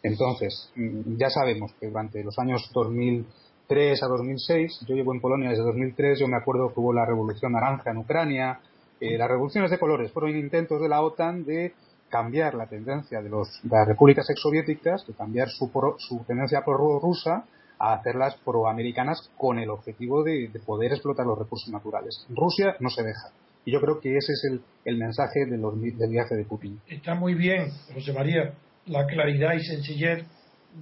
Entonces, 0.03 0.71
mm, 0.77 1.17
ya 1.17 1.31
sabemos 1.31 1.73
que 1.81 1.89
durante 1.89 2.23
los 2.23 2.39
años 2.39 2.71
2003 2.73 4.03
a 4.03 4.07
2006, 4.07 4.81
yo 4.87 4.95
llevo 4.95 5.15
en 5.15 5.21
Polonia 5.21 5.51
desde 5.51 5.65
2003, 5.65 6.21
yo 6.21 6.29
me 6.29 6.37
acuerdo 6.37 6.73
que 6.73 6.81
hubo 6.81 6.93
la 6.93 7.05
Revolución 7.05 7.53
Naranja 7.53 7.91
en 7.91 7.99
Ucrania, 7.99 8.61
eh, 9.01 9.19
las 9.19 9.29
revoluciones 9.29 9.71
de 9.71 9.79
colores 9.79 10.13
fueron 10.13 10.37
intentos 10.37 10.81
de 10.81 10.89
la 10.89 11.03
OTAN 11.03 11.45
de 11.45 11.75
cambiar 12.09 12.55
la 12.55 12.67
tendencia 12.67 13.21
de, 13.21 13.29
los, 13.29 13.49
de 13.63 13.77
las 13.77 13.87
repúblicas 13.87 14.29
exsoviéticas, 14.31 15.07
de 15.07 15.15
cambiar 15.15 15.49
su, 15.49 15.71
su 15.99 16.25
tendencia 16.25 16.63
pro-rusa 16.65 17.45
a 17.79 17.95
hacerlas 17.95 18.37
proamericanas 18.45 19.31
con 19.37 19.59
el 19.59 19.71
objetivo 19.71 20.23
de, 20.23 20.51
poder 20.65 20.93
explotar 20.93 21.27
los 21.27 21.39
recursos 21.39 21.69
naturales. 21.73 22.27
Rusia 22.31 22.77
no 22.81 22.89
se 22.89 23.03
deja. 23.03 23.31
Y 23.65 23.73
yo 23.73 23.81
creo 23.81 24.01
que 24.01 24.17
ese 24.17 24.33
es 24.33 24.45
el, 24.51 24.61
el 24.85 24.97
mensaje 24.97 25.45
del 25.47 26.09
viaje 26.09 26.37
de 26.37 26.45
Putin. 26.45 26.81
Está 26.87 27.15
muy 27.15 27.35
bien, 27.35 27.69
José 27.93 28.13
María, 28.13 28.55
la 28.87 29.07
claridad 29.07 29.55
y 29.55 29.65
sencillez 29.65 30.25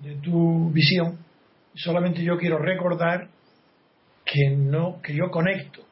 de 0.03 0.17
tu 0.17 0.71
visión. 0.71 1.19
Solamente 1.75 2.23
yo 2.23 2.37
quiero 2.37 2.59
recordar 2.59 3.29
que 4.25 4.51
no 4.57 5.01
que 5.03 5.15
yo 5.15 5.31
conecto 5.31 5.83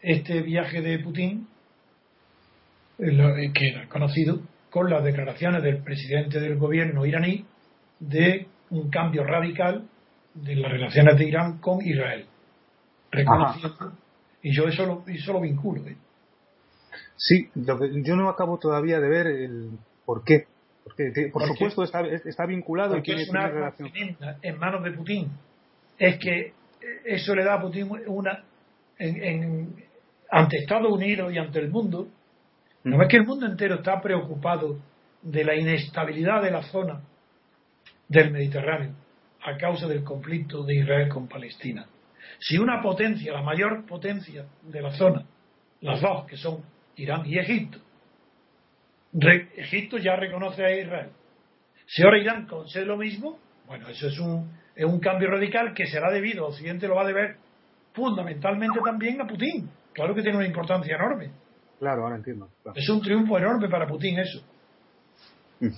este 0.00 0.42
viaje 0.42 0.80
de 0.80 0.98
Putin, 1.00 1.46
que 2.98 3.68
era 3.68 3.88
conocido, 3.88 4.40
con 4.70 4.90
las 4.90 5.02
declaraciones 5.04 5.62
del 5.62 5.82
presidente 5.82 6.40
del 6.40 6.56
gobierno 6.58 7.06
iraní 7.06 7.44
de 8.00 8.46
un 8.70 8.90
cambio 8.90 9.24
radical 9.24 9.88
de 10.34 10.56
las 10.56 10.70
relaciones 10.70 11.16
de 11.18 11.24
Irán 11.24 11.58
con 11.58 11.80
Israel. 11.84 12.26
Reconociendo. 13.10 13.92
Y 14.42 14.54
yo 14.54 14.68
eso 14.68 14.86
lo, 14.86 15.04
eso 15.06 15.32
lo 15.32 15.40
vinculo. 15.40 15.86
¿eh? 15.86 15.96
Sí, 17.16 17.50
yo 17.54 18.16
no 18.16 18.28
acabo 18.28 18.58
todavía 18.58 19.00
de 19.00 19.08
ver 19.08 19.26
el 19.26 19.70
por 20.04 20.24
qué. 20.24 20.46
Porque, 20.84 21.30
por 21.32 21.46
supuesto 21.46 21.82
está, 21.82 22.00
está 22.06 22.46
vinculado 22.46 22.96
y 22.96 23.02
tiene, 23.02 23.22
es 23.22 23.28
una 23.28 23.48
relación. 23.48 23.90
en 24.42 24.58
manos 24.58 24.82
de 24.84 24.92
Putin. 24.92 25.28
Es 25.98 26.18
que 26.18 26.54
eso 27.04 27.34
le 27.34 27.44
da 27.44 27.54
a 27.54 27.60
Putin 27.60 27.90
una. 28.06 28.44
En, 28.98 29.74
ante 30.30 30.58
Estados 30.58 30.90
Unidos 30.90 31.32
y 31.32 31.38
ante 31.38 31.58
el 31.58 31.70
mundo, 31.70 32.08
¿no 32.96 33.02
es 33.02 33.08
que 33.08 33.16
el 33.16 33.26
mundo 33.26 33.46
entero 33.46 33.76
está 33.76 34.00
preocupado 34.00 34.78
de 35.22 35.44
la 35.44 35.54
inestabilidad 35.54 36.42
de 36.42 36.50
la 36.50 36.62
zona 36.62 37.00
del 38.08 38.30
Mediterráneo? 38.30 38.94
a 39.42 39.56
causa 39.56 39.86
del 39.86 40.04
conflicto 40.04 40.62
de 40.64 40.76
Israel 40.76 41.08
con 41.08 41.28
Palestina. 41.28 41.86
Si 42.38 42.58
una 42.58 42.80
potencia, 42.82 43.32
la 43.32 43.42
mayor 43.42 43.86
potencia 43.86 44.46
de 44.62 44.82
la 44.82 44.90
zona, 44.92 45.24
las 45.80 46.00
dos 46.00 46.26
que 46.26 46.36
son 46.36 46.62
Irán 46.96 47.24
y 47.26 47.38
Egipto, 47.38 47.78
Egipto 49.56 49.98
ya 49.98 50.16
reconoce 50.16 50.64
a 50.64 50.76
Israel. 50.76 51.10
Si 51.86 52.02
ahora 52.02 52.18
Irán 52.18 52.46
concede 52.46 52.84
lo 52.84 52.96
mismo, 52.96 53.38
bueno, 53.66 53.88
eso 53.88 54.08
es 54.08 54.18
un, 54.18 54.50
es 54.74 54.84
un 54.84 55.00
cambio 55.00 55.30
radical 55.30 55.72
que 55.74 55.86
será 55.86 56.10
debido, 56.10 56.46
Occidente 56.46 56.86
lo 56.86 56.96
va 56.96 57.02
a 57.02 57.06
deber 57.06 57.36
fundamentalmente 57.94 58.80
también 58.84 59.20
a 59.20 59.26
Putin. 59.26 59.70
Claro 59.92 60.14
que 60.14 60.22
tiene 60.22 60.36
una 60.36 60.46
importancia 60.46 60.94
enorme. 60.94 61.30
Claro, 61.78 62.04
ahora 62.04 62.16
entiendo. 62.16 62.48
Es 62.74 62.88
un 62.88 63.00
triunfo 63.00 63.38
enorme 63.38 63.68
para 63.68 63.86
Putin 63.86 64.18
eso. 64.18 64.40
Mm. 65.60 65.68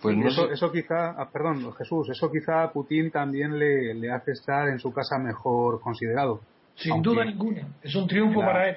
Pues 0.00 0.18
eso, 0.26 0.50
eso 0.50 0.70
quizá, 0.70 1.12
ah, 1.12 1.30
perdón, 1.32 1.72
Jesús, 1.72 2.10
eso 2.10 2.30
quizá 2.30 2.64
a 2.64 2.72
Putin 2.72 3.10
también 3.10 3.58
le, 3.58 3.94
le, 3.94 4.12
hace 4.12 4.32
estar 4.32 4.68
en 4.68 4.78
su 4.78 4.92
casa 4.92 5.18
mejor 5.18 5.80
considerado. 5.80 6.42
Sin 6.74 7.00
duda 7.00 7.24
ninguna, 7.24 7.68
es 7.82 7.94
un 7.94 8.06
triunfo 8.06 8.40
para 8.40 8.68
él. 8.68 8.76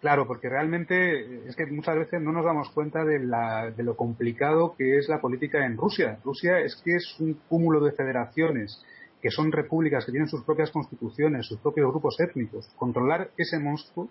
Claro, 0.00 0.26
porque 0.26 0.48
realmente 0.48 1.46
es 1.46 1.54
que 1.56 1.66
muchas 1.66 1.94
veces 1.96 2.22
no 2.22 2.32
nos 2.32 2.44
damos 2.44 2.70
cuenta 2.70 3.04
de, 3.04 3.20
la, 3.20 3.70
de 3.70 3.82
lo 3.82 3.96
complicado 3.96 4.74
que 4.76 4.98
es 4.98 5.08
la 5.08 5.20
política 5.20 5.64
en 5.64 5.76
Rusia. 5.76 6.18
Rusia 6.24 6.58
es 6.58 6.76
que 6.76 6.96
es 6.96 7.16
un 7.20 7.34
cúmulo 7.48 7.80
de 7.80 7.92
federaciones, 7.92 8.82
que 9.20 9.30
son 9.30 9.52
repúblicas 9.52 10.06
que 10.06 10.12
tienen 10.12 10.28
sus 10.28 10.42
propias 10.44 10.70
constituciones, 10.70 11.46
sus 11.46 11.60
propios 11.60 11.90
grupos 11.90 12.18
étnicos. 12.18 12.66
Controlar 12.76 13.30
ese 13.36 13.58
monstruo, 13.58 14.08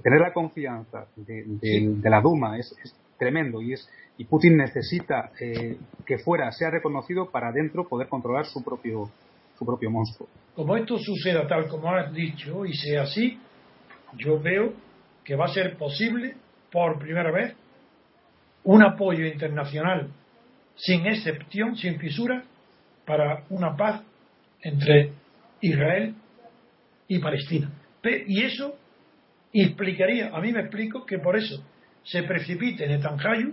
tener 0.00 0.20
la 0.20 0.32
confianza 0.32 1.06
de, 1.16 1.44
de, 1.46 2.10
la 2.10 2.20
Duma 2.20 2.58
es, 2.58 2.74
es, 2.82 2.94
tremendo 3.18 3.60
y 3.62 3.74
es 3.74 3.88
y 4.18 4.24
Putin 4.24 4.56
necesita 4.56 5.30
eh, 5.40 5.76
que 6.04 6.18
fuera 6.18 6.50
sea 6.50 6.70
reconocido 6.70 7.30
para 7.30 7.52
dentro 7.52 7.88
poder 7.88 8.08
controlar 8.08 8.46
su 8.46 8.62
propio 8.62 9.10
su 9.58 9.64
propio 9.64 9.90
monstruo. 9.90 10.28
Como 10.54 10.76
esto 10.76 10.98
suceda 10.98 11.46
tal 11.46 11.68
como 11.68 11.92
has 11.92 12.12
dicho 12.12 12.64
y 12.64 12.74
sea 12.74 13.02
así, 13.02 13.38
yo 14.16 14.40
veo 14.40 14.72
que 15.24 15.36
va 15.36 15.46
a 15.46 15.48
ser 15.48 15.76
posible 15.76 16.34
por 16.70 16.98
primera 16.98 17.30
vez 17.30 17.54
un 18.64 18.82
apoyo 18.82 19.26
internacional 19.26 20.10
sin 20.76 21.06
excepción, 21.06 21.76
sin 21.76 21.98
fisura, 21.98 22.44
para 23.06 23.44
una 23.50 23.76
paz 23.76 24.02
entre 24.62 25.12
Israel 25.60 26.14
y 27.08 27.18
Palestina. 27.18 27.70
Y 28.26 28.42
eso 28.42 28.74
explicaría, 29.60 30.30
a 30.34 30.40
mí 30.40 30.52
me 30.52 30.60
explico 30.60 31.04
que 31.04 31.18
por 31.18 31.36
eso 31.36 31.62
se 32.02 32.22
precipite 32.22 32.86
Netanyahu 32.86 33.52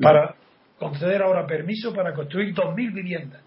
para 0.00 0.34
conceder 0.78 1.22
ahora 1.22 1.46
permiso 1.46 1.92
para 1.94 2.14
construir 2.14 2.54
2.000 2.54 2.94
viviendas 2.94 3.42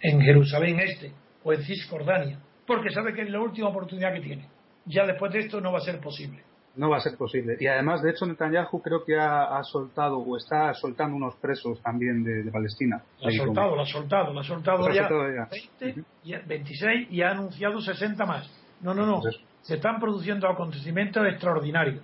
en 0.00 0.20
Jerusalén 0.20 0.80
Este 0.80 1.12
o 1.42 1.52
en 1.52 1.62
Cisjordania, 1.62 2.38
porque 2.66 2.90
sabe 2.90 3.12
que 3.14 3.22
es 3.22 3.30
la 3.30 3.40
última 3.40 3.68
oportunidad 3.68 4.12
que 4.14 4.20
tiene. 4.20 4.48
Ya 4.86 5.06
después 5.06 5.32
de 5.32 5.40
esto 5.40 5.60
no 5.60 5.72
va 5.72 5.78
a 5.78 5.82
ser 5.82 6.00
posible. 6.00 6.42
No 6.76 6.88
va 6.88 6.98
a 6.98 7.00
ser 7.00 7.16
posible. 7.16 7.56
Y 7.58 7.66
además, 7.66 8.00
de 8.00 8.10
hecho, 8.10 8.24
Netanyahu 8.26 8.80
creo 8.80 9.04
que 9.04 9.18
ha, 9.18 9.60
soltado 9.64 10.18
o 10.18 10.36
está 10.36 10.72
soltando 10.74 11.16
unos 11.16 11.34
presos 11.36 11.82
también 11.82 12.22
de, 12.22 12.50
Palestina. 12.50 13.02
Lo 13.20 13.28
ha 13.28 13.32
soltado, 13.32 13.76
lo 13.76 13.82
ha 13.82 13.86
soltado, 13.86 14.32
lo 14.32 14.40
ha 14.40 14.44
soltado, 14.44 14.88
ya, 14.92 15.48
20, 15.80 16.04
26 16.46 17.08
y 17.10 17.22
ha 17.22 17.32
anunciado 17.32 17.80
60 17.80 18.24
más. 18.24 18.48
No, 18.80 18.94
no, 18.94 19.04
no. 19.04 19.20
Se 19.62 19.74
están 19.74 20.00
produciendo 20.00 20.48
acontecimientos 20.48 21.26
extraordinarios. 21.26 22.02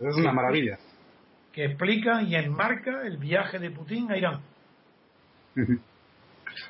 Es 0.00 0.16
una 0.16 0.32
maravilla 0.32 0.78
que 1.52 1.64
explica 1.64 2.22
y 2.22 2.34
enmarca 2.34 3.02
el 3.04 3.16
viaje 3.16 3.58
de 3.58 3.70
Putin 3.70 4.10
a 4.10 4.16
Irán. 4.16 4.40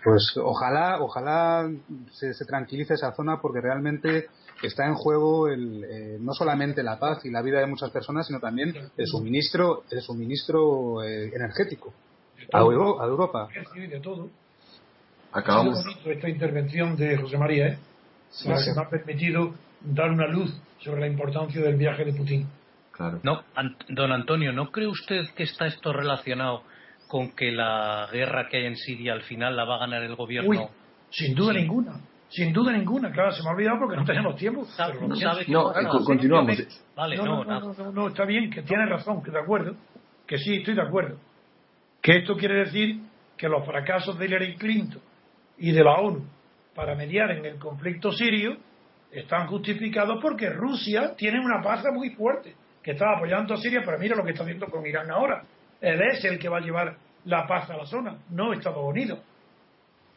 Pues 0.05 0.35
ojalá, 0.37 1.01
ojalá 1.01 1.69
se, 2.13 2.33
tranquilice 2.45 2.95
esa 2.95 3.13
zona 3.13 3.41
porque 3.41 3.61
realmente 3.61 4.29
está 4.63 4.87
en 4.87 4.95
juego 4.95 5.49
el, 5.49 5.85
eh, 5.85 6.19
no 6.21 6.33
solamente 6.33 6.83
la 6.83 6.99
paz 6.99 7.25
y 7.25 7.31
la 7.31 7.43
vida 7.43 7.61
de 7.61 7.67
muchas 7.67 7.91
personas, 7.91 8.27
sino 8.27 8.39
también 8.39 8.75
el 8.97 9.07
suministro, 9.07 9.85
el 9.91 10.01
suministro 10.03 11.03
eh, 11.03 11.33
energético 11.35 11.93
a, 12.53 12.61
Europa. 12.61 13.49
de 13.75 14.01
todo. 14.01 14.29
Acabamos. 15.33 15.83
esta 16.05 16.29
intervención 16.29 16.95
de 16.95 17.17
José 17.17 17.39
María, 17.39 17.69
¿eh? 17.69 17.79
me 18.47 18.55
ha 18.55 18.89
permitido 18.89 19.55
dar 19.81 20.11
una 20.11 20.27
luz 20.27 20.51
sobre 20.79 21.01
la 21.01 21.07
importancia 21.07 21.61
del 21.61 21.77
viaje 21.77 22.05
de 22.05 22.13
Putin. 22.13 22.47
No, 23.23 23.43
don 23.89 24.13
Antonio, 24.13 24.53
¿no 24.53 24.71
cree 24.71 24.87
usted 24.87 25.31
que 25.35 25.45
está 25.45 25.67
esto 25.67 25.93
relacionado 25.93 26.65
con 27.09 27.33
que 27.33 27.51
la 27.51 28.09
guerra 28.13 28.49
que 28.49 28.59
hay 28.59 28.67
en 28.67 28.77
Siria 28.77 29.15
al 29.15 29.23
final 29.23 29.57
la 29.57 29.65
va 29.65 29.77
a 29.77 29.79
ganar 29.81 30.03
el 30.03 30.15
gobierno? 30.17 30.71
sin 31.09 31.35
duda 31.35 31.53
ninguna. 31.55 32.01
Sin 32.29 32.53
duda 32.53 32.71
ninguna, 32.71 33.11
claro, 33.11 33.33
se 33.33 33.43
me 33.43 33.49
ha 33.49 33.53
olvidado 33.53 33.79
porque 33.81 33.97
no 33.97 34.05
tenemos 34.05 34.37
tiempo. 34.37 34.65
no, 35.49 35.73
continuamos. 36.05 36.85
Vale, 36.95 37.17
no, 37.17 37.45
no, 37.45 37.93
no, 37.93 38.09
está 38.09 38.25
bien, 38.25 38.51
que 38.51 38.63
tiene 38.63 38.87
razón, 38.87 39.21
que 39.21 39.33
de 39.33 39.41
acuerdo, 39.41 39.75
que 40.27 40.39
sí, 40.39 40.57
estoy 40.57 40.75
de 40.75 40.83
acuerdo. 40.83 41.19
Que 42.01 42.19
esto 42.19 42.37
quiere 42.37 42.61
decir 42.61 43.01
que 43.37 43.49
los 43.49 43.67
fracasos 43.67 44.17
de 44.17 44.27
Hillary 44.27 44.55
Clinton 44.57 45.03
y 45.59 45.73
de 45.73 45.83
la 45.83 45.95
ONU 45.95 46.25
para 46.75 46.95
mediar 46.95 47.33
en 47.33 47.45
el 47.45 47.59
conflicto 47.59 48.13
sirio 48.13 48.59
están 49.13 49.47
justificados 49.49 50.19
porque 50.23 50.51
Rusia 50.51 51.15
tiene 51.17 51.41
una 51.41 51.63
paz 51.63 51.85
muy 51.93 52.11
fuerte 52.11 52.55
que 52.83 52.93
estaba 52.93 53.17
apoyando 53.17 53.55
a 53.55 53.57
Siria, 53.57 53.83
pero 53.85 53.99
mira 53.99 54.17
lo 54.17 54.25
que 54.25 54.31
está 54.31 54.43
haciendo 54.43 54.67
con 54.67 54.87
Irán 54.87 55.11
ahora. 55.11 55.43
Él 55.81 56.01
es 56.03 56.25
el 56.25 56.39
que 56.39 56.49
va 56.49 56.59
a 56.59 56.61
llevar 56.61 56.97
la 57.25 57.47
paz 57.47 57.69
a 57.71 57.77
la 57.77 57.87
zona, 57.87 58.19
no 58.31 58.53
Estados 58.53 58.85
Unidos. 58.85 59.21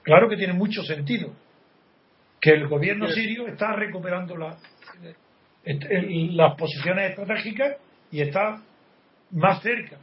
Claro 0.03 0.29
que 0.29 0.37
tiene 0.37 0.53
mucho 0.53 0.83
sentido 0.83 1.33
que 2.39 2.51
el 2.51 2.67
gobierno 2.67 3.07
sirio 3.07 3.47
está 3.47 3.73
recuperando 3.73 4.35
la, 4.35 4.57
las 5.63 6.55
posiciones 6.57 7.11
estratégicas 7.11 7.77
y 8.11 8.21
está 8.21 8.61
más 9.31 9.61
cerca 9.61 9.97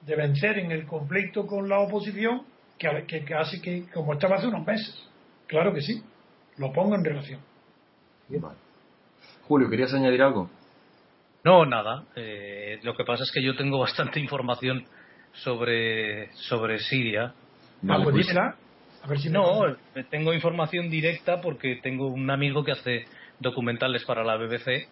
de 0.00 0.16
vencer 0.16 0.58
en 0.58 0.72
el 0.72 0.86
conflicto 0.86 1.46
con 1.46 1.68
la 1.68 1.80
oposición 1.80 2.42
que, 2.78 2.88
que, 3.06 3.24
que 3.24 3.34
hace 3.34 3.60
que 3.60 3.84
como 3.92 4.14
estaba 4.14 4.36
hace 4.36 4.46
unos 4.46 4.66
meses. 4.66 5.08
Claro 5.46 5.72
que 5.72 5.82
sí, 5.82 6.02
lo 6.56 6.72
pongo 6.72 6.94
en 6.94 7.04
relación. 7.04 7.40
Julio, 9.46 9.68
¿querías 9.68 9.92
añadir 9.92 10.22
algo? 10.22 10.50
No, 11.44 11.66
nada. 11.66 12.04
Eh, 12.16 12.78
lo 12.82 12.94
que 12.94 13.04
pasa 13.04 13.24
es 13.24 13.32
que 13.32 13.42
yo 13.42 13.56
tengo 13.56 13.78
bastante 13.80 14.20
información 14.20 14.84
sobre, 15.32 16.32
sobre 16.34 16.78
Siria. 16.78 17.34
ah, 17.88 18.00
pues, 18.02 18.26
pues 18.26 18.36
A 18.36 19.06
ver 19.08 19.18
si 19.18 19.30
no, 19.30 19.76
tengo 20.10 20.32
información 20.32 20.88
directa 20.88 21.40
porque 21.40 21.80
tengo 21.82 22.06
un 22.06 22.30
amigo 22.30 22.62
que 22.62 22.72
hace 22.72 23.04
documentales 23.40 24.04
para 24.04 24.22
la 24.22 24.36
BBC 24.36 24.88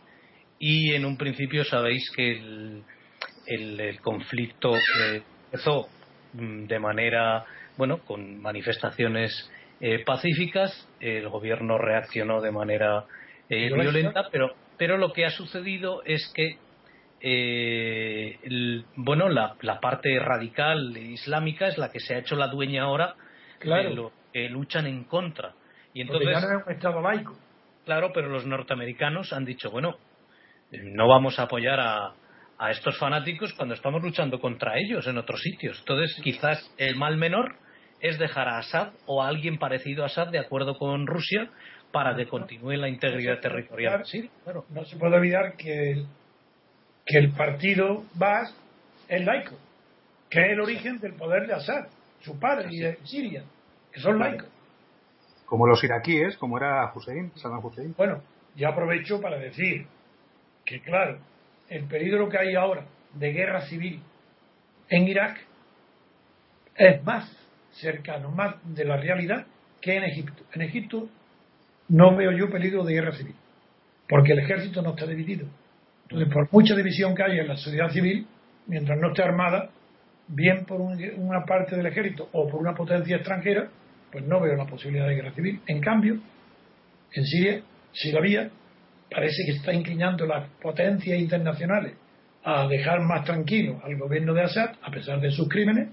y 0.59 0.93
en 0.95 1.05
un 1.05 1.17
principio 1.17 1.65
sabéis 1.65 2.11
que 2.15 2.33
el, 2.33 2.83
el, 3.47 4.01
conflicto 4.01 4.75
empezó 5.47 5.89
mm, 6.33 6.67
de 6.67 6.79
manera, 6.81 7.45
bueno, 7.77 7.99
con 7.99 8.43
manifestaciones 8.43 9.49
eh, 9.81 10.05
pacíficas, 10.05 10.89
el 11.01 11.29
gobierno 11.29 11.79
reaccionó 11.79 12.41
de 12.41 12.51
manera 12.51 13.05
eh, 13.49 13.73
violenta, 13.73 14.29
pero, 14.31 14.55
pero 14.77 14.99
lo 14.99 15.13
que 15.13 15.25
ha 15.25 15.31
sucedido 15.31 16.03
es 16.05 16.31
que 16.35 16.59
eh, 17.23 18.39
bueno, 18.97 19.29
la, 19.29 19.57
la, 19.61 19.81
parte 19.81 20.19
radical 20.19 20.97
islámica 20.97 21.69
es 21.69 21.79
la 21.79 21.91
que 21.91 22.01
se 22.01 22.15
ha 22.15 22.19
hecho 22.19 22.37
la 22.37 22.49
dueña 22.49 22.85
ahora 22.85 23.15
claro. 23.59 23.89
de 23.89 23.95
lo 23.95 24.13
que 24.33 24.49
luchan 24.49 24.87
en 24.87 25.05
contra. 25.05 25.55
Y 25.93 26.03
entonces, 26.03 26.29
ya 26.31 26.41
no 26.41 26.61
es 26.61 26.67
un 26.67 26.73
Estado 26.73 27.01
laico. 27.01 27.39
Claro, 27.85 28.11
pero 28.15 28.29
los 28.29 28.47
norteamericanos 28.47 29.33
han 29.33 29.45
dicho, 29.45 29.71
bueno, 29.71 29.97
no 30.71 31.09
vamos 31.09 31.39
a 31.39 31.43
apoyar 31.43 31.81
a, 31.81 32.15
a 32.59 32.71
estos 32.71 32.99
fanáticos 32.99 33.53
cuando 33.55 33.75
estamos 33.75 34.03
luchando 34.03 34.39
contra 34.39 34.79
ellos 34.79 35.07
en 35.07 35.19
otros 35.19 35.41
sitios. 35.41 35.79
Entonces, 35.81 36.21
quizás 36.23 36.75
el 36.79 36.97
mal 36.97 37.17
menor 37.17 37.57
es 38.01 38.19
dejar 38.19 38.49
a 38.49 38.59
Assad 38.59 38.93
o 39.07 39.23
a 39.23 39.29
alguien 39.29 39.59
parecido 39.59 40.03
a 40.03 40.07
Assad 40.07 40.29
de 40.29 40.39
acuerdo 40.39 40.79
con 40.79 41.07
Rusia 41.07 41.51
para 41.93 42.15
que 42.17 42.27
continúe 42.27 42.73
la 42.73 42.89
integridad 42.89 43.41
territorial. 43.41 44.05
Sí, 44.07 44.31
claro. 44.45 44.65
No 44.71 44.85
se 44.85 44.97
puede 44.97 45.17
olvidar 45.17 45.57
que 45.57 45.93
el, 45.93 46.07
que 47.05 47.19
el 47.19 47.33
partido 47.33 48.05
Baas 48.15 48.55
es 49.09 49.25
laico, 49.25 49.57
que 50.29 50.41
es 50.41 50.53
el 50.53 50.61
origen 50.61 50.99
del 51.01 51.15
poder 51.15 51.47
de 51.47 51.55
Assad, 51.55 51.89
su 52.21 52.39
padre 52.39 52.69
y 52.71 52.79
de 52.79 52.99
Siria, 53.05 53.45
que 53.93 54.01
son 54.01 54.19
laicos. 54.19 54.49
Como 55.47 55.67
los 55.67 55.83
iraquíes, 55.83 56.37
como 56.37 56.59
era 56.59 56.93
Hussein, 56.95 57.33
Saddam 57.35 57.65
Hussein. 57.65 57.93
Bueno, 57.97 58.23
ya 58.55 58.69
aprovecho 58.69 59.21
para 59.21 59.37
decir 59.37 59.87
que, 60.65 60.81
claro, 60.81 61.19
el 61.69 61.85
peligro 61.87 62.29
que 62.29 62.39
hay 62.39 62.55
ahora 62.55 62.85
de 63.15 63.33
guerra 63.33 63.63
civil 63.63 64.01
en 64.89 65.09
Irak 65.09 65.41
es 66.77 67.03
más 67.03 67.40
cercano, 67.81 68.31
más 68.31 68.57
de 68.65 68.85
la 68.85 68.97
realidad 68.97 69.47
que 69.81 69.97
en 69.97 70.05
Egipto. 70.05 70.45
En 70.53 70.63
Egipto 70.63 71.09
no 71.89 72.17
veo 72.17 72.33
yo 72.33 72.51
peligro 72.51 72.85
de 72.85 72.95
guerra 72.95 73.13
civil, 73.13 73.35
porque 74.09 74.33
el 74.33 74.41
ejército 74.41 74.83
no 74.83 74.91
está 74.91 75.07
dividido. 75.07 75.47
Entonces, 76.05 76.33
por 76.33 76.53
mucha 76.53 76.75
división 76.75 77.15
que 77.15 77.23
haya 77.23 77.43
en 77.43 77.49
la 77.49 77.57
sociedad 77.57 77.91
civil, 77.91 78.27
mientras 78.67 78.99
no 78.99 79.09
esté 79.09 79.23
armada, 79.23 79.71
bien 80.29 80.65
por 80.65 80.81
una 80.81 81.45
parte 81.45 81.77
del 81.77 81.87
ejército 81.87 82.29
o 82.33 82.49
por 82.49 82.61
una 82.61 82.75
potencia 82.75 83.17
extranjera, 83.17 83.69
pues 84.13 84.25
no 84.25 84.41
veo 84.41 84.57
la 84.57 84.67
posibilidad 84.67 85.07
de 85.07 85.15
guerra 85.15 85.33
civil. 85.33 85.61
En 85.67 85.81
cambio, 85.81 86.21
en 87.13 87.25
Siria 87.25 87.63
si 87.93 88.13
la 88.13 88.21
había, 88.21 88.51
parece 89.11 89.45
que 89.45 89.53
está 89.53 89.73
inclinando 89.73 90.27
las 90.27 90.49
potencias 90.63 91.19
internacionales 91.19 91.95
a 92.45 92.67
dejar 92.69 93.01
más 93.01 93.25
tranquilo 93.25 93.81
al 93.85 93.97
gobierno 93.97 94.33
de 94.33 94.43
Assad, 94.43 94.71
a 94.83 94.91
pesar 94.91 95.21
de 95.21 95.31
sus 95.31 95.49
crímenes, 95.49 95.89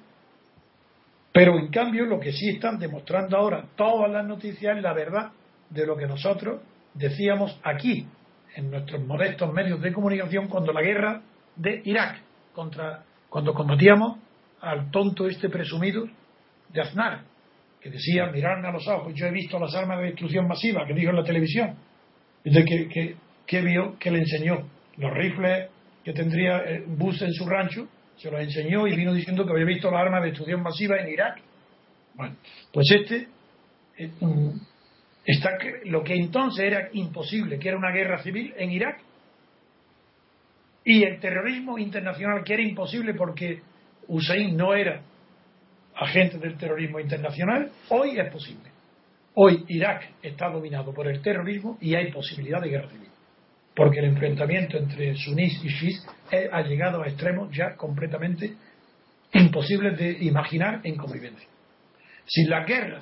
pero 1.37 1.59
en 1.59 1.67
cambio 1.67 2.05
lo 2.05 2.19
que 2.19 2.31
sí 2.31 2.49
están 2.49 2.79
demostrando 2.79 3.37
ahora 3.37 3.63
todas 3.75 4.09
las 4.09 4.25
noticias 4.25 4.75
es 4.75 4.81
la 4.81 4.91
verdad 4.91 5.29
de 5.69 5.85
lo 5.85 5.95
que 5.95 6.07
nosotros 6.07 6.63
decíamos 6.95 7.59
aquí, 7.61 8.07
en 8.55 8.71
nuestros 8.71 9.05
modestos 9.05 9.53
medios 9.53 9.79
de 9.79 9.93
comunicación, 9.93 10.47
cuando 10.47 10.73
la 10.73 10.81
guerra 10.81 11.21
de 11.55 11.83
Irak, 11.85 12.23
contra, 12.55 13.03
cuando 13.29 13.53
combatíamos 13.53 14.17
al 14.61 14.89
tonto 14.89 15.27
este 15.27 15.47
presumido 15.47 16.07
de 16.73 16.81
Aznar, 16.81 17.21
que 17.81 17.91
decía, 17.91 18.31
miradme 18.31 18.69
a 18.69 18.71
los 18.71 18.87
ojos, 18.87 19.13
yo 19.13 19.27
he 19.27 19.31
visto 19.31 19.59
las 19.59 19.75
armas 19.75 19.99
de 19.99 20.05
destrucción 20.05 20.47
masiva, 20.47 20.87
que 20.87 20.95
dijo 20.95 21.11
en 21.11 21.17
la 21.17 21.23
televisión, 21.23 21.75
que, 22.43 23.15
que, 23.45 23.61
vio, 23.61 23.95
que 23.99 24.09
le 24.09 24.21
enseñó 24.21 24.67
los 24.97 25.13
rifles 25.13 25.69
que 26.03 26.13
tendría 26.13 26.63
eh, 26.65 26.83
Bush 26.87 27.21
en 27.21 27.33
su 27.33 27.45
rancho, 27.45 27.87
se 28.17 28.31
los 28.31 28.39
enseñó 28.41 28.87
y 28.87 28.95
vino 28.95 29.13
diciendo 29.13 29.45
que 29.45 29.51
había 29.51 29.65
visto 29.65 29.91
las 29.91 30.01
armas 30.01 30.21
de 30.21 30.29
destrucción 30.29 30.61
masiva 30.61 30.97
en 30.97 31.09
Irak. 31.09 31.39
Bueno, 32.15 32.35
pues 32.71 32.87
este 32.91 33.27
está 35.25 35.51
lo 35.85 36.03
que 36.03 36.15
entonces 36.15 36.65
era 36.65 36.89
imposible, 36.93 37.59
que 37.59 37.69
era 37.69 37.77
una 37.77 37.91
guerra 37.91 38.21
civil 38.23 38.53
en 38.57 38.71
Irak, 38.71 39.01
y 40.83 41.03
el 41.03 41.19
terrorismo 41.19 41.77
internacional, 41.77 42.43
que 42.45 42.53
era 42.53 42.63
imposible 42.63 43.13
porque 43.13 43.61
Hussein 44.07 44.55
no 44.55 44.73
era 44.73 45.01
agente 45.95 46.37
del 46.37 46.57
terrorismo 46.57 46.99
internacional, 46.99 47.71
hoy 47.89 48.17
es 48.17 48.31
posible. 48.31 48.71
Hoy 49.33 49.65
Irak 49.67 50.13
está 50.21 50.49
dominado 50.49 50.93
por 50.93 51.07
el 51.07 51.21
terrorismo 51.21 51.77
y 51.81 51.93
hay 51.93 52.11
posibilidad 52.11 52.61
de 52.61 52.69
guerra 52.69 52.89
civil. 52.89 53.06
Porque 53.77 53.99
el 53.99 54.05
enfrentamiento 54.05 54.75
entre 54.75 55.15
sunís 55.15 55.63
y 55.63 55.69
shis 55.69 56.07
ha 56.51 56.61
llegado 56.63 57.03
a 57.03 57.07
extremos 57.07 57.55
ya 57.55 57.75
completamente 57.75 58.55
imposibles 59.33 59.95
de 59.99 60.17
imaginar 60.21 60.81
en 60.83 60.97
convivencia. 60.97 61.47
Si 62.25 62.45
la 62.45 62.65
guerra 62.65 63.01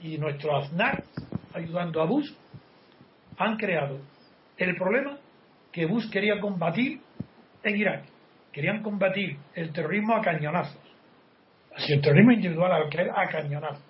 y 0.00 0.16
nuestro 0.16 0.56
Aznar, 0.56 1.04
ayudando 1.52 2.00
a 2.00 2.06
Bush, 2.06 2.30
han 3.36 3.58
creado 3.58 4.00
el 4.56 4.74
problema 4.74 5.18
que 5.70 5.84
Bush 5.84 6.08
quería 6.10 6.40
combatir 6.40 7.00
en 7.62 7.76
Irak. 7.76 8.04
Querían 8.52 8.82
combatir 8.82 9.36
el 9.54 9.70
terrorismo 9.70 10.16
a 10.16 10.22
cañonazos. 10.22 10.80
Así 11.76 11.92
el 11.92 12.00
terrorismo 12.00 12.32
individual 12.32 12.72
a 12.72 13.28
cañonazos 13.28 13.84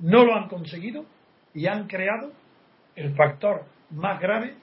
no 0.00 0.22
lo 0.22 0.36
han 0.36 0.48
conseguido 0.48 1.06
y 1.54 1.66
han 1.66 1.86
creado 1.86 2.30
el 2.94 3.14
factor 3.14 3.64
más 3.90 4.20
grave 4.20 4.54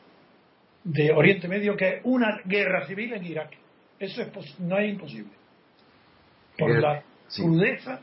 de 0.83 1.11
Oriente 1.11 1.47
Medio, 1.47 1.75
que 1.75 1.97
es 1.97 2.01
una 2.03 2.39
guerra 2.45 2.85
civil 2.87 3.13
en 3.13 3.25
Irak. 3.25 3.51
Eso 3.99 4.21
es 4.21 4.59
no 4.59 4.77
es 4.77 4.89
imposible. 4.89 5.31
Por 6.57 6.79
la 6.79 7.03
crudeza 7.35 8.01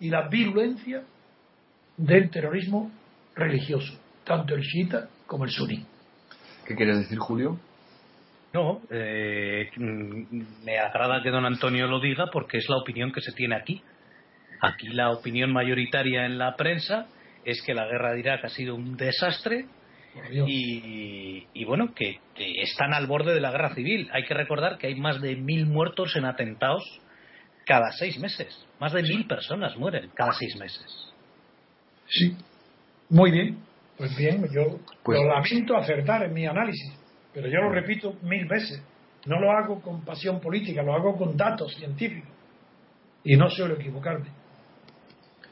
y 0.00 0.08
la 0.08 0.28
virulencia 0.28 1.02
del 1.96 2.30
terrorismo 2.30 2.90
religioso, 3.34 4.00
tanto 4.24 4.54
el 4.54 4.62
chiita 4.62 5.08
como 5.26 5.44
el 5.44 5.50
suní. 5.50 5.84
¿Qué 6.66 6.74
quieres 6.74 6.98
decir, 6.98 7.18
Julio? 7.18 7.58
No, 8.52 8.82
eh, 8.90 9.70
me 9.78 10.78
agrada 10.78 11.22
que 11.22 11.30
don 11.30 11.46
Antonio 11.46 11.86
lo 11.86 12.00
diga 12.00 12.26
porque 12.30 12.58
es 12.58 12.68
la 12.68 12.76
opinión 12.76 13.12
que 13.12 13.20
se 13.20 13.32
tiene 13.32 13.56
aquí. 13.56 13.82
Aquí 14.60 14.88
la 14.88 15.10
opinión 15.10 15.52
mayoritaria 15.52 16.26
en 16.26 16.38
la 16.38 16.54
prensa 16.56 17.06
es 17.44 17.62
que 17.62 17.74
la 17.74 17.86
guerra 17.86 18.12
de 18.12 18.20
Irak 18.20 18.44
ha 18.44 18.48
sido 18.48 18.74
un 18.74 18.96
desastre 18.96 19.66
y, 20.46 21.64
bueno, 21.64 21.94
que, 21.94 22.20
están 22.34 22.92
al 22.92 23.06
borde 23.06 23.34
de 23.34 23.40
la 23.40 23.50
guerra 23.50 23.74
civil. 23.74 24.08
Hay 24.12 24.24
que 24.24 24.34
recordar 24.34 24.78
que 24.78 24.88
hay 24.88 24.94
más 24.94 25.20
de 25.20 25.36
mil 25.36 25.66
muertos 25.66 26.14
en 26.16 26.24
atentados 26.24 26.82
cada 27.64 27.92
seis 27.92 28.18
meses. 28.18 28.66
Más 28.80 28.92
de 28.92 29.02
mil 29.02 29.26
personas 29.26 29.76
mueren 29.76 30.10
cada 30.14 30.32
seis 30.32 30.56
meses. 30.58 31.12
Sí, 32.08 32.36
muy 33.08 33.30
bien. 33.30 33.58
Pues 33.96 34.16
bien, 34.16 34.42
yo 34.52 34.80
pues, 35.02 35.20
lo 35.20 35.28
lamento 35.28 35.76
acertar 35.76 36.24
en 36.24 36.32
mi 36.32 36.46
análisis, 36.46 36.92
pero 37.32 37.46
yo 37.46 37.60
lo 37.60 37.70
repito 37.70 38.14
mil 38.22 38.46
veces. 38.46 38.82
No 39.26 39.38
lo 39.38 39.50
hago 39.52 39.80
con 39.80 40.04
pasión 40.04 40.40
política, 40.40 40.82
lo 40.82 40.94
hago 40.94 41.16
con 41.16 41.36
datos 41.36 41.72
científicos. 41.76 42.30
Y 43.24 43.36
no 43.36 43.48
suelo 43.48 43.74
equivocarme. 43.74 44.41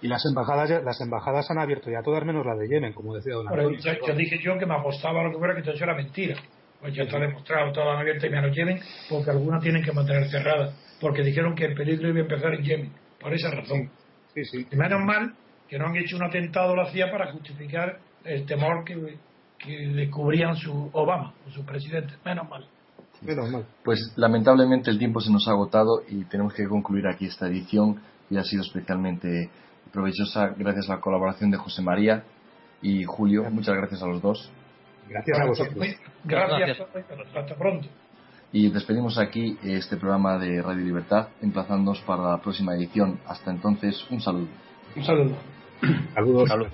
Y 0.03 0.09
las 0.09 0.25
embajadas, 0.25 0.83
las 0.83 1.01
embajadas 1.01 1.51
han 1.51 1.59
abierto 1.59 1.91
ya 1.91 2.03
todas 2.03 2.25
menos 2.25 2.47
la 2.47 2.55
de 2.55 2.69
Yemen, 2.69 2.93
como 2.93 3.15
decía 3.15 3.35
Don 3.35 3.49
Antonio. 3.49 3.79
Yo, 3.79 4.15
dije 4.15 4.39
yo 4.43 4.59
que 4.59 4.67
me 4.67 4.75
apostaba 4.75 5.21
a 5.21 5.25
lo 5.25 5.33
que 5.33 5.39
fuera 5.39 5.55
que 5.55 5.63
todo 5.63 5.75
eso 5.75 5.85
era 5.85 5.95
mentira. 5.95 6.37
Pues 6.81 6.95
ya 6.95 7.03
está 7.03 7.19
demostrado, 7.19 7.73
todas 7.73 7.95
han 7.95 8.01
abierto 8.01 8.27
y 8.27 8.31
menos 8.31 8.57
Yemen, 8.57 8.81
porque 9.11 9.31
algunas 9.31 9.63
tienen 9.63 9.83
que 9.83 9.93
mantener 9.93 10.29
cerradas, 10.31 10.75
porque 10.99 11.23
dijeron 11.23 11.55
que 11.55 11.67
el 11.67 11.75
peligro 11.75 12.09
iba 12.09 12.21
a 12.21 12.23
empezar 12.23 12.55
en 12.55 12.63
Yemen, 12.63 12.93
por 13.21 13.35
esa 13.35 13.51
razón. 13.51 13.91
Sí, 14.33 14.45
sí. 14.45 14.67
Y 14.71 14.77
menos 14.77 15.01
mal 15.05 15.35
que 15.69 15.79
no 15.79 15.87
han 15.87 15.97
hecho 15.97 16.17
un 16.17 16.25
atentado 16.25 16.73
a 16.73 16.77
la 16.77 16.91
CIA 16.91 17.11
para 17.11 17.33
justificar 17.33 17.99
el 18.25 18.47
temor 18.47 18.85
que, 18.85 19.19
que 19.59 19.89
descubrían 19.89 20.57
su 20.57 20.91
Obama, 20.93 21.35
su 21.53 21.65
presidente. 21.65 22.15
Menos 22.25 22.49
mal. 22.49 22.67
Menos 23.23 23.51
mal. 23.51 23.67
Pues 23.85 24.15
lamentablemente 24.17 24.91
el 24.91 24.99
tiempo 24.99 25.21
se 25.21 25.31
nos 25.31 25.47
ha 25.49 25.53
agotado 25.53 26.03
y 26.09 26.25
tenemos 26.25 26.55
que 26.55 26.67
concluir 26.67 27.07
aquí 27.07 27.27
esta 27.27 27.47
edición 27.47 28.01
y 28.31 28.39
ha 28.39 28.45
sido 28.45 28.63
especialmente 28.63 29.51
provechosa 29.93 30.55
gracias 30.57 30.89
a 30.91 30.95
la 30.95 31.01
colaboración 31.01 31.51
de 31.51 31.57
José 31.57 31.83
María 31.83 32.25
y 32.83 33.05
Julio. 33.05 33.51
Muchas 33.51 33.77
gracias 33.77 34.03
a 34.03 34.07
los 34.07 34.23
dos. 34.23 34.51
Gracias 35.09 35.39
a 35.39 35.45
vosotros. 35.47 35.87
Gracias. 36.25 36.81
Hasta 37.35 37.55
pronto. 37.55 37.89
Y 38.53 38.69
despedimos 38.71 39.19
aquí 39.19 39.57
este 39.63 39.97
programa 39.97 40.39
de 40.39 40.61
Radio 40.61 40.85
Libertad, 40.85 41.29
emplazándonos 41.41 42.01
para 42.03 42.31
la 42.31 42.39
próxima 42.39 42.75
edición. 42.75 43.21
Hasta 43.27 43.51
entonces, 43.51 44.05
un 44.11 44.21
saludo. 44.21 44.49
Un 44.97 45.05
saludo. 45.05 45.37
Saludos. 46.15 46.49
Salud. 46.49 46.69